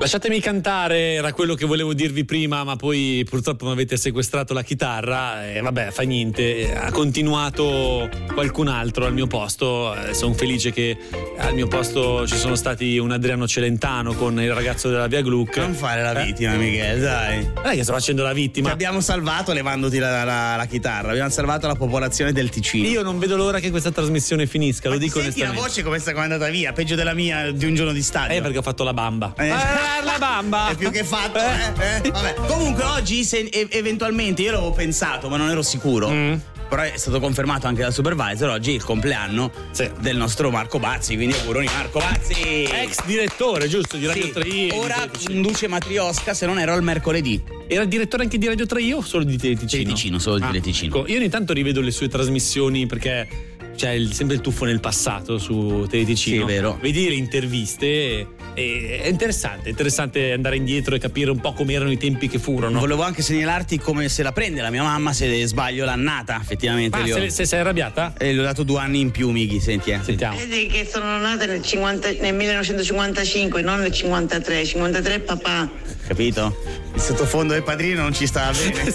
Lasciatemi 0.04 0.38
cantare, 0.38 1.14
era 1.14 1.32
quello 1.32 1.54
che 1.54 1.64
volevo 1.64 1.94
dirvi 1.94 2.26
prima, 2.26 2.62
ma 2.62 2.76
poi 2.76 3.24
purtroppo 3.26 3.64
mi 3.64 3.72
avete 3.72 3.96
sequestrato 3.96 4.52
la 4.52 4.62
chitarra 4.62 5.50
e 5.50 5.62
vabbè, 5.62 5.92
fa 5.92 6.02
niente. 6.02 6.74
Ha 6.76 6.90
continuato 6.90 8.10
qualcun 8.34 8.68
altro 8.68 9.06
al 9.06 9.14
mio 9.14 9.26
posto. 9.26 9.94
Eh, 9.96 10.12
Sono 10.12 10.34
felice 10.34 10.72
che 10.72 10.98
al 11.38 11.54
mio 11.54 11.68
posto 11.68 12.26
ci 12.26 12.36
sono 12.36 12.54
stati 12.54 12.98
un 12.98 13.12
Adriano 13.12 13.46
Celentano 13.48 14.12
con 14.12 14.38
il 14.42 14.52
ragazzo 14.52 14.90
della 14.90 15.06
Via 15.06 15.22
Gluck. 15.22 15.56
Non 15.56 15.72
fare 15.72 16.02
la 16.02 16.20
Eh? 16.20 16.26
vittima, 16.26 16.52
Michele, 16.52 17.00
dai. 17.00 17.42
Non 17.54 17.64
è 17.64 17.74
che 17.74 17.82
sto 17.82 17.94
facendo 17.94 18.22
la 18.22 18.34
vittima. 18.34 18.66
Ti 18.68 18.74
abbiamo 18.74 19.00
salvato 19.00 19.54
levandoti 19.54 19.96
la, 19.96 20.22
la- 20.22 20.56
la 20.56 20.66
chitarra, 20.66 21.12
abbiamo 21.12 21.30
salvato 21.30 21.66
la 21.66 21.76
popolazione 21.76 22.32
del 22.32 22.50
Ticino. 22.50 22.86
Io 22.86 23.00
non 23.02 23.18
vedo 23.18 23.36
l'ora 23.36 23.58
che 23.58 23.70
questa 23.70 23.90
trasmissione 23.90 24.46
finisca, 24.46 24.90
lo 24.90 24.98
dico 24.98 25.18
Senti 25.22 25.38
la 25.40 25.46
onestamente. 25.46 25.60
voce 25.66 25.82
come 25.82 25.98
sta 25.98 26.12
come 26.12 26.26
è 26.26 26.30
andata 26.30 26.50
via, 26.50 26.72
peggio 26.74 26.94
della 26.94 27.14
mia 27.14 27.50
di 27.52 27.64
un 27.64 27.74
giorno 27.74 27.92
di 27.92 28.02
stadio. 28.02 28.36
Eh, 28.36 28.42
perché 28.42 28.58
ho 28.58 28.62
fatto 28.62 28.84
la 28.84 28.92
bamba. 28.92 29.32
Eh. 29.38 29.92
La 30.02 30.16
bamba! 30.18 30.68
È 30.68 30.74
più 30.74 30.90
che 30.90 31.04
fatto, 31.04 31.38
eh? 31.38 32.02
Eh, 32.02 32.10
Vabbè. 32.10 32.34
Comunque 32.46 32.84
oggi 32.84 33.24
se 33.24 33.48
eventualmente 33.70 34.42
io 34.42 34.52
l'avevo 34.52 34.72
pensato, 34.72 35.28
ma 35.28 35.36
non 35.36 35.50
ero 35.50 35.62
sicuro. 35.62 36.10
Mm. 36.10 36.34
Però 36.66 36.80
è 36.82 36.96
stato 36.96 37.20
confermato 37.20 37.66
anche 37.66 37.82
dal 37.82 37.92
supervisor, 37.92 38.48
oggi 38.48 38.72
è 38.72 38.74
il 38.74 38.82
compleanno 38.82 39.52
del 40.00 40.16
nostro 40.16 40.50
Marco 40.50 40.78
Bazzi, 40.78 41.14
quindi 41.14 41.36
auguroni 41.36 41.66
Marco 41.66 41.98
Bazzi! 41.98 42.64
Ex 42.64 43.04
direttore, 43.04 43.68
giusto, 43.68 43.96
di 43.96 44.06
Radio 44.06 44.24
Sì, 44.24 44.32
3. 44.32 44.72
Ora 44.72 44.96
conduce 45.24 45.68
Matriosca 45.68 46.32
se 46.34 46.46
non 46.46 46.58
ero 46.58 46.74
il 46.74 46.82
mercoledì. 46.82 47.40
Era 47.68 47.84
direttore 47.84 48.24
anche 48.24 48.38
di 48.38 48.46
Radio 48.46 48.66
3 48.66 48.82
io 48.82 48.96
o 48.96 49.02
solo 49.02 49.24
di 49.24 49.36
Teleticino? 49.36 49.82
Teleticino, 49.82 50.18
solo 50.18 50.38
di 50.38 50.46
Teleticino. 50.46 50.96
Ecco, 50.96 51.06
io 51.06 51.18
ogni 51.18 51.28
tanto 51.28 51.52
rivedo 51.52 51.80
le 51.80 51.90
sue 51.90 52.08
trasmissioni 52.08 52.86
perché 52.86 53.28
c'è 53.76 53.90
il- 53.90 54.12
sempre 54.12 54.36
il 54.36 54.40
tuffo 54.42 54.64
nel 54.64 54.80
passato 54.80 55.38
su 55.38 55.86
Teleticino. 55.88 56.46
Sì, 56.46 56.52
è 56.52 56.54
vero. 56.56 56.78
Vedi 56.80 57.08
le 57.08 57.14
interviste 57.14 57.86
e, 57.86 58.26
e- 58.54 59.00
è 59.02 59.08
interessante, 59.08 59.66
è 59.66 59.70
interessante 59.70 60.32
andare 60.32 60.56
indietro 60.56 60.94
e 60.94 60.98
capire 60.98 61.30
un 61.30 61.40
po' 61.40 61.52
come 61.52 61.72
erano 61.72 61.90
i 61.90 61.98
tempi 61.98 62.28
che 62.28 62.38
furono. 62.38 62.78
Volevo 62.78 63.02
anche 63.02 63.22
segnalarti 63.22 63.78
come 63.78 64.08
se 64.08 64.22
la 64.22 64.32
prende 64.32 64.60
la 64.60 64.70
mia 64.70 64.82
mamma 64.82 65.12
se 65.12 65.46
sbaglio 65.46 65.84
l'annata, 65.84 66.38
effettivamente. 66.40 66.96
Ah, 66.98 67.02
gli 67.02 67.10
ho- 67.12 67.16
se, 67.18 67.30
se 67.30 67.44
sei 67.46 67.60
arrabbiata? 67.60 68.14
E 68.18 68.32
le 68.32 68.40
ho 68.40 68.44
dato 68.44 68.62
due 68.62 68.78
anni 68.80 69.00
in 69.00 69.10
più, 69.10 69.30
Mighi, 69.30 69.60
senti, 69.60 69.90
eh. 69.90 70.00
Sentiamo. 70.02 70.36
Vedi 70.36 70.66
che 70.66 70.86
sono 70.90 71.18
nata 71.18 71.46
nel, 71.46 71.62
50 71.62 72.12
nel 72.20 72.34
1955, 72.34 73.62
non 73.62 73.80
nel 73.80 73.92
53. 73.92 74.64
53 74.64 75.20
papà. 75.20 75.70
Capito? 76.06 76.56
Il 76.94 77.00
sottofondo 77.00 77.54
del 77.54 77.62
padrino 77.62 78.02
non 78.02 78.12
ci 78.14 78.26
stava 78.26 78.52
bene. 78.56 78.92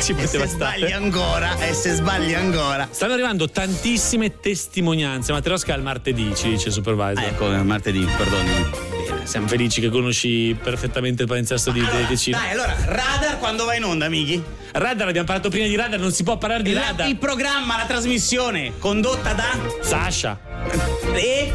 ci 0.00 0.12
e 0.12 0.14
poteva 0.14 0.46
se 0.46 0.48
stare. 0.54 0.76
sbagli 0.78 0.92
ancora, 0.92 1.58
e 1.58 1.72
se 1.72 1.94
sbagli 1.94 2.34
ancora. 2.34 2.88
Stanno 2.90 3.14
arrivando 3.14 3.48
tantissime 4.12 4.40
testimonianze. 4.40 5.32
Materosca 5.32 5.74
al 5.74 5.82
martedì, 5.82 6.32
ci 6.34 6.50
dice 6.50 6.68
il 6.68 6.74
supervisor. 6.74 7.22
Ah, 7.24 7.26
ecco, 7.28 7.46
martedì, 7.64 8.04
perdonami. 8.16 8.90
Siamo 9.24 9.46
felici 9.46 9.80
che 9.80 9.88
conosci 9.88 10.56
perfettamente 10.60 11.22
il 11.22 11.28
palinsesto 11.28 11.70
di 11.70 11.80
Teleticino. 11.84 12.36
Dai, 12.36 12.50
allora, 12.50 12.74
radar 12.86 13.38
quando 13.38 13.64
va 13.64 13.74
in 13.74 13.84
onda, 13.84 14.08
Mighi? 14.08 14.42
Radar, 14.72 15.08
abbiamo 15.08 15.26
parlato 15.26 15.48
prima 15.48 15.66
di 15.66 15.76
radar, 15.76 15.98
non 16.00 16.12
si 16.12 16.22
può 16.24 16.36
parlare 16.38 16.62
di 16.62 16.72
La- 16.72 16.86
radar. 16.88 17.08
il 17.08 17.16
programma, 17.16 17.76
la 17.78 17.86
trasmissione, 17.86 18.72
condotta 18.78 19.32
da 19.32 19.58
Sasha. 19.80 20.38
e 21.14 21.52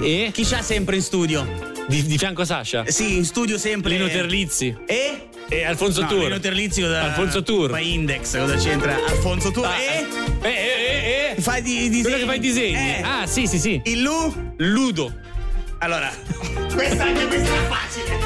E? 0.00 0.30
chi 0.32 0.44
c'ha 0.44 0.62
sempre 0.62 0.96
in 0.96 1.02
studio? 1.02 1.68
Di, 1.88 2.04
di 2.04 2.16
fianco 2.18 2.42
a 2.42 2.44
Sasha? 2.44 2.84
Sì, 2.86 3.16
in 3.16 3.24
studio 3.24 3.58
sempre. 3.58 3.90
Lino 3.90 4.06
Terlizzi. 4.06 4.74
E? 4.86 5.28
E 5.48 5.64
Alfonso 5.64 6.02
No, 6.02 6.06
Tour. 6.06 6.22
Lino 6.24 6.38
Terlizzi 6.38 6.80
cosa 6.80 7.02
Alfonso 7.02 7.42
Tour. 7.42 7.70
Fa 7.70 7.80
Index, 7.80 8.38
cosa 8.38 8.54
c'entra? 8.56 8.94
Alfonso 9.08 9.50
Tour. 9.50 9.66
Ah, 9.66 9.76
e? 9.80 10.06
Eh, 10.42 10.48
eh, 10.48 10.50
eh, 10.50 10.84
eh. 10.86 10.89
Fai 11.40 11.62
di, 11.62 11.88
disegni. 11.88 12.02
Quello 12.02 12.16
che 12.18 12.24
fa 12.24 12.34
i 12.34 12.38
disegni. 12.38 12.76
Eh. 12.76 13.02
Ah, 13.02 13.26
sì, 13.26 13.46
sì, 13.46 13.58
sì. 13.58 13.80
Il 13.84 14.02
Lu? 14.02 14.54
Ludo. 14.56 15.12
Allora, 15.78 16.12
questa 16.74 17.04
anche 17.04 17.26
questa 17.26 17.54
era 17.54 17.68
facile. 17.68 18.18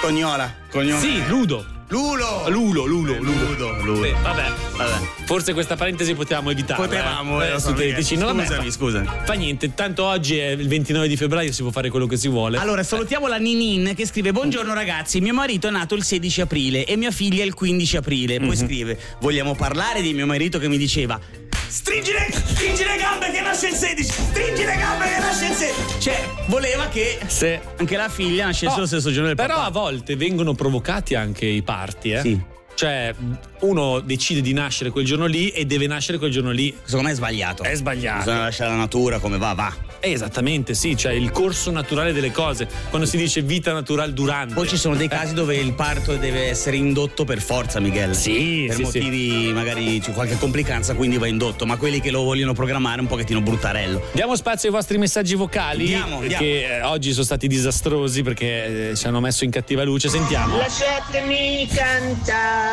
Cognola. 0.00 0.54
Cognola. 0.70 1.00
Sì, 1.00 1.26
Ludo. 1.26 1.73
Lulo. 1.88 2.48
Lulo, 2.48 2.86
Lulo, 2.86 3.12
Lulo. 3.18 3.32
Ludo. 3.42 3.82
Ludo. 3.84 4.00
Beh, 4.00 4.12
vabbè. 4.22 4.52
Vabbè. 4.76 5.06
Forse 5.26 5.52
questa 5.52 5.76
parentesi 5.76 6.14
potevamo 6.14 6.50
evitarla. 6.50 6.84
Potevamo, 6.84 7.42
eh, 7.42 7.52
eh, 7.52 7.60
su 7.60 7.68
so, 7.68 7.72
Teleticino. 7.74 8.26
Vabbè, 8.26 8.46
Scusami, 8.46 8.64
fa- 8.64 8.70
scusami. 8.70 9.08
Fa 9.24 9.32
niente, 9.34 9.74
tanto 9.74 10.04
oggi 10.04 10.36
è 10.38 10.48
il 10.48 10.66
29 10.66 11.06
di 11.06 11.16
febbraio, 11.16 11.52
si 11.52 11.62
può 11.62 11.70
fare 11.70 11.90
quello 11.90 12.06
che 12.06 12.16
si 12.16 12.28
vuole. 12.28 12.58
Allora, 12.58 12.82
salutiamo 12.82 13.26
la 13.28 13.36
Ninin 13.36 13.92
che 13.94 14.06
scrive: 14.06 14.32
Buongiorno 14.32 14.72
ragazzi, 14.74 15.20
mio 15.20 15.34
marito 15.34 15.68
è 15.68 15.70
nato 15.70 15.94
il 15.94 16.02
16 16.04 16.40
aprile 16.40 16.84
e 16.86 16.96
mia 16.96 17.10
figlia 17.10 17.44
il 17.44 17.54
15 17.54 17.96
aprile. 17.98 18.38
Poi 18.38 18.48
Mhm. 18.48 18.56
scrive: 18.56 18.98
Vogliamo 19.20 19.54
parlare 19.54 20.00
di 20.00 20.12
mio 20.14 20.26
marito 20.26 20.58
che 20.58 20.68
mi 20.68 20.78
diceva. 20.78 21.20
Stringi 21.68 22.12
le, 22.12 22.28
stringi 22.32 22.84
le 22.84 22.96
gambe 22.96 23.30
che 23.30 23.40
nasce 23.40 23.68
il 23.68 23.74
16! 23.74 24.02
Stringi 24.12 24.64
le 24.64 24.76
gambe 24.76 25.04
che 25.06 25.18
nasce 25.18 25.46
il 25.46 25.52
16! 25.54 26.00
Cioè, 26.00 26.28
voleva 26.46 26.86
che 26.88 27.18
Se- 27.26 27.60
anche 27.76 27.96
la 27.96 28.08
figlia 28.08 28.46
nascesse 28.46 28.74
No, 28.74 28.80
lo 28.80 28.86
stesso 28.86 29.10
giorno 29.10 29.26
del 29.28 29.36
Però 29.36 29.54
papà. 29.54 29.66
a 29.66 29.70
volte 29.70 30.16
vengono 30.16 30.54
provocati 30.54 31.14
anche 31.14 31.46
i 31.46 31.62
parti, 31.62 32.10
eh? 32.10 32.20
Sì. 32.20 32.40
Cioè, 32.74 33.14
uno 33.60 34.00
decide 34.00 34.40
di 34.40 34.52
nascere 34.52 34.90
quel 34.90 35.04
giorno 35.04 35.26
lì 35.26 35.50
e 35.50 35.64
deve 35.64 35.86
nascere 35.86 36.18
quel 36.18 36.30
giorno 36.30 36.50
lì. 36.50 36.74
Secondo 36.82 37.06
me 37.06 37.12
è 37.12 37.16
sbagliato. 37.16 37.62
È 37.62 37.74
sbagliato. 37.74 38.18
Bisogna 38.24 38.40
lasciare 38.42 38.70
la 38.70 38.76
natura 38.76 39.18
come 39.18 39.38
va, 39.38 39.52
va. 39.54 39.74
Eh, 40.00 40.10
Esattamente, 40.12 40.74
sì, 40.74 40.96
cioè 40.96 41.12
il 41.12 41.30
corso 41.30 41.70
naturale 41.70 42.12
delle 42.12 42.30
cose. 42.30 42.68
Quando 42.90 43.06
si 43.06 43.16
dice 43.16 43.42
vita 43.42 43.72
naturale 43.72 44.12
durante. 44.12 44.54
Poi 44.54 44.68
ci 44.68 44.76
sono 44.76 44.96
dei 44.96 45.08
casi 45.08 45.34
dove 45.34 45.56
il 45.56 45.72
parto 45.74 46.16
deve 46.16 46.48
essere 46.48 46.76
indotto 46.76 47.24
per 47.24 47.40
forza, 47.40 47.80
Miguel. 47.80 48.14
Sì, 48.14 48.64
Per 48.66 48.76
sì, 48.76 48.84
sì. 48.84 48.98
motivi, 49.00 49.52
magari 49.52 50.00
c'è 50.00 50.12
qualche 50.12 50.36
complicanza, 50.36 50.94
quindi 50.94 51.16
va 51.16 51.26
indotto. 51.26 51.64
Ma 51.66 51.76
quelli 51.76 52.00
che 52.00 52.10
lo 52.10 52.22
vogliono 52.22 52.52
programmare 52.52 53.00
un 53.00 53.06
pochettino 53.06 53.40
bruttarello. 53.40 54.02
Diamo 54.12 54.36
spazio 54.36 54.68
ai 54.68 54.74
vostri 54.74 54.98
messaggi 54.98 55.34
vocali 55.36 55.94
Andiamo, 55.94 56.18
andiamo. 56.18 56.42
che 56.42 56.76
eh, 56.76 56.82
oggi 56.82 57.12
sono 57.12 57.24
stati 57.24 57.46
disastrosi 57.46 58.22
perché 58.22 58.90
eh, 58.90 58.96
ci 58.96 59.06
hanno 59.06 59.20
messo 59.20 59.44
in 59.44 59.50
cattiva 59.50 59.82
luce. 59.84 60.08
Sentiamo. 60.08 60.56
Lasciatemi 60.58 61.66
cantare 61.72 62.63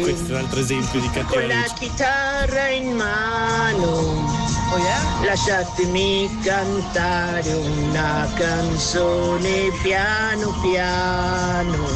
Questo 0.00 0.28
è 0.28 0.30
un 0.30 0.36
altro 0.36 0.60
esempio 0.60 1.00
di 1.00 1.10
cattiva 1.10 1.40
con 1.40 1.48
la 1.48 1.74
chitarra 1.78 2.68
in 2.68 2.92
mano. 2.92 4.50
Lasciatemi 5.24 6.38
cantare 6.42 7.52
una 7.52 8.30
canzone 8.34 9.70
piano 9.82 10.58
piano. 10.62 11.86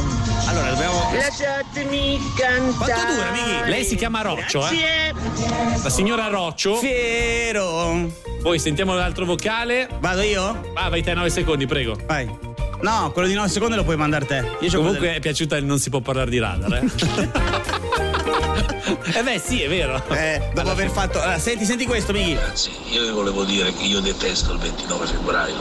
Allora, 0.47 0.69
dobbiamo. 0.69 1.11
Lasciatemi 1.13 2.19
cantare. 2.35 2.91
Quanto 2.93 3.13
dura, 3.13 3.31
Mighi? 3.31 3.69
Lei 3.69 3.83
si 3.83 3.95
chiama 3.95 4.21
Roccio, 4.21 4.67
eh? 4.67 4.75
Grazie. 4.75 5.83
La 5.83 5.89
signora 5.89 6.27
Roccio. 6.27 6.75
Fiero. 6.75 8.11
Poi 8.41 8.59
sentiamo 8.59 8.93
l'altro 8.93 9.25
vocale. 9.25 9.89
Vado 9.99 10.21
io? 10.21 10.71
Ah, 10.75 10.89
vai 10.89 11.01
te 11.01 11.13
9 11.13 11.29
secondi, 11.29 11.65
prego. 11.65 11.97
Vai. 12.05 12.55
No, 12.81 13.11
quello 13.11 13.27
di 13.27 13.33
9 13.33 13.49
secondi 13.49 13.75
lo 13.75 13.83
puoi 13.83 13.97
mandare 13.97 14.25
te. 14.25 14.43
Io 14.61 14.69
Comunque 14.71 14.97
quello 14.97 15.13
è 15.15 15.19
piaciuta 15.19 15.57
il 15.57 15.65
non 15.65 15.79
si 15.79 15.89
può 15.89 15.99
parlare 15.99 16.29
di 16.29 16.39
radar, 16.39 16.73
eh? 16.73 16.85
eh 19.17 19.23
beh, 19.23 19.39
sì, 19.39 19.61
è 19.61 19.67
vero. 19.67 20.01
Eh, 20.09 20.49
dopo 20.53 20.69
aver 20.69 20.89
fatto. 20.89 21.19
Allora, 21.19 21.39
senti, 21.39 21.65
senti 21.65 21.85
questo, 21.85 22.13
Mighi. 22.13 22.35
Ragazzi, 22.35 22.71
io 22.91 23.03
vi 23.03 23.09
volevo 23.09 23.43
dire 23.43 23.73
che 23.73 23.83
io 23.83 23.99
detesto 23.99 24.53
il 24.53 24.59
29 24.59 25.05
febbraio. 25.07 25.55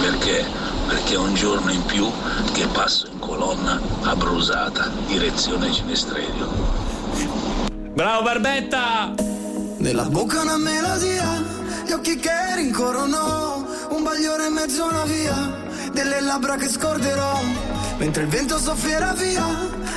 Perché? 0.00 0.44
Perché 0.86 1.14
è 1.14 1.18
un 1.18 1.34
giorno 1.34 1.70
in 1.70 1.82
più 1.84 2.10
che 2.52 2.66
passo 2.66 3.08
in 3.10 3.18
colonna 3.18 3.80
a 4.02 4.14
Brusata, 4.14 4.90
direzione 5.06 5.72
Cinestredio. 5.72 6.50
Bravo 7.94 8.22
Barbetta! 8.22 9.14
Nella 9.78 10.04
bocca 10.04 10.42
una 10.42 10.58
melodia, 10.58 11.42
gli 11.86 11.92
occhi 11.92 12.16
che 12.16 12.54
rincorrono, 12.54 13.66
un 13.90 14.02
bagliore 14.02 14.46
in 14.46 14.52
mezzo 14.52 14.84
a 14.84 14.90
una 14.90 15.04
via, 15.04 15.61
delle 15.92 16.20
labbra 16.20 16.56
che 16.56 16.68
scorderò, 16.68 17.40
mentre 17.98 18.22
il 18.24 18.28
vento 18.28 18.58
soffierà 18.58 19.12
via, 19.12 19.46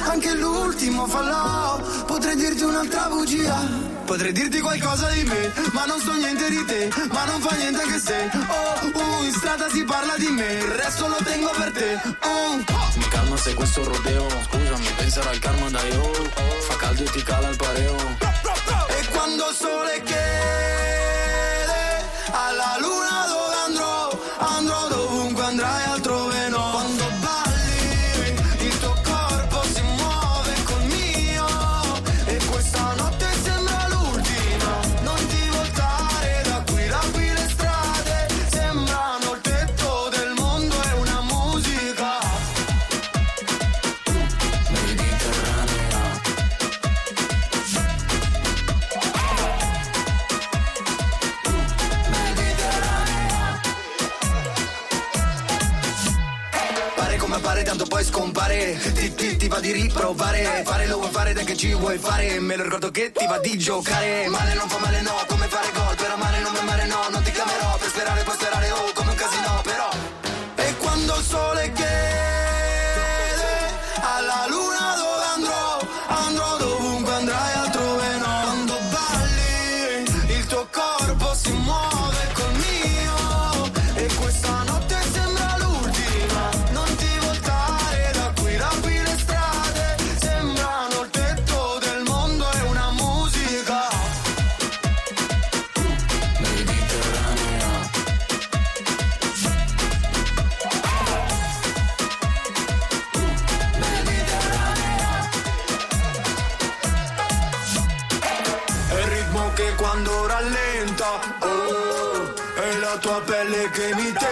anche 0.07 0.33
l'ultimo 0.33 1.07
fallò, 1.07 1.79
potrei 2.05 2.35
dirti 2.35 2.63
un'altra 2.63 3.07
bugia. 3.09 3.93
Potrei 4.05 4.31
dirti 4.31 4.59
qualcosa 4.59 5.09
di 5.09 5.23
me, 5.23 5.51
ma 5.71 5.85
non 5.85 5.99
so 5.99 6.13
niente 6.13 6.47
di 6.47 6.63
te, 6.65 6.89
ma 7.11 7.25
non 7.25 7.41
fa 7.41 7.55
niente 7.55 7.81
anche 7.81 7.99
se, 7.99 8.29
oh, 8.47 8.99
uh, 8.99 9.23
in 9.23 9.31
strada 9.31 9.67
si 9.67 9.83
parla 9.83 10.15
di 10.15 10.27
me, 10.27 10.45
il 10.45 10.67
resto 10.67 11.07
lo 11.07 11.17
tengo 11.23 11.49
per 11.57 11.71
te, 11.71 11.99
oh. 12.21 12.57
Mi 12.97 13.07
calma 13.09 13.35
se 13.35 13.55
questo 13.55 13.83
rodeo 13.83 14.25
Scusami, 14.75 14.87
penserò 14.97 15.29
al 15.29 15.39
karma 15.39 15.69
da 15.69 15.81
io. 15.83 16.11
Fa 16.67 16.75
caldo 16.75 17.03
e 17.03 17.09
ti 17.11 17.23
cala 17.23 17.49
il 17.49 17.55
pareo. 17.55 17.95
E 17.95 19.07
quando 19.11 19.49
il 19.49 19.55
sole 19.55 20.01
chiede 20.03 20.23
alla 22.31 22.77
luna 22.79 23.24
Ti, 59.45 59.51
va 59.51 59.59
di 59.59 59.71
riprovare. 59.73 60.63
Fare 60.65 60.87
lo 60.87 60.97
vuoi 60.97 61.11
fare 61.11 61.33
dai 61.33 61.45
che 61.45 61.55
ci 61.55 61.71
vuoi 61.75 61.99
fare. 61.99 62.39
Me 62.39 62.55
lo 62.55 62.63
ricordo 62.63 62.89
che 62.89 63.11
ti 63.11 63.27
va 63.27 63.37
di 63.37 63.55
giocare. 63.59 64.27
Male 64.27 64.55
non 64.55 64.67
fa 64.67 64.79
male 64.79 65.01
no, 65.01 65.11
come 65.27 65.45
fare 65.45 65.69
gol. 65.71 65.95
Per 65.95 66.09
amare 66.09 66.39
non 66.39 66.51
mi 66.51 66.57
amare 66.57 66.87
no, 66.87 67.07
non 67.11 67.21
ti 67.21 67.29
chiamerò. 67.29 67.77
Per 67.77 67.89
sperare 67.89 68.23
puoi 68.23 68.35
sperare 68.35 68.71
oh 68.71 68.94
pelle 113.85 113.95
che 113.95 114.01
mi 114.01 114.24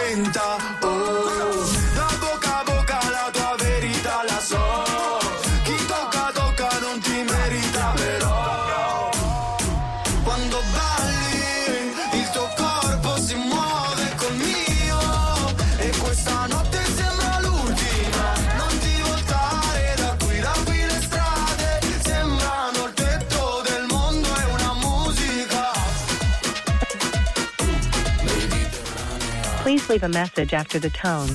leave 29.94 30.04
a 30.04 30.10
message 30.10 30.54
after 30.56 30.80
the 30.80 30.90
tone. 30.90 31.30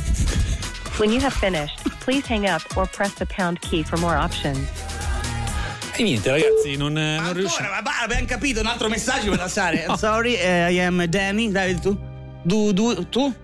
When 0.98 1.12
you 1.12 1.20
have 1.20 1.32
finished, 1.32 1.78
please 2.00 2.26
hang 2.26 2.46
up 2.46 2.62
or 2.76 2.86
press 2.86 3.14
the 3.14 3.26
pound 3.26 3.60
key 3.60 3.84
for 3.84 3.98
more 3.98 4.16
options. 4.16 4.58
E 5.96 6.02
niente, 6.02 6.30
ragazzi, 6.30 6.76
non, 6.76 6.92
non 6.92 7.32
riusciamo. 7.32 7.70
Ma 7.70 7.82
bah, 7.82 8.02
abbiamo 8.02 8.26
capito, 8.26 8.60
un 8.60 8.66
altro 8.66 8.88
messaggio 8.88 9.30
per 9.30 9.38
lasciare. 9.38 9.84
I'm 9.88 9.96
sorry, 9.96 10.34
eh, 10.34 10.72
I 10.72 10.80
am 10.80 11.04
Danny. 11.06 11.50
Davide, 11.50 11.80
tu? 11.80 12.06
Du, 12.42 12.72
du, 12.72 13.08
tu? 13.08 13.34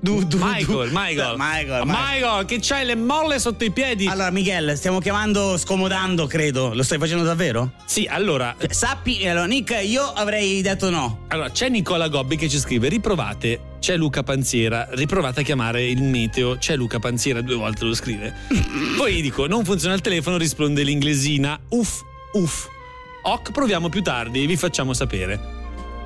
Du, 0.00 0.24
du, 0.24 0.36
Michael, 0.38 0.88
du. 0.88 0.92
Michael. 0.92 1.34
Michael, 1.36 1.82
Michael, 1.86 2.44
che 2.44 2.58
c'hai 2.60 2.84
le 2.84 2.94
molle 2.94 3.38
sotto 3.38 3.64
i 3.64 3.70
piedi. 3.70 4.06
Allora, 4.06 4.30
Miguel, 4.30 4.76
stiamo 4.76 5.00
chiamando 5.00 5.56
scomodando, 5.56 6.26
credo. 6.26 6.74
Lo 6.74 6.82
stai 6.82 6.98
facendo 6.98 7.24
davvero? 7.24 7.72
Sì, 7.86 8.06
allora. 8.10 8.54
Eh, 8.58 8.72
Sappi, 8.72 9.26
allora, 9.26 9.46
Nick, 9.46 9.78
io 9.82 10.02
avrei 10.02 10.60
detto 10.60 10.90
no. 10.90 11.24
Allora, 11.28 11.50
c'è 11.50 11.68
Nicola 11.68 12.08
Gobbi 12.08 12.36
che 12.36 12.48
ci 12.48 12.58
scrive: 12.58 12.88
riprovate, 12.88 13.67
c'è 13.78 13.96
Luca 13.96 14.22
Panziera, 14.22 14.88
riprovate 14.92 15.40
a 15.40 15.42
chiamare 15.42 15.86
il 15.86 16.02
meteo, 16.02 16.56
c'è 16.56 16.76
Luca 16.76 16.98
Panziera, 16.98 17.40
due 17.40 17.56
volte 17.56 17.84
lo 17.84 17.94
scrive. 17.94 18.34
Poi 18.96 19.20
dico: 19.20 19.46
non 19.46 19.64
funziona 19.64 19.94
il 19.94 20.00
telefono, 20.00 20.36
risponde 20.36 20.82
l'inglesina. 20.82 21.58
Uff, 21.70 22.02
uff. 22.32 22.68
Ok, 23.22 23.52
proviamo 23.52 23.88
più 23.88 24.02
tardi, 24.02 24.46
vi 24.46 24.56
facciamo 24.56 24.92
sapere. 24.92 25.57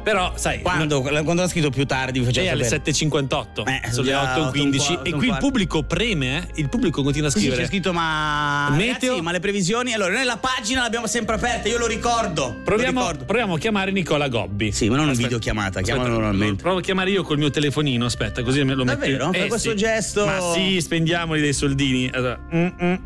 Però, 0.03 0.33
sai. 0.37 0.61
Quando, 0.63 1.01
quando 1.01 1.43
ha 1.43 1.49
scritto 1.49 1.71
più 1.71 1.85
tardi, 1.87 2.19
vi 2.19 2.25
facciamo 2.25 2.51
alle 2.51 2.65
sapere. 2.65 2.93
7.58, 2.93 3.63
Eh, 3.67 3.91
sono 3.93 4.03
le 4.07 4.11
già 4.11 4.37
8.15 4.37 4.41
otto, 4.41 4.63
un 4.63 5.01
e 5.05 5.11
qui 5.13 5.29
il 5.29 5.37
pubblico 5.39 5.83
preme, 5.85 6.37
eh? 6.39 6.61
il 6.61 6.69
pubblico 6.69 7.03
continua 7.03 7.29
a 7.29 7.31
Sì, 7.31 7.39
sì, 7.39 7.45
scrivere. 7.47 7.63
c'è 7.63 7.69
scritto 7.69 7.93
ma 7.93 8.69
Meteo. 8.71 8.93
ragazzi, 8.93 9.21
ma 9.23 9.33
le 9.33 9.41
previsioni 9.41 9.93
allora 9.95 10.13
noi 10.13 10.25
la 10.25 10.39
pagina 10.39 10.83
l'abbiamo 10.83 11.07
sempre 11.07 11.35
aperta 11.37 11.69
io 11.69 11.79
lo 11.79 11.87
ricordo 11.87 12.61
Proviamo, 12.65 13.01
lo 13.01 13.07
ricordo. 13.07 13.25
proviamo 13.25 13.55
a 13.55 13.59
chiamare 13.59 13.91
Nicola 13.93 14.29
Gobbi. 14.29 14.73
sì 14.73 14.89
ma 14.89 14.97
non 14.97 15.05
Aspetta. 15.09 15.23
videochiamata 15.29 15.81
chiamalo 15.83 16.09
normalmente 16.09 16.63
Provo 16.63 16.79
a 16.79 16.81
chiamare 16.83 17.11
io 17.11 17.23
col 17.23 17.39
mio 17.39 17.51
telefonino, 17.51 18.05
aspetta, 18.05 18.43
così 18.43 18.63
me 18.65 18.75
lo 18.75 18.85
metti. 18.85 18.99
Davvero? 19.13 19.33
Fai 19.33 19.49
questo 19.49 19.75
gesto? 19.75 20.25
Ma 20.27 20.39
sì, 20.55 20.81
spendiamoli 20.81 21.41
dei 21.41 21.53
soldini. 21.53 22.11
Allora, 22.13 22.39
mm, 22.55 22.67
mm, 22.83 22.97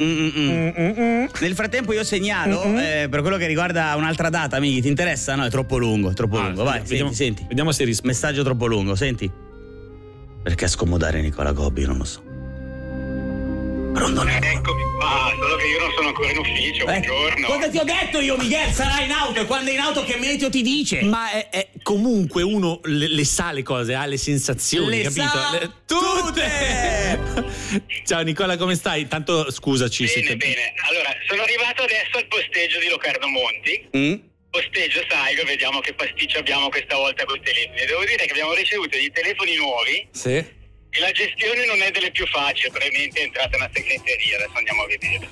mm. 0.00 1.24
nel 1.40 1.54
frattempo 1.54 1.92
io 1.92 2.04
segnalo 2.04 2.62
eh, 2.78 3.06
per 3.10 3.20
quello 3.20 3.36
che 3.36 3.46
riguarda 3.46 3.94
un'altra 3.96 4.28
data 4.30 4.56
amici 4.56 4.82
ti 4.82 4.88
interessa? 4.88 5.34
no 5.34 5.44
è 5.44 5.50
troppo 5.50 5.76
lungo 5.78 6.10
è 6.10 6.14
troppo 6.14 6.37
Ah, 6.38 6.46
lungo 6.46 6.62
vai 6.64 6.80
vediamo- 6.80 7.12
senti 7.12 7.24
senti 7.24 7.44
Vediamo 7.48 7.72
se 7.72 7.84
risponde. 7.84 8.12
messaggio 8.14 8.42
troppo 8.42 8.66
lungo 8.66 8.94
senti 8.94 9.30
perché 10.42 10.66
scomodare 10.68 11.20
Nicola 11.20 11.52
Gobbi 11.52 11.84
non 11.84 11.98
lo 11.98 12.04
so 12.04 12.22
pronto 13.92 14.22
Eccomi 14.22 14.82
qua, 14.98 15.32
solo 15.40 15.56
che 15.56 15.66
io 15.66 15.78
non 15.80 15.90
sono 15.94 16.08
ancora 16.08 16.30
in 16.30 16.38
ufficio, 16.38 16.82
Eh, 16.82 17.00
buongiorno. 17.00 17.46
cosa 17.48 17.68
ti 17.68 17.78
ho 17.78 17.84
detto 17.84 18.20
io 18.20 18.36
Miguel 18.36 18.70
sarà 18.70 19.00
in 19.02 19.10
auto 19.10 19.40
e 19.40 19.44
quando 19.44 19.70
è 19.70 19.72
in 19.74 19.80
auto 19.80 20.04
che 20.04 20.16
meteo 20.18 20.48
ti 20.50 20.62
dice 20.62 21.02
Ma 21.02 21.30
è, 21.32 21.48
è- 21.48 21.68
comunque 21.82 22.42
uno 22.42 22.80
le, 22.84 23.08
le 23.08 23.24
sa 23.24 23.50
le 23.50 23.62
cose, 23.62 23.94
ha 23.94 24.06
le 24.06 24.16
sensazioni, 24.18 24.98
Le 24.98 25.02
capito? 25.04 25.26
sa 25.26 25.72
tutte! 25.86 27.18
Ciao 28.06 28.22
Nicola, 28.22 28.56
come 28.56 28.74
stai? 28.76 29.08
Tanto 29.08 29.50
scusaci 29.50 30.06
se 30.06 30.20
Bene, 30.20 30.28
te- 30.28 30.36
bene. 30.36 30.72
Allora, 30.88 31.10
sono 31.28 31.42
arrivato 31.42 31.82
adesso 31.82 32.18
al 32.18 32.26
posteggio 32.28 32.78
di 32.78 32.88
Locarno 32.88 33.26
Monti. 33.26 33.88
Mm? 33.96 34.14
Posteggio, 34.50 35.04
salgo, 35.08 35.44
vediamo 35.44 35.80
che 35.80 35.92
pasticcio 35.92 36.38
abbiamo 36.38 36.68
questa 36.68 36.96
volta 36.96 37.24
con 37.24 37.36
i 37.36 37.42
telefoni. 37.42 37.86
Devo 37.86 38.04
dire 38.04 38.24
che 38.24 38.30
abbiamo 38.30 38.54
ricevuto 38.54 38.96
dei 38.96 39.10
telefoni 39.12 39.56
nuovi 39.56 40.08
Sì. 40.10 40.34
e 40.36 41.00
la 41.00 41.10
gestione 41.12 41.66
non 41.66 41.80
è 41.82 41.90
delle 41.90 42.10
più 42.10 42.26
facili, 42.26 42.70
probabilmente 42.70 43.20
è 43.20 43.24
entrata 43.24 43.56
una 43.56 43.68
segreteria, 43.72 44.36
adesso 44.36 44.56
andiamo 44.56 44.82
a 44.82 44.86
vedere. 44.86 45.28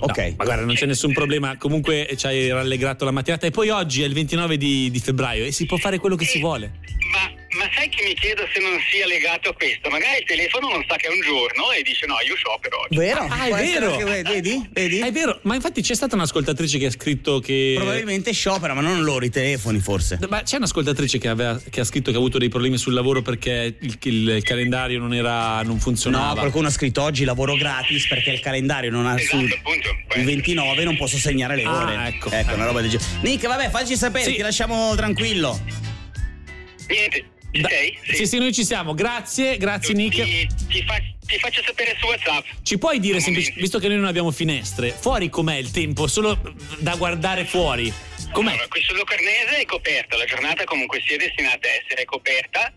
ok 0.00 0.18
Ma 0.36 0.44
guarda, 0.44 0.64
non 0.64 0.74
c'è 0.74 0.86
nessun 0.86 1.12
problema. 1.12 1.56
Comunque 1.58 2.08
ci 2.16 2.26
hai 2.26 2.48
rallegrato 2.50 3.04
la 3.04 3.10
mattinata. 3.10 3.46
E 3.46 3.50
poi 3.50 3.68
oggi 3.68 4.02
è 4.02 4.06
il 4.06 4.14
29 4.14 4.56
di, 4.56 4.90
di 4.90 4.98
febbraio 4.98 5.44
e 5.44 5.52
si 5.52 5.66
può 5.66 5.76
fare 5.76 5.98
quello 5.98 6.16
che 6.16 6.24
si 6.24 6.40
vuole. 6.40 6.80
Ma, 7.12 7.32
ma 7.56 7.68
sai 7.74 7.88
che 7.88 8.02
mi 8.04 8.14
chiedo 8.14 8.46
se 8.52 8.60
non 8.60 8.78
sia 8.90 9.06
legato 9.06 9.50
a 9.50 9.54
questo? 9.54 9.88
Magari 9.90 10.18
il 10.18 10.24
telefono 10.26 10.68
non 10.68 10.84
sa 10.88 10.96
che 10.96 11.06
è 11.06 11.10
un 11.10 11.20
giorno 11.20 11.70
e 11.72 11.82
dice 11.82 12.06
no, 12.06 12.16
io 12.26 12.34
sciopero 12.36 12.80
oggi. 12.80 12.96
vero 12.96 13.26
Ah, 13.30 13.44
è 13.44 13.48
Può 13.48 13.56
essere 13.56 13.86
vero. 13.86 13.92
anche- 14.08 14.22
vedi 14.32 14.68
vedi 14.72 14.98
È 15.00 15.12
vero, 15.12 15.38
ma 15.42 15.54
infatti 15.54 15.80
c'è 15.82 15.94
stata 15.94 16.14
un'ascoltatrice 16.14 16.78
che 16.78 16.86
ha 16.86 16.90
scritto 16.90 17.40
che. 17.40 17.74
probabilmente 17.76 18.32
sciopera 18.32 18.74
ma 18.74 18.80
non 18.80 19.02
loro 19.02 19.24
i 19.24 19.30
telefoni 19.30 19.78
forse 19.80 20.18
Ma 20.28 20.42
c'è 20.42 20.56
un'ascoltatrice 20.56 21.18
che, 21.18 21.28
aveva- 21.28 21.60
che 21.70 21.80
ha 21.80 21.84
scritto 21.84 22.10
che 22.10 22.16
ha 22.16 22.20
avuto 22.20 22.38
dei 22.38 22.48
problemi 22.48 22.76
sul 22.78 22.92
lavoro 22.94 23.22
perché 23.22 23.76
il, 23.80 23.98
il 24.02 24.42
calendario 24.42 24.98
non 24.98 25.14
era. 25.14 25.62
non 25.62 25.78
funzionava. 25.78 26.28
No, 26.34 26.34
qualcuno 26.40 26.68
ha 26.68 26.70
scritto 26.70 27.02
oggi 27.02 27.24
lavoro 27.24 27.54
gratis 27.56 28.06
perché 28.08 28.30
il 28.30 28.40
calendario 28.40 28.90
non 28.90 29.06
ha 29.06 29.16
sul 29.18 29.42
il 30.16 30.24
29 30.24 30.84
non 30.84 30.96
posso 30.96 31.16
segnare 31.16 31.56
le 31.56 31.62
Ah, 31.64 31.82
ore. 31.82 32.08
ecco. 32.08 32.28
una 32.54 32.64
roba 32.66 32.80
del 32.80 32.90
genere. 32.90 33.08
Nick, 33.22 33.46
vabbè, 33.46 33.70
facci 33.70 33.96
sapere, 33.96 34.24
Sì. 34.30 34.34
ti 34.36 34.42
lasciamo 34.42 34.94
tranquillo. 34.94 35.58
Niente, 36.88 37.24
Da- 37.60 37.68
sei? 37.68 37.98
Sì, 38.12 38.26
sì, 38.26 38.38
noi 38.38 38.52
ci 38.52 38.64
siamo. 38.64 38.94
Grazie, 38.94 39.56
grazie 39.56 39.94
Nick. 39.94 40.22
Ti, 40.22 40.48
ti 40.68 40.82
fa- 40.84 41.00
ti 41.26 41.38
faccio 41.38 41.62
sapere 41.64 41.96
su 41.98 42.06
WhatsApp. 42.06 42.44
Ci 42.62 42.78
puoi 42.78 42.98
dire, 43.00 43.20
semplici- 43.20 43.52
visto 43.56 43.78
che 43.78 43.88
noi 43.88 43.96
non 43.96 44.06
abbiamo 44.06 44.30
finestre, 44.30 44.90
fuori 44.90 45.28
com'è 45.28 45.56
il 45.56 45.70
tempo? 45.70 46.06
Solo 46.06 46.38
da 46.78 46.96
guardare 46.96 47.44
fuori. 47.44 47.92
Com'è? 48.32 48.50
Allora, 48.52 48.68
qui 48.68 48.82
sul 48.82 48.96
Locarnese 48.96 49.56
è 49.60 49.64
coperta, 49.64 50.16
la 50.16 50.24
giornata 50.24 50.64
comunque 50.64 51.00
sia 51.06 51.16
destinata 51.16 51.68
a 51.68 51.70
essere 51.84 52.04
coperta. 52.04 52.72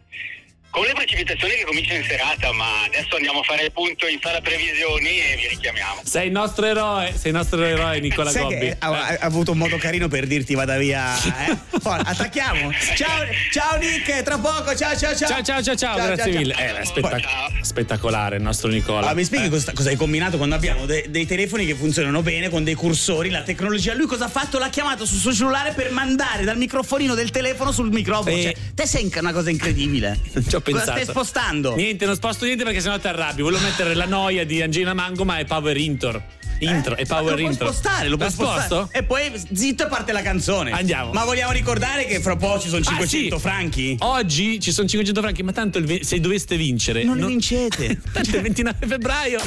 Con 0.70 0.86
le 0.86 0.93
precipitazioni 0.93 1.55
che 1.55 1.63
cominciano 1.63 1.99
in 1.99 2.05
serata, 2.05 2.51
ma 2.51 2.84
adesso 2.86 3.15
andiamo 3.15 3.39
a 3.39 3.43
fare 3.43 3.63
il 3.63 3.72
punto 3.72 4.05
in 4.05 4.20
sala 4.22 4.41
previsioni 4.41 5.18
e 5.18 5.36
vi 5.36 5.47
richiamiamo. 5.47 6.01
Sei 6.03 6.28
il 6.28 6.32
nostro 6.32 6.65
eroe, 6.68 7.13
sei 7.18 7.32
il 7.32 7.38
nostro 7.38 7.63
eroe 7.63 7.99
Nicola 7.99 8.30
Sai 8.30 8.43
Gobbi. 8.43 8.57
che 8.59 8.76
ha, 8.78 8.88
ha- 8.89 9.18
avuto 9.22 9.53
un 9.53 9.57
modo 9.57 9.78
carino 9.78 10.07
per 10.07 10.28
dirti 10.28 10.53
vada 10.53 10.78
via. 10.78 11.15
Eh? 11.18 11.57
Poi, 11.82 11.99
attacchiamo. 12.03 12.72
Ciao, 12.95 13.24
ciao 13.51 13.78
Nick, 13.80 14.22
tra 14.22 14.38
poco. 14.38 14.76
Ciao, 14.76 14.95
ciao, 14.95 15.15
ciao. 15.15 15.28
Ciao, 15.30 15.41
ciao, 15.41 15.63
ciao, 15.63 15.76
ciao, 15.76 15.95
grazie 15.95 16.32
mille. 16.38 16.53
Eh, 16.55 16.78
è 16.80 16.86
spettac- 16.86 17.26
spettacolare 17.61 18.36
il 18.36 18.43
nostro 18.43 18.70
Nicola. 18.70 18.99
Allora, 18.99 19.13
mi 19.15 19.24
spieghi 19.24 19.45
Eh. 19.47 19.49
cosa, 19.49 19.72
cosa 19.74 19.89
hai 19.89 19.95
combinato 19.95 20.38
quando 20.38 20.53
abbiamo 20.53 20.86
de- 20.86 21.05
dei 21.09 21.26
telefoni 21.26 21.65
che 21.65 21.74
funzionano 21.74 22.22
bene 22.22 22.49
con 22.49 22.63
dei 22.63 22.76
cursori, 22.76 23.32
la 23.32 23.41
tecnologia. 23.41 23.95
Lui 23.95 24.05
cosa 24.05 24.26
ha 24.26 24.30
fatto? 24.30 24.59
L'ha 24.59 24.70
chiamato 24.70 25.05
sul 25.07 25.18
suo 25.18 25.34
cellulare 25.34 25.72
per 25.72 25.89
mandare 25.91 26.43
dal 26.43 26.57
microfonino 26.57 27.15
del 27.15 27.32
telefono 27.32 27.72
sul 27.72 27.89
microfono. 27.89 28.36
Eh. 28.36 28.41
Cioè, 28.43 28.53
te 28.76 28.86
sei 28.86 29.11
una 29.18 29.32
cosa 29.34 29.49
incredibile. 29.49 30.20
Ci 30.47 30.55
ho 30.58 30.62
Cosa 30.62 30.78
pensato. 30.78 30.91
stai 30.99 31.05
spostando? 31.05 31.76
Niente, 31.76 32.05
non 32.05 32.16
sposto 32.16 32.45
niente 32.45 32.64
perché 32.64 32.80
sennò 32.82 32.97
ti 32.99 33.08
arrabbi. 33.08 33.41
Volevo 33.41 33.64
mettere 33.64 33.93
la 33.95 34.05
noia 34.05 34.45
di 34.45 34.62
Angelina 34.62 34.93
Mango, 34.93 35.24
ma 35.26 35.38
è 35.38 35.45
Power 35.45 35.78
Intor. 35.78 36.22
Intro 36.60 36.95
e 36.97 37.05
power 37.05 37.24
lo 37.30 37.36
puoi 37.36 37.43
intro. 37.51 37.68
spostare, 37.72 38.08
lo 38.08 38.18
puoi 38.18 38.32
spostare. 38.32 38.62
sposto? 38.66 38.89
E 38.91 39.03
poi 39.03 39.32
zitto 39.53 39.86
e 39.86 39.88
parte 39.89 40.12
la 40.12 40.24
canzone. 40.24 40.72
Andiamo. 40.72 41.12
Ma 41.12 41.24
vogliamo 41.24 41.51
ricordare 41.51 42.05
che 42.05 42.20
fra 42.20 42.36
poco 42.36 42.62
ci 42.62 42.70
sono 42.70 42.82
Ah, 42.84 42.88
500 43.05 43.36
sì. 43.36 43.41
franchi? 43.41 43.95
Oggi 43.99 44.60
ci 44.60 44.72
sono 44.72 44.88
500 44.88 45.22
franchi, 45.22 45.43
ma 45.43 45.51
tanto 45.51 45.80
ve- 45.84 46.03
se 46.03 46.20
doveste 46.20 46.58
vincere. 46.58 47.03
Non 47.03 47.16
li 47.18 47.26
vincete. 47.28 48.01
Tanto 48.12 48.36
il 48.38 48.41
29 48.41 48.88
febbraio. 48.88 49.39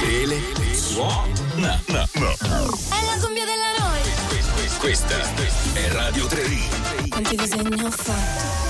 Tele 0.00 0.38
suona. 0.74 1.38
No, 1.56 1.78
no. 1.88 2.08
È 2.08 3.04
la 3.04 3.20
cumbia 3.20 3.44
della 3.44 3.78
noia. 3.78 4.78
Questa 4.78 5.14
è 5.74 5.88
Radio 5.92 6.24
3. 6.26 6.44
Quanti 7.10 7.36
disegni 7.36 7.82
ho 7.84 7.90
fatto? 7.90 8.69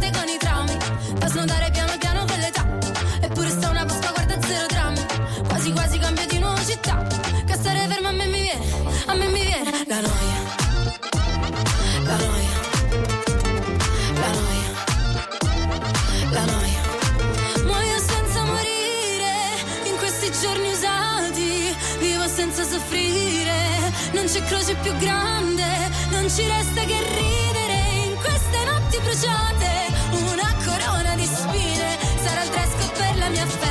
c'è 24.31 24.41
croce 24.43 24.75
più 24.75 24.95
grande. 24.95 25.89
Non 26.11 26.29
ci 26.29 26.47
resta 26.47 26.81
che 26.85 26.99
ridere 27.15 28.05
in 28.05 28.15
queste 28.15 28.63
notti 28.63 28.97
bruciate. 29.03 29.69
Una 30.11 30.55
corona 30.63 31.15
di 31.15 31.25
spine. 31.25 31.97
Sarà 32.23 32.43
il 32.43 32.49
dress 32.49 32.71
code 32.71 32.93
per 32.97 33.17
la 33.17 33.29
mia 33.29 33.45
festa. 33.45 33.70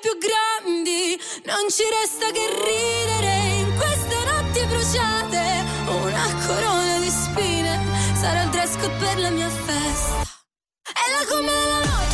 Più 0.00 0.16
grandi. 0.18 1.18
Non 1.44 1.68
ci 1.68 1.82
resta 2.00 2.30
che 2.30 2.46
ridere 2.48 3.34
in 3.58 3.76
queste 3.76 4.16
notti 4.24 4.64
bruciate. 4.66 5.64
Una 5.86 6.26
corona 6.46 6.98
di 6.98 7.10
spine 7.10 7.78
sarà 8.14 8.42
il 8.42 8.50
dress 8.50 8.76
per 8.98 9.18
la 9.18 9.30
mia 9.30 9.48
festa. 9.48 10.22
È 10.82 11.04
la 11.10 11.34
come 11.34 11.52
della 11.52 11.84
noia. 11.84 12.13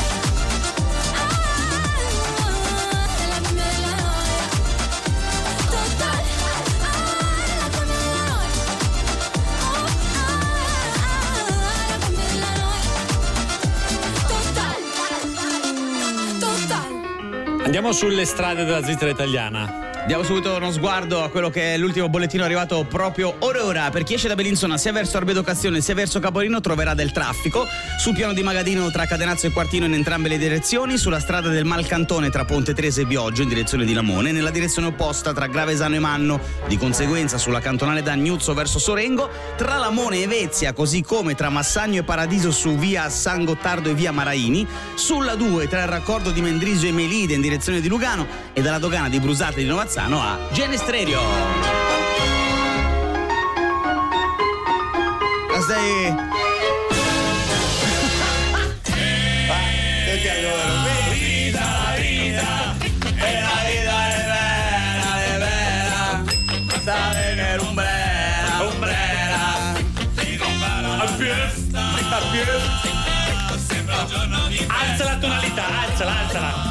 Andiamo 17.80 17.96
sulle 17.96 18.26
strade 18.26 18.64
della 18.64 18.82
svizzera 18.82 19.10
italiana. 19.10 19.89
Diamo 20.06 20.24
subito 20.24 20.56
uno 20.56 20.72
sguardo 20.72 21.22
a 21.22 21.28
quello 21.28 21.50
che 21.50 21.74
è 21.74 21.76
l'ultimo 21.76 22.08
bollettino 22.08 22.42
arrivato 22.42 22.84
proprio 22.84 23.36
ora 23.40 23.64
ora. 23.64 23.90
Per 23.90 24.02
chi 24.02 24.14
esce 24.14 24.28
da 24.28 24.34
Bellinzona 24.34 24.76
sia 24.76 24.92
verso 24.92 25.18
Arbedo 25.18 25.42
Castione 25.42 25.80
sia 25.80 25.94
verso 25.94 26.18
Capolino 26.18 26.60
troverà 26.60 26.94
del 26.94 27.12
traffico. 27.12 27.66
Sul 27.96 28.14
piano 28.14 28.32
di 28.32 28.42
Magadino 28.42 28.90
tra 28.90 29.06
Cadenazzo 29.06 29.46
e 29.46 29.50
Quartino 29.50 29.84
in 29.84 29.94
entrambe 29.94 30.28
le 30.28 30.38
direzioni. 30.38 30.96
Sulla 30.96 31.20
strada 31.20 31.50
del 31.50 31.64
Malcantone 31.64 32.30
tra 32.30 32.44
Ponte 32.44 32.74
Trese 32.74 33.02
e 33.02 33.06
Bioggio 33.06 33.42
in 33.42 33.48
direzione 33.48 33.84
di 33.84 33.92
Lamone. 33.92 34.32
Nella 34.32 34.50
direzione 34.50 34.88
opposta 34.88 35.32
tra 35.32 35.46
Gravesano 35.46 35.94
e 35.94 36.00
Manno. 36.00 36.40
Di 36.66 36.76
conseguenza 36.76 37.38
sulla 37.38 37.60
cantonale 37.60 38.02
da 38.02 38.12
Agnuzzo 38.12 38.52
verso 38.52 38.80
Sorengo. 38.80 39.28
Tra 39.56 39.76
Lamone 39.76 40.22
e 40.22 40.26
Vezia 40.26 40.72
così 40.72 41.02
come 41.02 41.34
tra 41.36 41.50
Massagno 41.50 42.00
e 42.00 42.04
Paradiso 42.04 42.50
su 42.50 42.74
via 42.76 43.08
San 43.10 43.44
Gottardo 43.44 43.90
e 43.90 43.94
via 43.94 44.10
Maraini. 44.10 44.66
Sulla 44.94 45.36
2 45.36 45.68
tra 45.68 45.82
il 45.82 45.88
raccordo 45.88 46.30
di 46.30 46.40
Mendrisio 46.40 46.88
e 46.88 46.92
Melide 46.92 47.34
in 47.34 47.42
direzione 47.42 47.80
di 47.80 47.88
Lugano. 47.88 48.26
E 48.52 48.60
dalla 48.60 48.78
dogana 48.78 49.08
di 49.08 49.20
Brusate 49.20 49.60
di 49.60 49.66
Novazzano 49.66 49.99
a 50.08 50.38
Genestrerio. 50.52 51.20
La 55.52 55.60
stai... 55.60 56.14
Tutti 60.06 60.28
a 60.28 60.40
loro. 60.40 60.62
Vita, 61.10 61.94
vita, 61.96 62.74
e 63.14 63.40
la 63.40 63.56
vita 63.68 63.96
è 64.08 64.24
bella, 64.26 65.12
è 65.22 65.38
bella. 65.38 66.24
Sta 66.78 66.98
bene 67.12 67.56
l'ombrella, 67.56 68.64
ombrella. 68.64 69.48
A 70.98 71.06
più, 71.16 71.30
a 71.30 72.20
più. 72.30 72.44
Sembra 73.58 73.96
un 74.00 74.06
giorno 74.08 74.48
di 74.48 74.66
Alza 74.66 75.04
la 75.04 75.16
tonalità, 75.18 75.64
alzala, 75.82 76.18
alzala. 76.20 76.69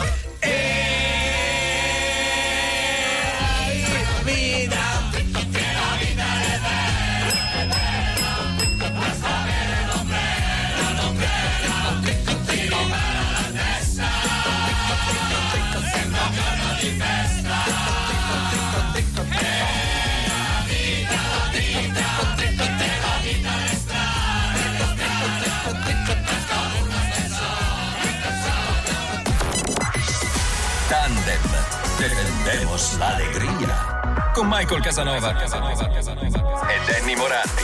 l'allegria 32.99 34.31
con 34.33 34.45
Michael 34.47 34.81
Casanova, 34.81 35.33
Casanova, 35.33 35.87
Casanova, 35.87 36.21
Casanova. 36.25 36.67
e 36.67 36.91
Danny 36.91 37.15
Morandi. 37.15 37.58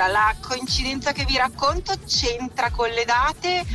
Allora, 0.00 0.06
la 0.06 0.34
coincidenza 0.40 1.12
che 1.12 1.26
vi 1.26 1.36
racconto 1.36 1.92
c'entra 2.06 2.70
con 2.70 2.88
le 2.88 3.04
date, 3.04 3.66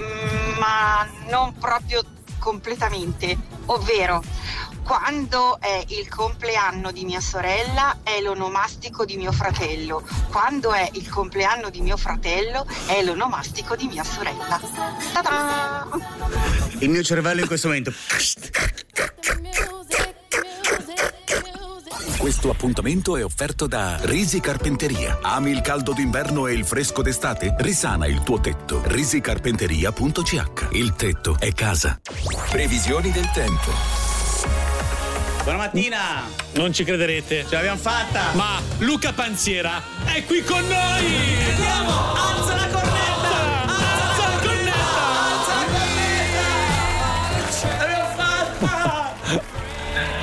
mm, 0.00 0.58
ma 0.58 1.04
non 1.28 1.52
proprio 1.58 2.00
completamente, 2.38 3.36
ovvero 3.66 4.22
quando 4.84 5.58
è 5.60 5.82
il 5.88 6.08
compleanno 6.08 6.92
di 6.92 7.04
mia 7.04 7.20
sorella 7.20 7.98
è 8.04 8.20
l'onomastico 8.20 9.04
di 9.04 9.16
mio 9.16 9.32
fratello, 9.32 10.06
quando 10.30 10.72
è 10.72 10.88
il 10.92 11.08
compleanno 11.08 11.70
di 11.70 11.80
mio 11.80 11.96
fratello 11.96 12.66
è 12.86 13.02
l'onomastico 13.02 13.74
di 13.74 13.86
mia 13.86 14.04
sorella. 14.04 14.60
Ta-da! 15.12 15.88
Il 16.78 16.90
mio 16.90 17.02
cervello 17.02 17.40
in 17.40 17.46
questo 17.46 17.68
momento 17.68 17.92
Questo 22.44 22.62
appuntamento 22.62 23.16
è 23.16 23.24
offerto 23.24 23.66
da 23.66 23.96
Risi 24.02 24.38
Carpenteria. 24.38 25.18
Ami 25.22 25.50
il 25.50 25.62
caldo 25.62 25.94
d'inverno 25.94 26.46
e 26.46 26.52
il 26.52 26.66
fresco 26.66 27.00
d'estate? 27.00 27.54
Risana 27.56 28.06
il 28.06 28.22
tuo 28.22 28.38
tetto. 28.38 28.82
risicarpenteria.ch 28.84 30.68
Il 30.72 30.94
tetto 30.94 31.36
è 31.38 31.52
casa. 31.54 31.98
Previsioni 32.50 33.10
del 33.12 33.30
tempo. 33.30 33.72
Buona 35.42 35.56
mattina! 35.56 36.28
Non 36.56 36.70
ci 36.74 36.84
crederete. 36.84 37.46
Ce 37.48 37.54
l'abbiamo 37.54 37.78
fatta! 37.78 38.34
Ma 38.34 38.60
Luca 38.80 39.14
Panziera 39.14 39.82
è 40.04 40.22
qui 40.26 40.42
con 40.42 40.60
noi! 40.68 41.48
Andiamo! 41.48 42.12
Alza! 42.12 42.53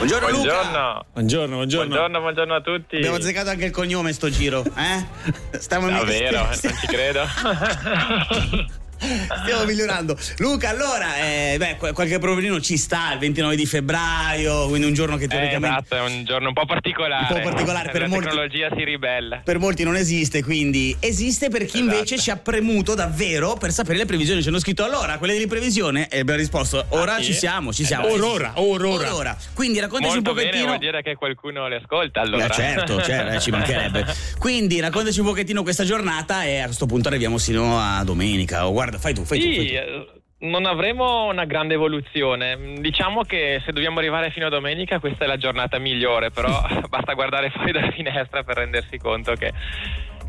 Buongiorno, 0.02 0.30
Luca. 0.30 0.42
Buongiorno. 0.42 1.06
Buongiorno, 1.14 1.56
buongiorno. 1.58 1.88
Buongiorno, 1.88 2.20
buongiorno 2.22 2.56
a 2.56 2.62
tutti. 2.62 2.96
Abbiamo 2.96 3.18
azzeccato 3.18 3.50
anche 3.52 3.66
il 3.66 3.72
cognome 3.72 4.14
sto 4.14 4.32
giro, 4.32 4.64
eh? 4.66 5.06
Stiamo 5.60 5.90
Davvero, 5.90 6.42
non 6.42 6.56
ci 6.56 6.88
credo. 6.88 7.22
Stiamo 9.02 9.66
migliorando. 9.66 10.16
Luca, 10.38 10.70
allora, 10.70 11.16
eh, 11.18 11.56
beh, 11.58 11.78
qu- 11.78 11.92
qualche 11.92 12.20
problemino 12.20 12.60
ci 12.62 12.78
sta 12.78 13.14
il 13.14 13.20
29 13.20 13.56
di 13.56 13.66
febbraio, 13.66 14.68
quindi 14.68 14.86
un 14.88 14.94
giorno 14.94 15.18
che 15.18 15.24
Eh, 15.24 15.28
teoricamente 15.28 15.80
esatto, 15.88 15.96
è 15.96 16.02
un 16.08 16.24
giorno 16.24 16.50
un 16.50 16.54
po' 16.54 16.66
particolare. 16.66 17.34
Un 17.34 17.42
po' 17.42 17.50
particolare 17.50 17.90
per 17.90 18.02
La 18.02 18.08
molti- 18.08 18.26
tecnologia 18.28 18.70
si 18.76 18.84
ribella. 18.84 19.42
per 19.44 19.58
molti 19.58 19.84
non 19.84 19.96
esiste, 19.96 20.44
quindi 20.44 20.96
esiste 21.00 21.50
per 21.50 21.66
chi 21.66 21.80
Esatto. 21.80 21.94
invece 21.96 22.18
ci 22.20 22.30
ha 22.30 22.38
premuto 22.38 22.94
davvero 22.94 23.56
per 23.56 23.72
sapere 23.72 23.98
le 23.98 24.06
previsioni. 24.06 24.42
Ci 24.44 24.50
hanno 24.50 24.60
scritto 24.60 24.84
allora, 24.84 25.18
quelle 25.18 25.36
di 25.38 25.48
previsione 25.48 26.08
e 26.08 26.20
abbiamo 26.20 26.40
risposto 26.40 26.86
ora 26.90 27.16
Ah, 27.16 27.18
sì? 27.18 27.26
ci 27.26 27.34
siamo, 27.34 27.74
ci 27.74 27.82
Eh, 27.82 27.86
siamo. 27.86 28.08
Orora, 28.12 28.54
orora. 28.56 29.10
Orora. 29.14 29.38
Quindi 29.54 29.80
raccontaci 29.80 30.14
Molto 30.14 30.30
un 30.30 30.36
bene, 30.36 30.48
pochettino. 30.50 30.72
vuol 30.74 30.80
dire 30.84 31.02
che 31.02 31.16
qualcuno 31.16 31.68
le 31.68 31.78
ascolta 31.78 32.22
allora. 32.22 32.46
Eh, 32.46 32.52
certo, 32.52 33.02
certo, 33.02 33.34
eh, 33.36 33.40
ci 33.40 33.50
mancherebbe. 33.50 34.06
Quindi 34.38 34.80
raccontaci 34.80 35.20
un 35.20 35.26
pochettino 35.26 35.64
questa 35.64 35.84
giornata 35.84 36.44
e 36.44 36.60
a 36.60 36.66
questo 36.66 36.86
punto 36.86 37.08
arriviamo 37.08 37.38
sino 37.38 37.80
a 37.80 38.04
domenica. 38.04 38.68
Oh, 38.68 38.72
guarda, 38.92 38.98
fai 38.98 39.14
tu, 39.14 39.24
fai 39.24 39.40
tu. 39.40 39.46
Sì, 39.46 39.56
Fai 39.56 39.68
tu. 39.68 39.74
eh, 39.74 40.08
non 40.50 40.66
avremo 40.66 41.26
una 41.26 41.46
grande 41.46 41.76
evoluzione. 41.76 42.56
Mm, 42.58 42.76
Diciamo 42.78 43.24
che 43.24 43.62
se 43.66 43.72
dobbiamo 43.72 44.00
arrivare 44.00 44.32
fino 44.32 44.48
a 44.48 44.50
domenica 44.50 45.00
questa 45.00 45.26
è 45.26 45.28
la 45.28 45.38
giornata 45.38 45.78
migliore, 45.80 46.32
però 46.32 46.50
basta 46.90 47.14
guardare 47.14 47.50
fuori 47.52 47.72
dalla 47.72 47.92
finestra 47.92 48.44
per 48.44 48.58
rendersi 48.58 48.98
conto 48.98 49.34
che, 49.34 49.52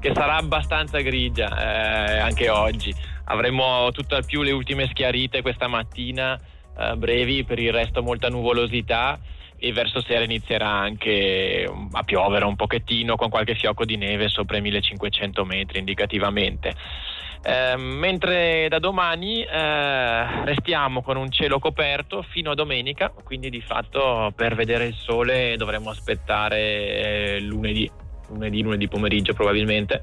che 0.01 0.13
sarà 0.15 0.37
abbastanza 0.37 1.01
grigia 1.01 1.49
eh, 2.15 2.19
anche 2.19 2.49
oggi. 2.49 2.95
Avremo 3.25 3.91
tutto 3.93 4.15
al 4.15 4.25
più 4.25 4.43
le 4.43 4.51
ultime 4.53 4.87
schiarite 4.89 5.43
questa 5.43 5.67
mattina, 5.69 6.39
eh, 6.79 6.95
brevi, 6.97 7.45
per 7.45 7.59
il 7.59 7.73
resto 7.73 8.03
molta 8.03 8.29
nuvolosità 8.29 9.19
e 9.57 9.73
verso 9.73 10.03
sera 10.03 10.25
inizierà 10.25 10.69
anche 10.69 11.65
um, 11.71 11.89
a 11.93 12.03
piovere 12.03 12.45
un 12.45 12.57
pochettino 12.57 13.15
con 13.15 13.31
qualche 13.31 13.55
fiocco 13.55 13.85
di 13.85 13.97
neve 13.97 14.27
sopra 14.29 14.57
i 14.57 14.61
1500 14.61 15.45
metri 15.45 15.79
indicativamente. 15.79 16.75
Eh, 17.45 17.77
mentre 17.77 18.69
da 18.69 18.79
domani 18.79 19.43
eh, 19.43 20.45
restiamo 20.45 21.03
con 21.03 21.17
un 21.17 21.29
cielo 21.31 21.59
coperto 21.59 22.23
fino 22.23 22.53
a 22.53 22.55
domenica, 22.55 23.09
quindi 23.11 23.51
di 23.51 23.61
fatto 23.61 24.33
per 24.37 24.55
vedere 24.55 24.87
il 24.87 24.95
sole 24.95 25.57
dovremo 25.57 25.91
aspettare 25.91 26.59
eh, 26.59 27.41
lunedì, 27.41 27.91
lunedì, 28.29 28.63
lunedì 28.63 28.87
pomeriggio 28.87 29.33
probabilmente. 29.33 30.03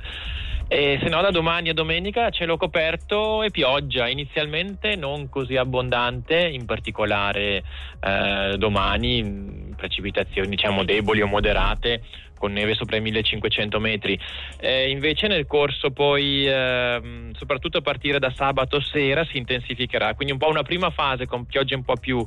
E 0.71 0.99
se 1.01 1.09
no 1.09 1.19
da 1.21 1.31
domani 1.31 1.69
a 1.69 1.73
domenica 1.73 2.29
cielo 2.29 2.55
coperto 2.55 3.41
e 3.41 3.49
pioggia, 3.49 4.07
inizialmente 4.07 4.95
non 4.95 5.27
così 5.27 5.55
abbondante, 5.55 6.37
in 6.47 6.65
particolare 6.65 7.63
eh, 8.01 8.55
domani 8.55 9.68
precipitazioni 9.79 10.49
diciamo 10.49 10.83
deboli 10.83 11.21
o 11.21 11.27
moderate 11.27 12.03
con 12.39 12.53
neve 12.53 12.73
sopra 12.73 12.95
i 12.95 13.01
1500 13.01 13.79
metri. 13.79 14.17
Eh, 14.59 14.89
invece 14.89 15.27
nel 15.27 15.45
corso 15.45 15.91
poi, 15.91 16.47
ehm, 16.47 17.33
soprattutto 17.33 17.79
a 17.79 17.81
partire 17.81 18.17
da 18.17 18.31
sabato 18.31 18.79
sera, 18.79 19.25
si 19.25 19.37
intensificherà, 19.37 20.13
quindi 20.15 20.33
un 20.33 20.39
po' 20.39 20.47
una 20.47 20.63
prima 20.63 20.89
fase 20.89 21.27
con 21.27 21.45
piogge 21.45 21.75
un 21.75 21.83
po' 21.83 21.97
più 21.97 22.25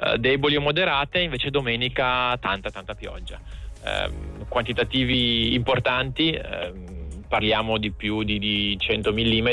eh, 0.00 0.18
deboli 0.18 0.56
o 0.56 0.60
moderate, 0.60 1.20
invece 1.20 1.50
domenica 1.50 2.36
tanta 2.38 2.70
tanta 2.70 2.94
pioggia. 2.94 3.40
Ehm, 3.84 4.46
quantitativi 4.48 5.54
importanti, 5.54 6.32
ehm, 6.32 7.01
parliamo 7.32 7.78
di 7.78 7.92
più 7.92 8.24
di, 8.24 8.38
di 8.38 8.76
100 8.78 9.10
mm. 9.10 9.48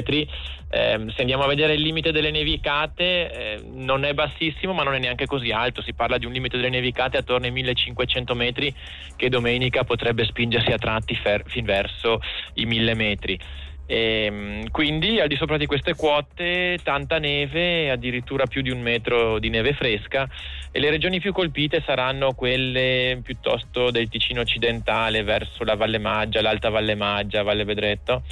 Ehm, 0.72 1.10
se 1.12 1.22
andiamo 1.22 1.44
a 1.44 1.48
vedere 1.48 1.76
il 1.76 1.82
limite 1.82 2.12
delle 2.12 2.30
nevicate, 2.30 3.32
eh, 3.32 3.62
non 3.74 4.04
è 4.04 4.14
bassissimo, 4.14 4.74
ma 4.74 4.84
non 4.84 4.96
è 4.96 5.00
neanche 5.00 5.26
così 5.26 5.52
alto. 5.52 5.82
Si 5.82 5.94
parla 5.94 6.18
di 6.18 6.26
un 6.26 6.34
limite 6.34 6.58
delle 6.58 6.70
nevicate 6.70 7.16
attorno 7.16 7.46
ai 7.46 7.54
1500 7.54 8.36
metri, 8.36 8.76
che 9.16 9.30
domenica 9.30 9.86
potrebbe 9.86 10.26
spingersi 10.26 10.72
a 10.72 10.78
tratti 10.78 11.16
fer- 11.16 11.50
fin 11.50 11.64
verso 11.64 12.20
i 12.56 12.66
1000 12.66 12.94
metri. 12.96 13.40
Ehm, 13.86 14.70
quindi 14.70 15.22
al 15.22 15.30
di 15.30 15.38
sopra 15.38 15.56
di 15.56 15.66
queste 15.66 15.96
quote 15.96 16.78
tanta 16.84 17.18
neve, 17.18 17.90
addirittura 17.90 18.46
più 18.46 18.62
di 18.62 18.72
un 18.72 18.82
metro 18.82 19.40
di 19.40 19.50
neve 19.50 19.74
fresca 19.74 20.30
e 20.72 20.80
le 20.80 20.90
regioni 20.90 21.20
più 21.20 21.32
colpite 21.32 21.82
saranno 21.86 22.34
quelle 22.34 23.20
piuttosto 23.24 23.92
del 23.92 24.08
Ticino 24.08 24.42
occidentale 24.42 25.24
verso 25.24 25.64
la 25.64 25.76
Valle 25.76 25.98
Maggia, 25.98 26.42
l'Alta 26.42 26.70
Valle 26.70 26.96
Maggia, 26.96 27.44
Valle 27.44 27.64
Vedretto, 27.64 28.24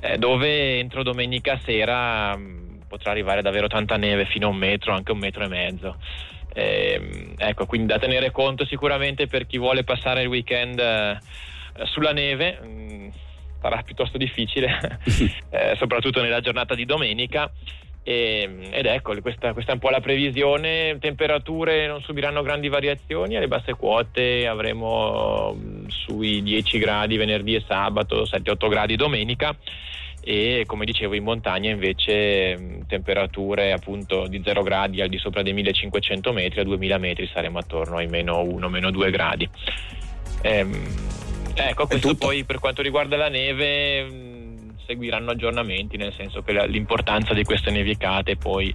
eh, 0.00 0.16
dove 0.16 0.78
entro 0.78 1.02
domenica 1.02 1.58
sera 1.62 2.36
mh, 2.36 2.84
potrà 2.88 3.10
arrivare 3.10 3.42
davvero 3.42 3.66
tanta 3.66 3.96
neve 3.96 4.24
fino 4.24 4.46
a 4.46 4.50
un 4.50 4.56
metro, 4.56 4.92
anche 4.92 5.12
un 5.12 5.18
metro 5.18 5.44
e 5.44 5.48
mezzo. 5.48 5.96
Ehm, 6.54 7.34
ecco, 7.36 7.66
quindi 7.66 7.88
da 7.88 7.98
tenere 7.98 8.30
conto 8.30 8.64
sicuramente 8.64 9.26
per 9.26 9.46
chi 9.46 9.58
vuole 9.58 9.84
passare 9.84 10.22
il 10.22 10.28
weekend 10.28 10.78
eh, 10.78 11.18
sulla 11.84 12.12
neve. 12.12 12.60
mh, 12.60 13.12
sarà 13.64 13.82
piuttosto 13.82 14.18
difficile, 14.18 15.00
eh, 15.50 15.74
soprattutto 15.78 16.20
nella 16.20 16.40
giornata 16.40 16.74
di 16.74 16.84
domenica. 16.84 17.50
E- 18.06 18.68
ed 18.70 18.84
ecco, 18.84 19.18
questa, 19.22 19.54
questa 19.54 19.70
è 19.70 19.74
un 19.74 19.80
po' 19.80 19.88
la 19.88 20.00
previsione. 20.00 20.98
Temperature 21.00 21.86
non 21.86 22.02
subiranno 22.02 22.42
grandi 22.42 22.68
variazioni, 22.68 23.36
alle 23.36 23.48
basse 23.48 23.72
quote 23.74 24.46
avremo 24.46 25.54
mm, 25.54 25.86
sui 25.88 26.42
10 26.42 26.78
gradi 26.78 27.16
venerdì 27.16 27.54
e 27.54 27.64
sabato, 27.66 28.24
7-8 28.24 28.68
gradi 28.68 28.96
domenica. 28.96 29.56
E 30.26 30.64
come 30.66 30.84
dicevo, 30.84 31.14
in 31.14 31.24
montagna 31.24 31.70
invece 31.70 32.56
mm, 32.56 32.80
temperature 32.86 33.72
appunto 33.72 34.26
di 34.26 34.42
0 34.44 34.62
gradi 34.62 35.00
al 35.00 35.08
di 35.08 35.18
sopra 35.18 35.42
dei 35.42 35.54
1500 35.54 36.32
metri, 36.32 36.60
a 36.60 36.64
2000 36.64 36.98
metri 36.98 37.26
saremo 37.32 37.58
attorno 37.58 37.96
ai 37.96 38.06
meno 38.06 38.42
1, 38.42 38.68
meno 38.68 38.90
2 38.90 39.10
gradi. 39.10 39.48
Ehm, 40.42 40.74
ecco, 41.54 41.86
questo 41.86 42.14
poi 42.16 42.44
per 42.44 42.58
quanto 42.58 42.82
riguarda 42.82 43.16
la 43.16 43.30
neve 43.30 44.02
mh, 44.04 44.33
seguiranno 44.86 45.30
aggiornamenti, 45.30 45.96
nel 45.96 46.12
senso 46.16 46.42
che 46.42 46.66
l'importanza 46.66 47.34
di 47.34 47.44
queste 47.44 47.70
nevicate 47.70 48.36
poi 48.36 48.74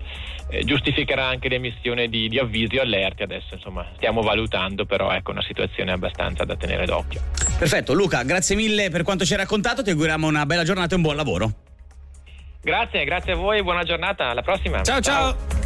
eh, 0.49 0.63
giustificherà 0.63 1.25
anche 1.25 1.49
l'emissione 1.49 2.07
di, 2.07 2.27
di 2.29 2.39
avvisi 2.39 2.77
o 2.77 2.81
allerti. 2.81 3.23
Adesso 3.23 3.55
insomma 3.55 3.85
stiamo 3.95 4.21
valutando, 4.21 4.85
però 4.85 5.11
ecco 5.11 5.31
una 5.31 5.43
situazione 5.43 5.91
abbastanza 5.91 6.43
da 6.43 6.55
tenere 6.55 6.85
d'occhio. 6.85 7.21
Perfetto, 7.57 7.93
Luca, 7.93 8.23
grazie 8.23 8.55
mille 8.55 8.89
per 8.89 9.03
quanto 9.03 9.25
ci 9.25 9.33
hai 9.33 9.39
raccontato. 9.39 9.83
Ti 9.83 9.89
auguriamo 9.91 10.27
una 10.27 10.45
bella 10.45 10.63
giornata 10.63 10.93
e 10.93 10.95
un 10.95 11.01
buon 11.01 11.15
lavoro. 11.15 11.51
Grazie, 12.61 13.05
grazie 13.05 13.33
a 13.33 13.35
voi, 13.35 13.63
buona 13.63 13.83
giornata, 13.83 14.29
alla 14.29 14.41
prossima. 14.41 14.83
Ciao 14.83 14.99
ciao. 14.99 15.58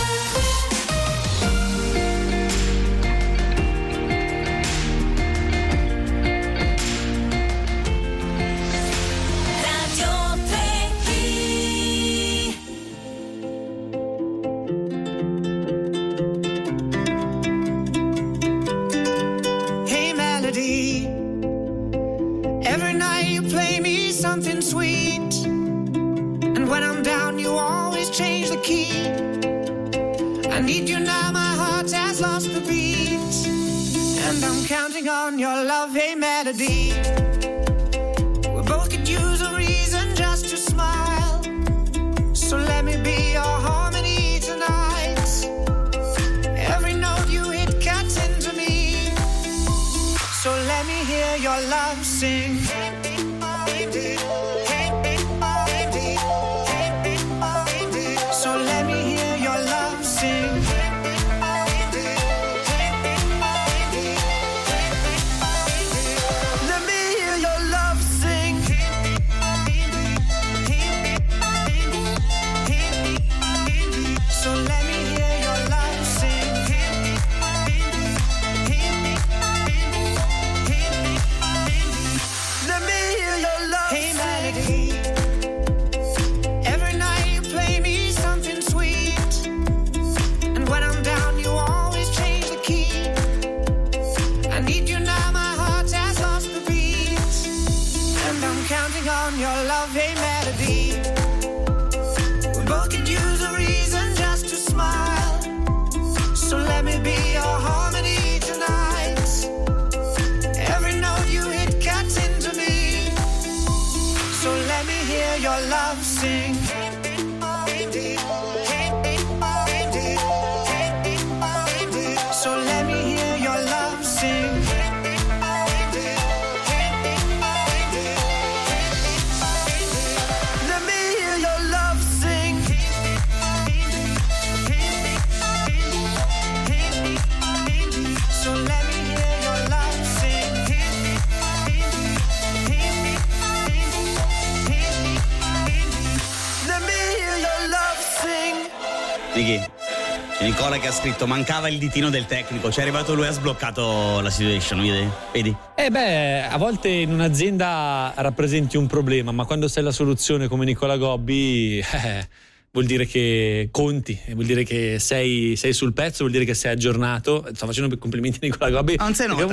Ditino 151.93 152.09
del 152.09 152.25
tecnico, 152.25 152.71
ci 152.71 152.79
è 152.79 152.81
arrivato 152.81 153.13
lui 153.13 153.25
e 153.25 153.27
ha 153.27 153.31
sbloccato 153.31 154.19
la 154.19 154.31
situation, 154.31 154.81
vedi? 154.81 155.07
Vedi? 155.31 155.55
Eh 155.75 155.91
beh, 155.91 156.47
a 156.47 156.57
volte 156.57 156.89
in 156.89 157.11
un'azienda 157.11 158.13
rappresenti 158.15 158.77
un 158.77 158.87
problema, 158.87 159.31
ma 159.31 159.45
quando 159.45 159.67
sei 159.67 159.83
la 159.83 159.91
soluzione 159.91 160.47
come 160.47 160.65
Nicola 160.65 160.97
Gobbi, 160.97 161.77
eh, 161.77 162.27
vuol 162.71 162.85
dire 162.85 163.05
che 163.05 163.67
conti, 163.69 164.19
vuol 164.31 164.47
dire 164.47 164.63
che 164.63 164.97
sei, 164.97 165.55
sei 165.55 165.71
sul 165.71 165.93
pezzo, 165.93 166.19
vuol 166.23 166.31
dire 166.31 166.45
che 166.45 166.55
sei 166.55 166.71
aggiornato. 166.71 167.45
Sto 167.53 167.67
facendo 167.67 167.95
complimenti 167.99 168.39
a 168.41 168.47
Nicola 168.47 168.71
Gobbi. 168.71 168.95
Non 168.95 169.13
si 169.13 169.27
nota. 169.27 169.45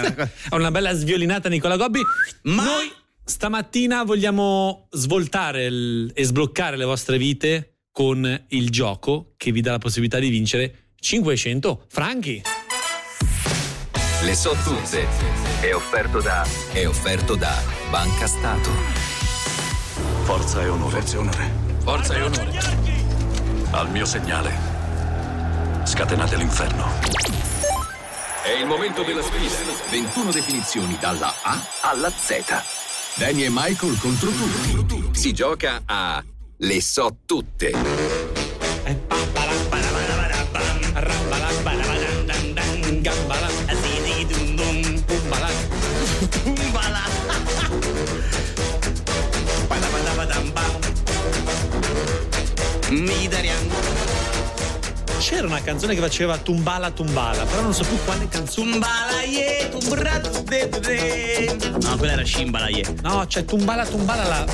Perché- 0.00 0.30
Ho 0.50 0.56
una 0.56 0.70
bella 0.70 0.92
sviolinata 0.94 1.48
Nicola 1.48 1.76
Gobbi. 1.76 2.00
Ma 2.42 2.62
Noi 2.62 2.92
stamattina 3.24 4.04
vogliamo 4.04 4.86
svoltare 4.92 5.64
il- 5.66 6.12
e 6.14 6.22
sbloccare 6.22 6.76
le 6.76 6.84
vostre 6.84 7.18
vite 7.18 7.78
con 7.90 8.44
il 8.50 8.70
gioco 8.70 9.32
che 9.36 9.50
vi 9.50 9.62
dà 9.62 9.72
la 9.72 9.78
possibilità 9.78 10.20
di 10.20 10.28
vincere 10.28 10.74
500 11.00 11.84
franchi. 11.88 12.42
Le 14.22 14.34
so 14.34 14.56
tutte. 14.64 15.06
È 15.60 15.72
offerto 15.72 16.20
da. 16.20 16.46
È 16.72 16.86
offerto 16.86 17.36
da 17.36 17.56
Banca 17.90 18.26
Stato. 18.26 18.70
Forza 20.24 20.62
e 20.62 20.68
onore. 20.68 21.00
Forza 21.00 21.14
e 21.16 21.18
onore. 21.18 21.52
Forza 21.82 22.14
e 22.14 22.22
onore. 22.22 22.58
Al 23.70 23.90
mio 23.90 24.04
segnale. 24.04 24.52
Scatenate 25.84 26.36
l'inferno. 26.36 26.86
È 28.42 28.50
il 28.50 28.66
momento 28.66 29.02
della 29.02 29.22
sfida. 29.22 29.54
21 29.90 30.32
definizioni 30.32 30.96
dalla 30.98 31.32
A 31.42 31.64
alla 31.82 32.10
Z. 32.10 32.42
Danny 33.14 33.44
e 33.44 33.48
Michael 33.50 33.98
contro 33.98 34.30
tutti. 34.30 35.18
Si 35.18 35.32
gioca 35.32 35.82
a 35.86 36.22
Le 36.56 36.82
so 36.82 37.18
tutte. 37.24 38.27
C'era 55.18 55.46
una 55.46 55.60
canzone 55.60 55.94
che 55.94 56.00
faceva 56.00 56.38
Tumbala 56.38 56.90
Tumbala, 56.90 57.44
però 57.44 57.60
non 57.60 57.74
so 57.74 57.84
più 57.84 57.98
quale 58.02 58.26
canzone. 58.28 58.70
Tumbala 58.70 59.22
ye, 59.24 59.68
tumbra 59.68 60.18
de 60.44 60.68
de. 60.68 61.56
No, 61.82 61.96
quella 61.98 62.12
era 62.12 62.24
Shimbala 62.24 62.68
ye. 62.68 62.86
No, 63.02 63.26
c'è 63.26 63.44
Tumbala 63.44 63.84
Tumbala 63.84 64.26
la. 64.26 64.44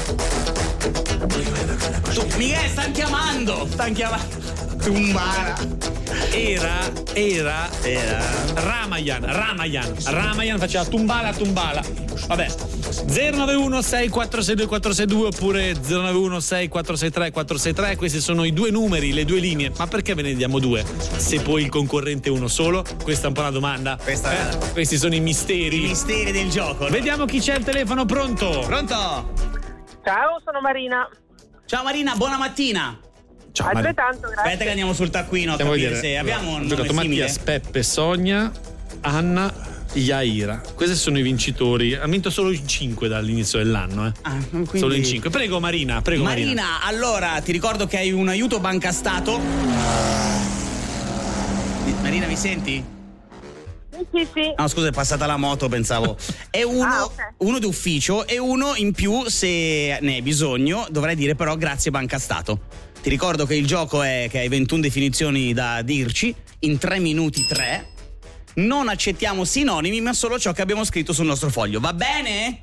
Tu, 2.12 2.26
Michele, 2.36 2.68
stanno 2.68 2.92
chiamando! 2.92 3.68
Stanno 3.70 3.94
chiamando. 3.94 4.63
Tumbala. 4.84 5.54
Era, 6.32 6.90
era, 7.14 7.68
Era. 7.82 8.22
Ramayan, 8.54 9.24
Ramayan, 9.24 9.94
Ramayan 10.04 10.58
faceva 10.58 10.84
Tumbala 10.84 11.32
Tumbala. 11.32 11.82
Vabbè. 12.26 12.46
091 13.06 13.80
646 13.82 14.66
462 14.66 15.26
oppure 15.26 15.72
091 15.74 16.38
6463 16.40 17.30
463 17.30 17.96
questi 17.96 18.20
sono 18.20 18.44
i 18.44 18.52
due 18.52 18.70
numeri, 18.70 19.12
le 19.12 19.24
due 19.24 19.40
linee. 19.40 19.72
Ma 19.76 19.86
perché 19.86 20.14
ve 20.14 20.22
ne 20.22 20.34
diamo 20.34 20.58
due? 20.58 20.84
Se 21.16 21.40
poi 21.40 21.62
il 21.62 21.68
concorrente 21.70 22.28
è 22.28 22.32
uno 22.32 22.48
solo? 22.48 22.84
Questa 23.02 23.24
è 23.24 23.28
un 23.28 23.34
po' 23.34 23.40
una 23.40 23.50
domanda. 23.50 23.98
Questa 24.02 24.32
Eh, 24.50 24.72
Questi 24.72 24.96
sono 24.98 25.14
i 25.14 25.20
misteri. 25.20 25.84
I 25.84 25.88
misteri 25.88 26.30
del 26.30 26.50
gioco. 26.50 26.84
no? 26.84 26.90
Vediamo 26.90 27.24
chi 27.24 27.40
c'è 27.40 27.54
al 27.54 27.64
telefono 27.64 28.04
pronto. 28.04 28.62
Pronto? 28.66 28.94
Ciao, 30.04 30.40
sono 30.44 30.60
Marina. 30.60 31.08
Ciao 31.66 31.82
Marina, 31.82 32.14
buona 32.16 32.36
mattina. 32.36 32.98
Ciao, 33.54 33.68
Altrettanto, 33.68 34.26
grazie. 34.26 34.42
Aspetta 34.42 34.64
che 34.64 34.70
andiamo 34.70 34.92
sul 34.92 35.10
taccuino 35.10 35.52
a 35.52 35.56
capire 35.56 35.76
vedere. 35.76 36.00
se 36.00 36.16
abbiamo 36.18 36.56
un 36.56 36.66
nome. 36.66 36.92
Mattias, 36.92 37.38
Peppe, 37.38 37.84
Sonia, 37.84 38.50
Anna, 39.02 39.52
Yaira. 39.92 40.60
Questi 40.74 40.96
sono 40.96 41.20
i 41.20 41.22
vincitori. 41.22 41.94
Ha 41.94 42.04
vinto 42.08 42.30
solo 42.30 42.50
in 42.50 42.66
5 42.66 43.06
dall'inizio 43.06 43.58
dell'anno. 43.58 44.08
Eh. 44.08 44.12
Ah, 44.22 44.36
quindi- 44.50 44.78
Solo 44.80 44.94
in 44.94 45.04
5. 45.04 45.30
Prego 45.30 45.60
Marina, 45.60 46.02
prego 46.02 46.24
Marina. 46.24 46.46
Marina, 46.62 46.82
allora 46.82 47.40
ti 47.44 47.52
ricordo 47.52 47.86
che 47.86 47.96
hai 47.98 48.10
un 48.10 48.26
aiuto 48.26 48.58
Banca 48.58 48.90
Stato. 48.90 49.40
Marina, 52.02 52.26
mi 52.26 52.36
senti? 52.36 52.84
Sì, 54.12 54.28
sì. 54.34 54.52
No, 54.56 54.66
scusa, 54.66 54.88
è 54.88 54.92
passata 54.92 55.26
la 55.26 55.36
moto, 55.36 55.68
pensavo. 55.68 56.16
È 56.50 56.62
uno, 56.64 56.82
Ah, 56.84 57.04
ok. 57.04 57.34
uno 57.38 57.60
d'ufficio 57.60 58.26
e 58.26 58.36
uno 58.38 58.74
in 58.74 58.90
più 58.92 59.28
se 59.28 59.96
ne 60.00 60.14
hai 60.14 60.22
bisogno. 60.22 60.86
Dovrei 60.90 61.14
dire 61.14 61.36
però 61.36 61.56
grazie 61.56 61.92
Banca 61.92 62.18
Stato. 62.18 62.82
Ti 63.04 63.10
ricordo 63.10 63.44
che 63.44 63.54
il 63.54 63.66
gioco 63.66 64.00
è 64.02 64.28
che 64.30 64.38
hai 64.38 64.48
21 64.48 64.80
definizioni 64.80 65.52
da 65.52 65.82
dirci, 65.82 66.34
in 66.60 66.78
3 66.78 66.98
minuti 67.00 67.44
3. 67.46 67.88
Non 68.54 68.88
accettiamo 68.88 69.44
sinonimi, 69.44 70.00
ma 70.00 70.14
solo 70.14 70.38
ciò 70.38 70.52
che 70.52 70.62
abbiamo 70.62 70.84
scritto 70.84 71.12
sul 71.12 71.26
nostro 71.26 71.50
foglio. 71.50 71.80
Va 71.80 71.92
bene? 71.92 72.62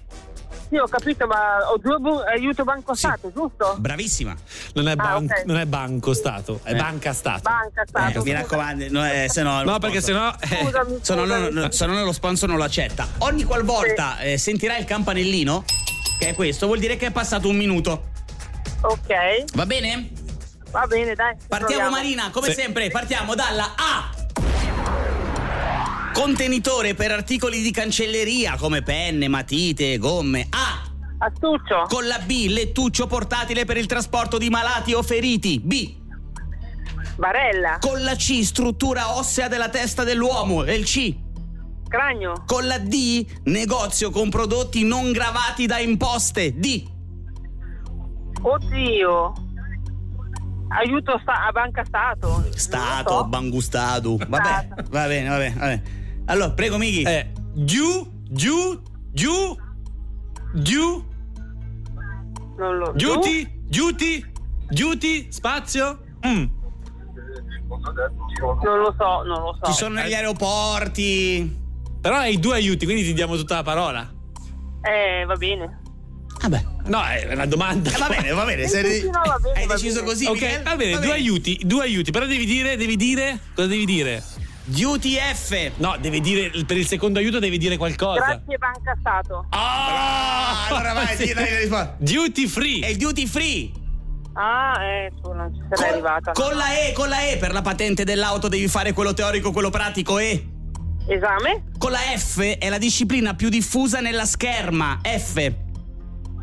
Sì, 0.67 0.77
ho 0.77 0.87
capito, 0.87 1.27
ma 1.27 1.69
ho 1.71 1.77
due 1.77 1.97
bu- 1.99 2.23
aiuto 2.27 2.63
banco 2.63 2.95
stato, 2.95 3.31
giusto? 3.31 3.75
Bravissima. 3.77 4.35
Non 4.73 4.87
è, 4.87 4.93
Ah, 4.93 4.95
ban- 4.95 5.25
ok. 5.25 5.43
non 5.45 5.57
è 5.57 5.65
banco 5.67 6.13
stato, 6.15 6.59
è 6.63 6.71
Eh. 6.71 6.75
banca 6.75 7.13
stato. 7.13 7.41
Banca 7.43 7.83
stato. 7.85 8.19
Eh, 8.21 8.23
mi 8.23 8.31
raccomando, 8.31 8.85
no, 8.89 9.05
eh, 9.05 9.27
se 9.29 9.43
no. 9.43 9.61
No, 9.61 9.77
perché 9.77 10.01
sennò. 10.01 10.33
eh, 10.39 10.47
Scusami, 10.63 10.97
Se 11.03 11.13
no, 11.13 11.21
scusami. 11.23 11.51
no, 11.53 11.61
no, 11.61 11.71
se 11.71 11.85
no 11.85 12.03
lo 12.03 12.13
sponsor 12.13 12.49
non 12.49 12.57
lo 12.57 12.63
accetta. 12.63 13.07
Ogni 13.19 13.43
qualvolta 13.43 14.17
eh, 14.21 14.39
sentirai 14.39 14.79
il 14.79 14.85
campanellino, 14.85 15.65
che 16.17 16.29
è 16.29 16.33
questo, 16.33 16.65
vuol 16.65 16.79
dire 16.79 16.95
che 16.97 17.05
è 17.07 17.11
passato 17.11 17.47
un 17.47 17.57
minuto. 17.57 18.09
Ok, 18.83 19.53
Va 19.53 19.67
bene? 19.67 20.09
Va 20.71 20.85
bene, 20.87 21.13
dai. 21.15 21.35
Partiamo 21.47 21.65
proviamo. 21.65 21.89
Marina, 21.89 22.29
come 22.31 22.47
Sì. 22.47 22.53
sempre, 22.53 22.89
partiamo 22.89 23.35
dalla 23.35 23.73
A. 23.75 24.09
Contenitore 26.13 26.93
per 26.93 27.11
articoli 27.11 27.61
di 27.61 27.71
cancelleria 27.71 28.55
come 28.57 28.81
penne, 28.81 29.27
matite, 29.27 29.97
gomme. 29.97 30.47
A. 30.49 30.89
Astuccio, 31.19 31.85
Con 31.87 32.07
la 32.07 32.17
B, 32.19 32.47
lettuccio 32.49 33.05
portatile 33.07 33.63
per 33.65 33.77
il 33.77 33.85
trasporto 33.85 34.37
di 34.37 34.49
malati 34.49 34.93
o 34.93 35.03
feriti. 35.03 35.59
B. 35.59 35.99
barella, 37.15 37.77
Con 37.79 38.03
la 38.03 38.15
C, 38.15 38.41
struttura 38.43 39.15
ossea 39.17 39.47
della 39.47 39.69
testa 39.69 40.03
dell'uomo. 40.03 40.63
E 40.63 40.75
il 40.75 40.85
C. 40.85 41.15
cranio, 41.87 42.43
Con 42.47 42.65
la 42.65 42.77
D, 42.79 43.25
negozio 43.45 44.09
con 44.09 44.29
prodotti 44.29 44.83
non 44.83 45.11
gravati 45.11 45.65
da 45.67 45.77
imposte. 45.79 46.57
D. 46.57 46.83
oddio. 48.41 49.33
Aiuto 50.79 51.19
sta- 51.21 51.47
a 51.47 51.51
banca 51.51 51.83
stato. 51.83 52.43
Stato, 52.55 53.09
so. 53.09 53.25
bangustato. 53.25 54.17
Vabbè, 54.17 54.67
va 54.89 55.07
bene, 55.07 55.29
va 55.29 55.37
bene, 55.37 55.55
va 55.55 55.65
bene. 55.65 55.83
Allora, 56.25 56.51
prego, 56.51 56.77
Miki. 56.77 57.01
Eh, 57.03 57.31
giù, 57.53 58.09
giù, 58.29 58.81
giù, 59.11 59.57
giù, 60.53 61.05
Non 62.57 62.77
lo 62.77 62.93
giuti, 62.95 63.63
giuti, 63.67 64.25
giuti, 64.69 65.31
spazio. 65.31 65.99
Mm. 66.25 66.45
Non 68.63 68.79
lo 68.79 68.95
so, 68.97 69.23
non 69.23 69.41
lo 69.41 69.57
so. 69.61 69.71
Ci 69.71 69.77
sono 69.77 69.95
negli 69.95 70.13
aeroporti. 70.13 71.59
Però 72.01 72.15
hai 72.15 72.39
due 72.39 72.55
aiuti, 72.55 72.85
quindi 72.85 73.03
ti 73.03 73.13
diamo 73.13 73.35
tutta 73.35 73.55
la 73.55 73.63
parola. 73.63 74.09
Eh, 74.81 75.23
va 75.25 75.35
bene. 75.35 75.80
Vabbè. 76.41 76.63
No, 76.85 77.03
è 77.03 77.33
una 77.33 77.45
domanda. 77.45 77.91
Eh, 77.91 77.97
va 77.97 78.07
bene, 78.07 78.31
va 78.31 78.45
bene. 78.45 78.67
Se- 78.67 78.83
sì, 78.99 79.03
no, 79.05 79.21
va 79.25 79.37
bene, 79.41 79.59
hai 79.59 79.67
va 79.67 79.73
deciso 79.75 79.95
bene. 79.99 80.05
così, 80.07 80.25
Ok, 80.25 80.33
Michele? 80.33 80.63
va 80.63 80.75
bene, 80.75 80.99
due 80.99 81.11
aiuti, 81.11 81.59
due 81.63 81.83
aiuti, 81.83 82.11
però 82.11 82.25
devi 82.25 82.45
dire, 82.45 82.75
devi 82.77 82.95
dire, 82.95 83.39
cosa 83.53 83.67
devi 83.67 83.85
dire? 83.85 84.23
Duty 84.63 85.17
F. 85.33 85.71
No, 85.77 85.95
devi 85.99 86.21
dire, 86.21 86.51
per 86.65 86.77
il 86.77 86.87
secondo 86.87 87.19
aiuto 87.19 87.39
devi 87.39 87.57
dire 87.57 87.77
qualcosa. 87.77 88.25
Grazie 88.25 88.57
banca 88.57 88.95
stato. 88.99 89.45
Ah, 89.49 90.67
allora 90.69 90.93
vai, 90.93 91.15
Sì. 91.15 91.33
dai, 91.33 91.43
dai, 91.45 91.57
rispondi. 91.59 92.13
Duty 92.13 92.47
free. 92.47 92.79
È 92.81 92.87
il 92.87 92.97
duty 92.97 93.27
free. 93.27 93.71
Ah, 94.33 94.81
eh, 94.81 95.11
tu 95.21 95.33
non 95.33 95.51
ci 95.53 95.61
sarei 95.75 95.91
arrivata. 95.93 96.31
Con 96.31 96.55
la 96.55 96.73
E, 96.87 96.93
con 96.93 97.09
la 97.09 97.27
E 97.27 97.37
per 97.37 97.51
la 97.51 97.61
patente 97.61 98.03
dell'auto 98.05 98.47
devi 98.47 98.67
fare 98.67 98.93
quello 98.93 99.13
teorico, 99.13 99.51
quello 99.51 99.69
pratico 99.69 100.19
E. 100.19 100.45
Esame, 101.07 101.63
Con 101.77 101.91
la 101.91 101.97
F 102.15 102.39
è 102.57 102.69
la 102.69 102.77
disciplina 102.77 103.33
più 103.33 103.49
diffusa 103.49 103.99
nella 103.99 104.25
scherma. 104.25 105.01
F. 105.03 105.51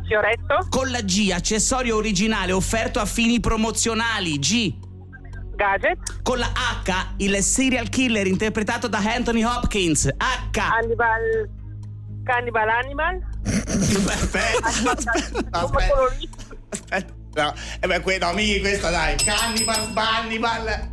fioretto, 0.09 0.65
Con 0.69 0.89
la 0.89 1.01
G, 1.01 1.29
accessorio 1.31 1.95
originale 1.95 2.51
offerto 2.51 2.99
a 2.99 3.05
fini 3.05 3.39
promozionali. 3.39 4.39
G. 4.39 4.73
gadget, 5.55 6.21
Con 6.23 6.39
la 6.39 6.51
H, 6.83 7.13
il 7.17 7.35
serial 7.43 7.89
killer 7.89 8.25
interpretato 8.27 8.87
da 8.87 8.97
Anthony 8.99 9.43
Hopkins. 9.43 10.07
H. 10.07 10.57
Hannibal, 10.59 11.49
Cannibal 12.23 12.69
Animal. 12.69 13.19
Aspetta, 13.45 14.67
aspetta, 14.67 15.59
Come 15.61 15.87
quello 15.87 16.09
lì. 16.19 16.29
aspetta. 16.69 17.17
No, 17.31 17.53
eh 17.79 17.87
beh, 17.87 18.01
que- 18.01 18.17
no, 18.17 18.33
Miki, 18.33 18.59
questa 18.59 18.89
dai. 18.89 19.15
Cannibal, 19.17 19.87
Bannibal. 19.91 20.89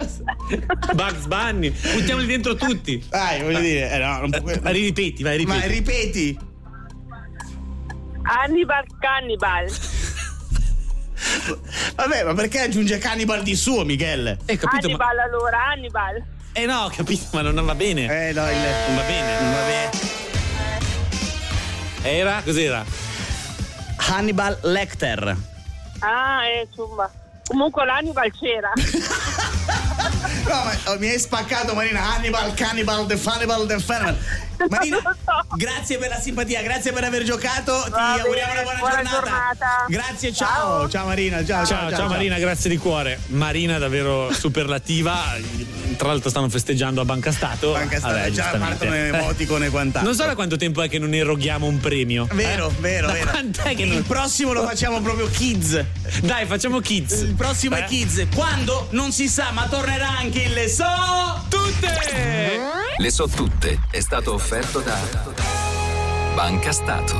Bugs 0.94 1.26
Bunny. 1.26 1.70
Buttiamoli 1.70 2.26
dentro 2.26 2.54
tutti. 2.54 3.02
Dai, 3.08 3.42
voglio 3.42 3.60
dire, 3.60 3.90
eh, 3.90 3.98
no, 3.98 4.18
non 4.20 4.30
può- 4.30 4.52
ripeti, 4.70 5.22
vai, 5.22 5.38
ripeti. 5.38 5.58
Ma 5.58 5.64
ripeti. 5.64 6.38
Hannibal 8.26 8.84
Cannibal. 8.98 9.70
Vabbè, 11.94 12.24
ma 12.24 12.34
perché 12.34 12.60
aggiunge 12.60 12.98
Cannibal 12.98 13.42
di 13.42 13.54
suo, 13.54 13.84
Michele? 13.84 14.38
Eh, 14.44 14.56
capito, 14.58 14.88
ma... 14.88 14.94
Hannibal 14.94 15.18
allora, 15.18 15.66
Hannibal. 15.68 16.24
Eh 16.52 16.66
no, 16.66 16.84
ho 16.84 16.88
capito, 16.88 17.24
ma 17.32 17.42
non 17.42 17.64
va 17.64 17.74
bene. 17.74 18.28
Eh 18.28 18.32
no, 18.32 18.50
il... 18.50 18.56
Non 18.56 18.96
va 18.96 19.02
bene. 19.02 19.40
Non 19.40 19.52
va 19.52 19.62
bene. 19.66 19.90
Era? 22.02 22.42
Cos'era? 22.42 22.84
Hannibal 23.96 24.58
Lecter. 24.62 25.36
Ah, 26.00 26.46
eh, 26.46 26.66
insomma. 26.68 27.10
Comunque 27.46 27.84
l'Hannibal 27.84 28.30
c'era. 28.32 28.72
No, 30.46 30.62
ma 30.62 30.92
oh, 30.92 30.98
mi 30.98 31.08
hai 31.08 31.18
spaccato 31.18 31.74
Marina. 31.74 32.14
Hannibal, 32.14 32.54
Cannibal, 32.54 33.06
The 33.06 33.16
Fannibal, 33.16 33.66
The 33.66 33.80
Fannibal. 33.80 34.16
Marina, 34.68 34.98
grazie 35.56 35.98
per 35.98 36.08
la 36.08 36.20
simpatia, 36.20 36.62
grazie 36.62 36.92
per 36.92 37.04
aver 37.04 37.22
giocato. 37.24 37.82
Ti 37.84 37.90
Va 37.90 38.12
auguriamo 38.14 38.52
bene, 38.52 38.62
una 38.64 38.78
buona, 38.78 38.78
buona 38.78 38.94
giornata. 39.10 39.20
giornata. 39.20 39.84
Grazie, 39.88 40.32
ciao. 40.32 40.88
Ciao, 40.88 41.06
Marina. 41.06 41.44
Ciao, 41.44 41.64
Ciao, 41.66 41.90
ciao, 41.90 42.08
Marina, 42.08 42.38
grazie 42.38 42.70
di 42.70 42.76
cuore. 42.78 43.18
Marina 43.28 43.78
davvero 43.78 44.32
superlativa. 44.32 45.34
Tra 45.96 46.08
l'altro 46.08 46.28
stanno 46.28 46.48
festeggiando 46.48 47.00
a 47.00 47.04
Banca 47.04 47.32
Stato. 47.32 47.72
Banca 47.72 47.98
Stato, 47.98 48.14
Vabbè, 48.14 48.30
già 48.30 48.50
partono 48.58 48.94
emoticone 48.94 49.66
e 49.66 49.70
quant'altro. 49.70 50.10
Non 50.10 50.18
so 50.18 50.26
da 50.26 50.34
quanto 50.34 50.56
tempo 50.56 50.82
è 50.82 50.88
che 50.88 50.98
non 50.98 51.14
eroghiamo 51.14 51.66
un 51.66 51.78
premio. 51.78 52.26
Vero, 52.32 52.68
eh? 52.68 52.80
vero, 52.80 53.06
Da 53.06 53.12
vero. 53.14 53.30
quant'è 53.30 53.74
che 53.74 53.82
Il 53.82 53.88
non... 53.88 54.02
prossimo 54.04 54.52
lo 54.52 54.66
facciamo 54.66 55.00
proprio 55.00 55.28
kids. 55.30 55.82
Dai, 56.22 56.44
facciamo 56.46 56.80
kids. 56.80 57.20
Il 57.20 57.34
prossimo 57.34 57.76
Eh? 57.76 57.80
è 57.80 57.84
kids. 57.84 58.26
Quando? 58.34 58.88
Non 58.90 59.12
si 59.12 59.28
sa, 59.28 59.50
ma 59.52 59.66
tornerà 59.68 60.08
anche 60.18 60.42
il 60.42 60.68
so 60.68 60.84
tutte. 61.48 61.94
Le 62.98 63.10
so 63.10 63.28
tutte 63.28 63.78
è 63.90 64.00
stato 64.00 64.32
offerto 64.34 64.45
da 64.48 64.96
Banca 66.36 66.70
Stato. 66.70 67.14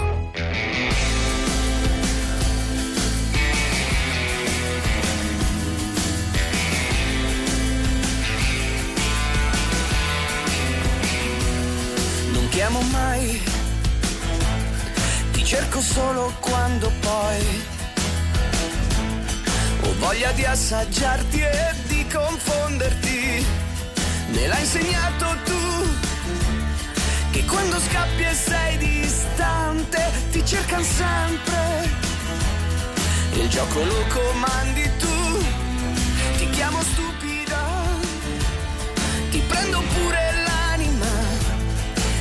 Non 12.31 12.49
chiamo 12.51 12.81
mai, 12.93 13.43
ti 15.33 15.45
cerco 15.45 15.81
solo 15.81 16.33
quando 16.39 16.93
poi 17.01 17.63
ho 19.83 19.95
voglia 19.99 20.31
di 20.31 20.45
assaggiarti 20.45 21.41
e 21.41 21.75
di 21.89 22.07
confonderti. 22.07 23.45
Me 24.29 24.47
l'hai 24.47 24.61
insegnato 24.61 25.27
tu, 25.45 26.06
che 27.37 27.45
quando 27.45 27.79
scappi 27.79 28.23
e 28.23 28.35
sei 28.35 28.79
distante 28.79 30.01
ti 30.31 30.43
cercano 30.45 30.83
sempre. 30.83 31.91
Il 33.33 33.49
gioco 33.49 33.85
lo 33.85 34.05
comandi 34.09 34.91
tu, 34.99 35.45
ti 36.39 36.49
chiamo 36.51 36.81
stupida, 36.81 37.61
ti 39.31 39.41
prendo 39.47 39.83
pure 39.95 40.21
l'anima. 40.47 41.13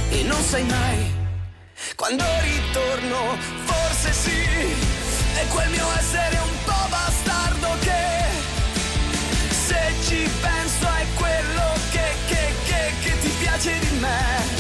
E 0.09 0.23
non 0.23 0.41
sai 0.41 0.63
mai 0.63 1.13
quando 1.95 2.25
ritorno. 2.41 3.37
Forse 3.63 4.11
sì. 4.11 4.43
È 5.41 5.47
quel 5.47 5.69
mio 5.69 5.87
essere 5.97 6.37
un 6.37 6.55
po' 6.65 6.87
bastardo 6.89 7.67
che 7.79 8.03
se 9.49 9.93
ci 10.07 10.29
penso 10.41 10.87
è 10.87 11.05
quello 11.15 11.67
che, 11.91 12.07
che, 12.27 12.53
che, 12.65 12.91
che 13.01 13.19
ti 13.19 13.29
piace 13.39 13.79
di 13.79 13.97
me 13.99 14.54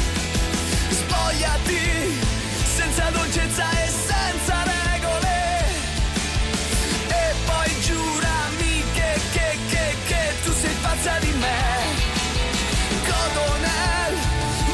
spogliati 1.65 2.19
senza 2.75 3.09
dolcezza 3.09 3.69
e 3.71 3.89
senza 3.89 4.63
regole. 4.63 5.63
E 7.07 7.33
poi 7.45 7.81
giurami 7.81 8.83
che, 8.93 9.19
che, 9.31 9.57
che, 9.69 9.95
che 10.05 10.33
tu 10.43 10.51
sei 10.53 10.75
pazza 10.81 11.17
di 11.19 11.31
me. 11.31 11.63
Godo 13.05 13.57
nel 13.57 14.15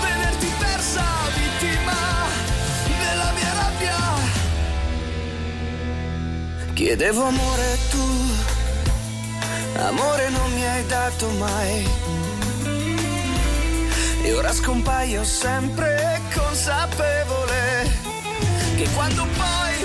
vederti 0.01 0.51
persa 0.59 1.03
vittima 1.35 2.27
della 2.85 3.31
mia 3.31 3.53
rabbia. 3.53 3.99
Chiedevo 6.73 7.23
amore 7.23 7.77
tu 7.89 7.99
amore 9.77 10.30
non 10.30 10.53
mi 10.53 10.63
hai 10.63 10.85
dato 10.85 11.27
mai 11.39 11.88
e 14.32 14.34
ora 14.34 14.53
scompaio 14.53 15.26
sempre 15.26 16.22
consapevole 16.34 17.91
che 18.78 18.88
quando 18.95 19.28
poi 19.36 19.76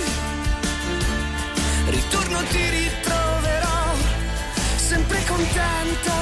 ritorno 1.87 2.39
ti 2.45 2.69
ritroverò 2.69 3.95
sempre 4.77 5.25
contenta 5.25 6.15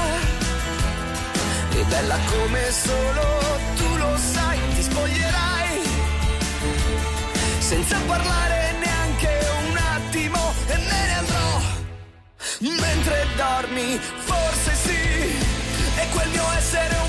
e 1.70 1.84
bella 1.84 2.16
come 2.32 2.70
solo 2.70 3.24
tu 3.76 3.96
lo 3.96 4.16
sai, 4.16 4.58
ti 4.74 4.82
spoglierai 4.82 5.82
senza 7.58 7.98
parlare 8.06 8.72
neanche 8.80 9.38
un 9.68 9.76
attimo 9.76 10.54
e 10.68 10.76
me 10.76 11.00
ne 11.08 11.14
andrò. 11.18 11.60
Mentre 12.80 13.26
dormi, 13.36 13.98
forse 13.98 14.74
sì, 14.74 15.36
è 15.96 16.08
quel 16.12 16.28
mio 16.30 16.52
essere 16.56 16.94
un 16.96 17.03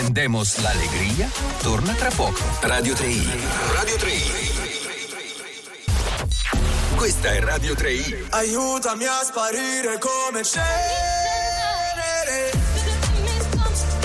Tandem 0.00 0.32
Defendemos 0.32 0.58
la 0.62 0.70
Alegría 0.70 1.28
torna 1.62 1.92
tra 1.92 2.08
poco. 2.10 2.40
Radio 2.62 2.94
3i. 2.94 3.28
Radio 3.74 3.96
3i. 3.96 4.30
Questa 6.96 7.28
è 7.28 7.40
Radio 7.40 7.74
3i. 7.74 8.28
Aiutami 8.30 9.04
a 9.04 9.22
sparire 9.22 9.98
come 9.98 10.42
cenere 10.42 10.70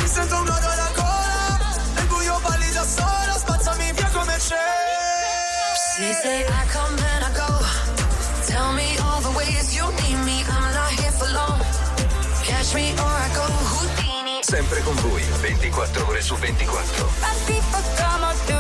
Mi 0.02 0.08
sento 0.08 0.36
un 0.36 0.44
nodo 0.44 0.68
alla 0.68 0.92
gola 0.94 1.76
Nel 1.96 2.08
buio 2.08 2.40
balli 2.42 2.72
da 2.74 2.84
sola 2.84 3.38
Spazzami 3.38 3.94
via 3.94 4.10
come 4.12 4.38
cenere 4.38 4.76
Sempre 14.48 14.80
con 14.82 14.96
voi, 14.98 15.24
24 15.42 16.08
ore 16.08 16.22
su 16.22 16.38
24. 16.38 17.10
A 17.24 17.34
tipo 17.48 17.80
como 17.98 18.32
tú. 18.46 18.54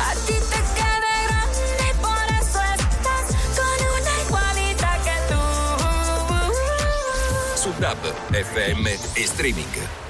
A 0.00 0.14
ti 0.28 0.34
te 0.34 0.60
queda 0.76 1.10
grande 1.26 1.90
y 1.90 1.92
por 2.00 2.26
eso 2.40 2.60
estás 2.78 3.26
con 3.56 3.78
una 3.98 4.14
igualita 4.22 4.90
que 5.02 5.16
tú. 5.28 5.42
Su 7.60 7.70
DAB, 7.80 7.98
FM 8.32 8.86
e 9.16 9.22
streaming. 9.24 10.05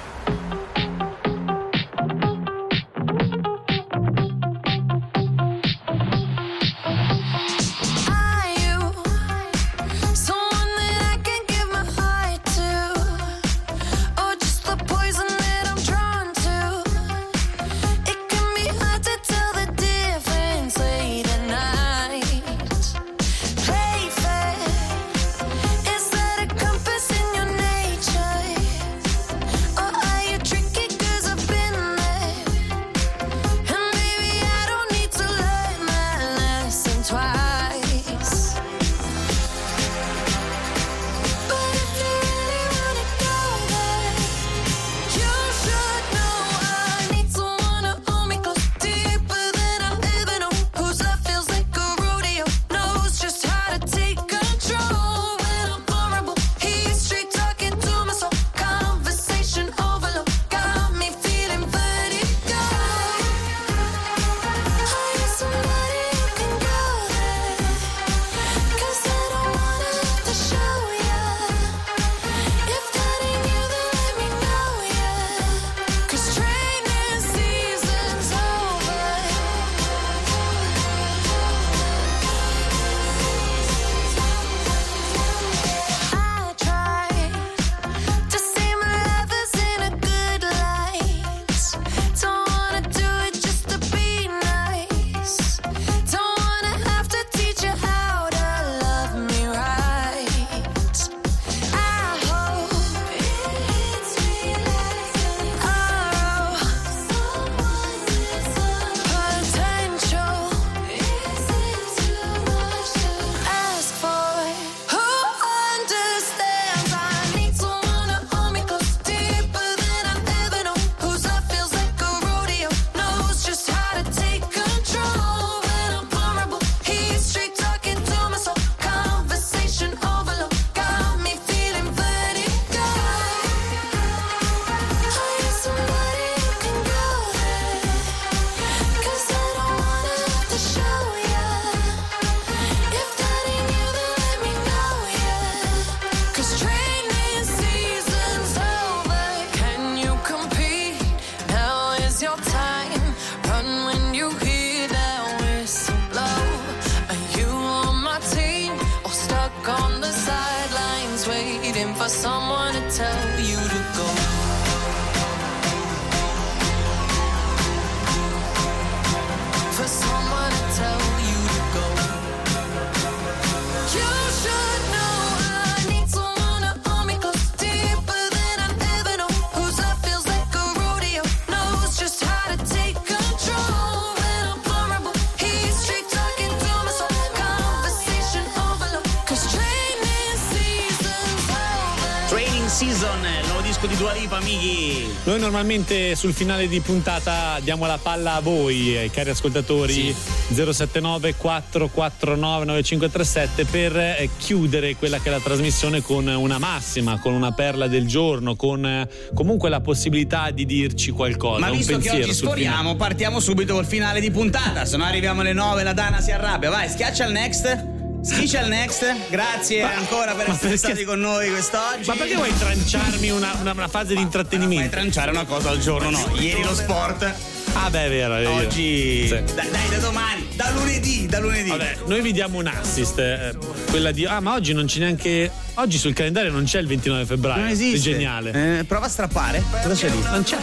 Amici. 194.67 195.07
Noi 195.23 195.39
normalmente 195.39 196.15
sul 196.15 196.33
finale 196.33 196.67
di 196.67 196.79
puntata 196.79 197.59
diamo 197.61 197.85
la 197.85 197.97
palla 198.01 198.35
a 198.35 198.39
voi, 198.41 198.95
ai 198.95 199.09
cari 199.09 199.29
ascoltatori 199.29 200.13
079 200.53 201.35
449 201.35 202.65
9537 202.65 203.65
per 203.65 203.97
eh, 203.97 204.29
chiudere 204.37 204.95
quella 204.95 205.19
che 205.19 205.29
è 205.29 205.31
la 205.31 205.39
trasmissione 205.39 206.01
con 206.01 206.27
una 206.27 206.57
massima, 206.57 207.19
con 207.19 207.33
una 207.33 207.51
perla 207.51 207.87
del 207.87 208.07
giorno, 208.07 208.55
con 208.55 208.85
eh, 208.85 209.09
comunque 209.33 209.69
la 209.69 209.81
possibilità 209.81 210.51
di 210.51 210.65
dirci 210.65 211.11
qualcosa, 211.11 211.59
Ma 211.59 211.71
un 211.71 211.77
visto 211.77 211.97
che 211.97 212.09
oggi 212.09 212.33
sforiamo, 212.33 212.95
partiamo 212.95 213.39
subito 213.39 213.73
col 213.73 213.85
finale 213.85 214.19
di 214.19 214.31
puntata. 214.31 214.85
Se 214.85 214.97
no 214.97 215.03
arriviamo 215.03 215.41
alle 215.41 215.53
9, 215.53 215.83
la 215.83 215.93
Dana 215.93 216.21
si 216.21 216.31
arrabbia. 216.31 216.69
Vai, 216.69 216.89
schiaccia 216.89 217.25
il 217.25 217.31
next. 217.31 217.96
Il 218.23 218.65
next. 218.67 219.05
Grazie 219.29 219.83
Ma- 219.83 219.95
ancora 219.95 220.33
per 220.33 220.47
ma 220.47 220.53
essere 220.53 220.69
perché- 220.71 220.77
stati 220.77 221.03
con 221.05 221.19
noi 221.19 221.49
quest'oggi. 221.49 222.07
Ma 222.07 222.15
perché 222.15 222.35
vuoi 222.35 222.57
tranciarmi 222.57 223.29
una, 223.29 223.55
una- 223.61 223.71
una 223.71 223.87
fase 223.87 224.15
di 224.15 224.21
intrattenimento? 224.21 224.75
Vuoi 224.75 224.89
tranciare 224.89 225.31
una 225.31 225.45
cosa 225.45 225.69
al 225.69 225.79
giorno? 225.79 226.09
No, 226.09 226.31
ieri 226.39 226.63
lo 226.63 226.73
sport. 226.73 227.31
Ah, 227.73 227.89
beh, 227.89 228.05
è 228.05 228.09
vero. 228.09 228.35
È 228.35 228.39
vero. 228.39 228.53
Oggi. 228.55 229.27
Sì. 229.27 229.29
Dai, 229.53 229.69
dai, 229.69 229.89
da 229.89 229.97
domani, 229.99 230.47
da 230.55 230.71
lunedì, 230.71 231.25
da 231.27 231.39
lunedì. 231.39 231.69
Vabbè, 231.69 231.97
noi 232.05 232.21
vi 232.21 232.31
diamo 232.33 232.57
un 232.57 232.67
assist. 232.67 233.19
eh, 233.19 233.53
quella 233.89 234.11
di. 234.11 234.25
Ah, 234.25 234.39
ma 234.39 234.53
oggi 234.53 234.73
non 234.73 234.85
c'è 234.87 234.99
neanche. 234.99 235.51
Oggi 235.75 235.97
sul 235.97 236.13
calendario 236.13 236.51
non 236.51 236.63
c'è 236.63 236.79
il 236.79 236.87
29 236.87 237.25
febbraio. 237.25 237.61
Non 237.61 237.69
esiste. 237.69 238.09
È 238.09 238.13
geniale. 238.13 238.79
Eh, 238.79 238.83
prova 238.83 239.05
a 239.05 239.09
strappare. 239.09 239.63
Cosa 239.69 239.93
c'è 239.93 240.09
lì? 240.09 240.21
Non 240.23 240.43
c'è. 240.43 240.57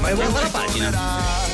Ma 0.00 0.08
è 0.08 0.14
vuota 0.14 0.40
la 0.40 0.48
pagina. 0.48 1.45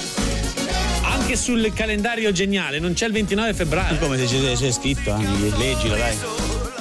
Anche 1.33 1.45
sul 1.45 1.73
calendario 1.73 2.31
geniale 2.31 2.79
non 2.79 2.93
c'è 2.93 3.07
il 3.07 3.13
29 3.13 3.55
febbraio. 3.55 3.97
Come 3.97 4.19
se 4.19 4.27
c'è, 4.27 4.55
c'è 4.55 4.71
scritto, 4.71 5.17
eh, 5.17 5.57
leggilo, 5.57 5.97
dai. 5.97 6.15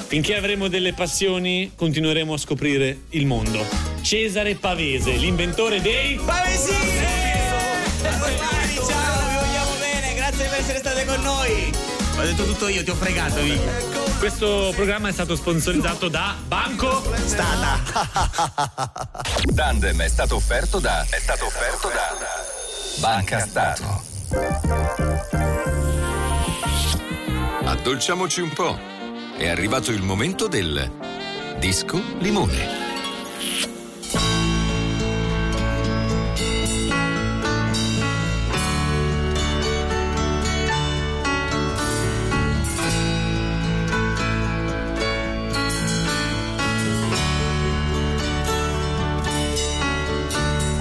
Finché 0.08 0.36
avremo 0.36 0.68
delle 0.68 0.92
passioni, 0.92 1.72
continueremo 1.74 2.34
a 2.34 2.36
scoprire 2.36 3.04
il 3.10 3.24
mondo. 3.24 3.64
Cesare 4.02 4.54
Pavese, 4.56 5.12
l'inventore 5.12 5.80
dei. 5.80 6.20
Pavesini! 6.22 6.76
Ormai, 8.02 8.74
ciao, 8.74 9.26
vi 9.26 9.34
vogliamo 9.36 9.70
bene, 9.80 10.14
grazie 10.16 10.46
per 10.46 10.58
essere 10.58 10.78
state 10.80 11.06
con 11.06 11.22
noi. 11.22 11.72
Ho 12.18 12.22
detto 12.22 12.44
tutto 12.44 12.68
io, 12.68 12.84
ti 12.84 12.90
ho 12.90 12.94
fregato, 12.94 13.40
Vicky. 13.40 13.58
Questo 14.18 14.70
programma 14.76 15.08
è 15.08 15.12
stato 15.12 15.34
sponsorizzato 15.34 16.08
da 16.08 16.36
Banco 16.46 17.02
Stata. 17.24 17.80
Tandem 19.54 20.02
è 20.02 20.08
stato 20.08 20.34
offerto 20.34 20.78
da. 20.78 21.06
È 21.08 21.18
stato 21.18 21.46
offerto 21.46 21.88
da. 21.88 23.00
Banca 23.00 23.40
Stato. 23.46 24.11
Addolciamoci 27.64 28.40
un 28.40 28.50
po'. 28.50 28.78
È 29.36 29.48
arrivato 29.48 29.90
il 29.90 30.02
momento 30.02 30.46
del 30.48 30.90
disco 31.58 32.00
limone. 32.18 32.80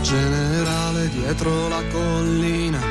Generale 0.01 1.09
dietro 1.09 1.67
la 1.67 1.83
collina 1.91 2.90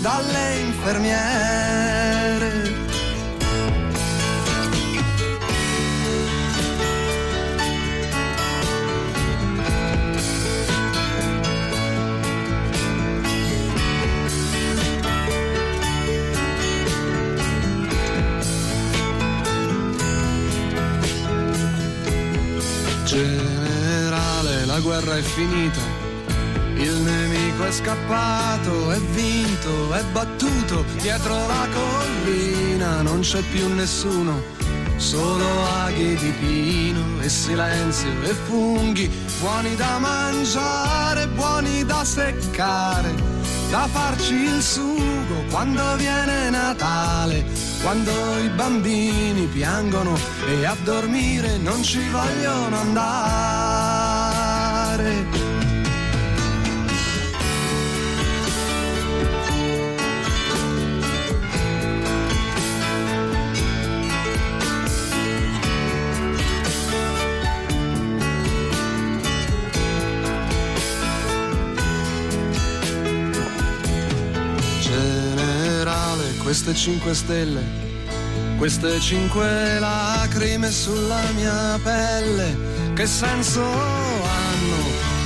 dalle 0.00 0.58
infermiere. 0.60 1.70
Generale, 23.04 24.64
la 24.64 24.80
guerra 24.80 25.16
è 25.16 25.22
finita. 25.22 25.80
Il 26.76 27.00
è 27.64 27.70
scappato, 27.72 28.90
è 28.90 28.98
vinto, 28.98 29.92
è 29.92 30.02
battuto. 30.12 30.84
Dietro 31.00 31.34
la 31.46 31.66
collina 31.72 33.02
non 33.02 33.20
c'è 33.20 33.40
più 33.42 33.72
nessuno. 33.74 34.42
Solo 34.96 35.46
aghi 35.84 36.14
di 36.14 36.32
pino 36.38 37.20
e 37.20 37.28
silenzio 37.28 38.10
e 38.22 38.34
funghi. 38.46 39.10
Buoni 39.40 39.74
da 39.74 39.98
mangiare, 39.98 41.26
buoni 41.28 41.84
da 41.84 42.04
seccare. 42.04 43.12
Da 43.70 43.88
farci 43.90 44.34
il 44.34 44.62
sugo 44.62 45.44
quando 45.50 45.96
viene 45.96 46.50
Natale. 46.50 47.44
Quando 47.82 48.12
i 48.38 48.48
bambini 48.50 49.46
piangono 49.46 50.16
e 50.46 50.64
a 50.64 50.76
dormire 50.84 51.56
non 51.56 51.82
ci 51.82 52.06
vogliono 52.10 52.76
andare. 52.78 53.71
Queste 76.52 76.74
cinque 76.74 77.14
stelle 77.14 77.62
Queste 78.58 79.00
cinque 79.00 79.78
lacrime 79.78 80.70
sulla 80.70 81.22
mia 81.34 81.80
pelle, 81.82 82.54
che 82.92 83.06
senso 83.06 83.62
hanno 83.62 84.76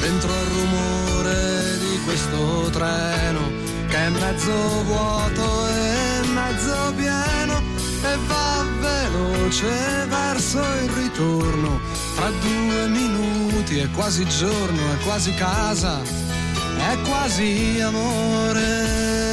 dentro 0.00 0.30
il 0.30 0.46
rumore 0.54 1.78
di 1.80 2.00
questo 2.04 2.70
treno 2.70 3.40
che 3.88 3.96
è 3.96 4.08
mezzo 4.08 4.84
vuoto 4.84 5.66
e 5.66 6.26
mezzo 6.28 6.92
pieno 6.94 7.60
e 8.02 8.16
va 8.28 8.64
veloce 8.80 10.06
verso 10.06 10.60
il 10.60 10.90
ritorno. 10.90 11.80
Fra 12.14 12.30
due 12.30 12.86
minuti 12.86 13.78
è 13.78 13.90
quasi 13.90 14.24
giorno, 14.28 14.92
è 14.92 15.02
quasi 15.02 15.34
casa, 15.34 16.00
è 16.02 16.96
quasi 17.02 17.80
amore. 17.80 19.25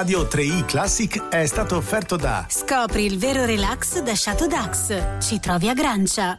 Radio 0.00 0.22
3i 0.22 0.64
Classic 0.64 1.28
è 1.28 1.44
stato 1.44 1.76
offerto 1.76 2.16
da 2.16 2.46
Scopri 2.48 3.04
il 3.04 3.18
vero 3.18 3.44
relax 3.44 4.00
da 4.00 4.14
Shadow 4.14 4.48
Dax. 4.48 5.18
Ci 5.20 5.38
trovi 5.40 5.68
a 5.68 5.74
Grancia. 5.74 6.38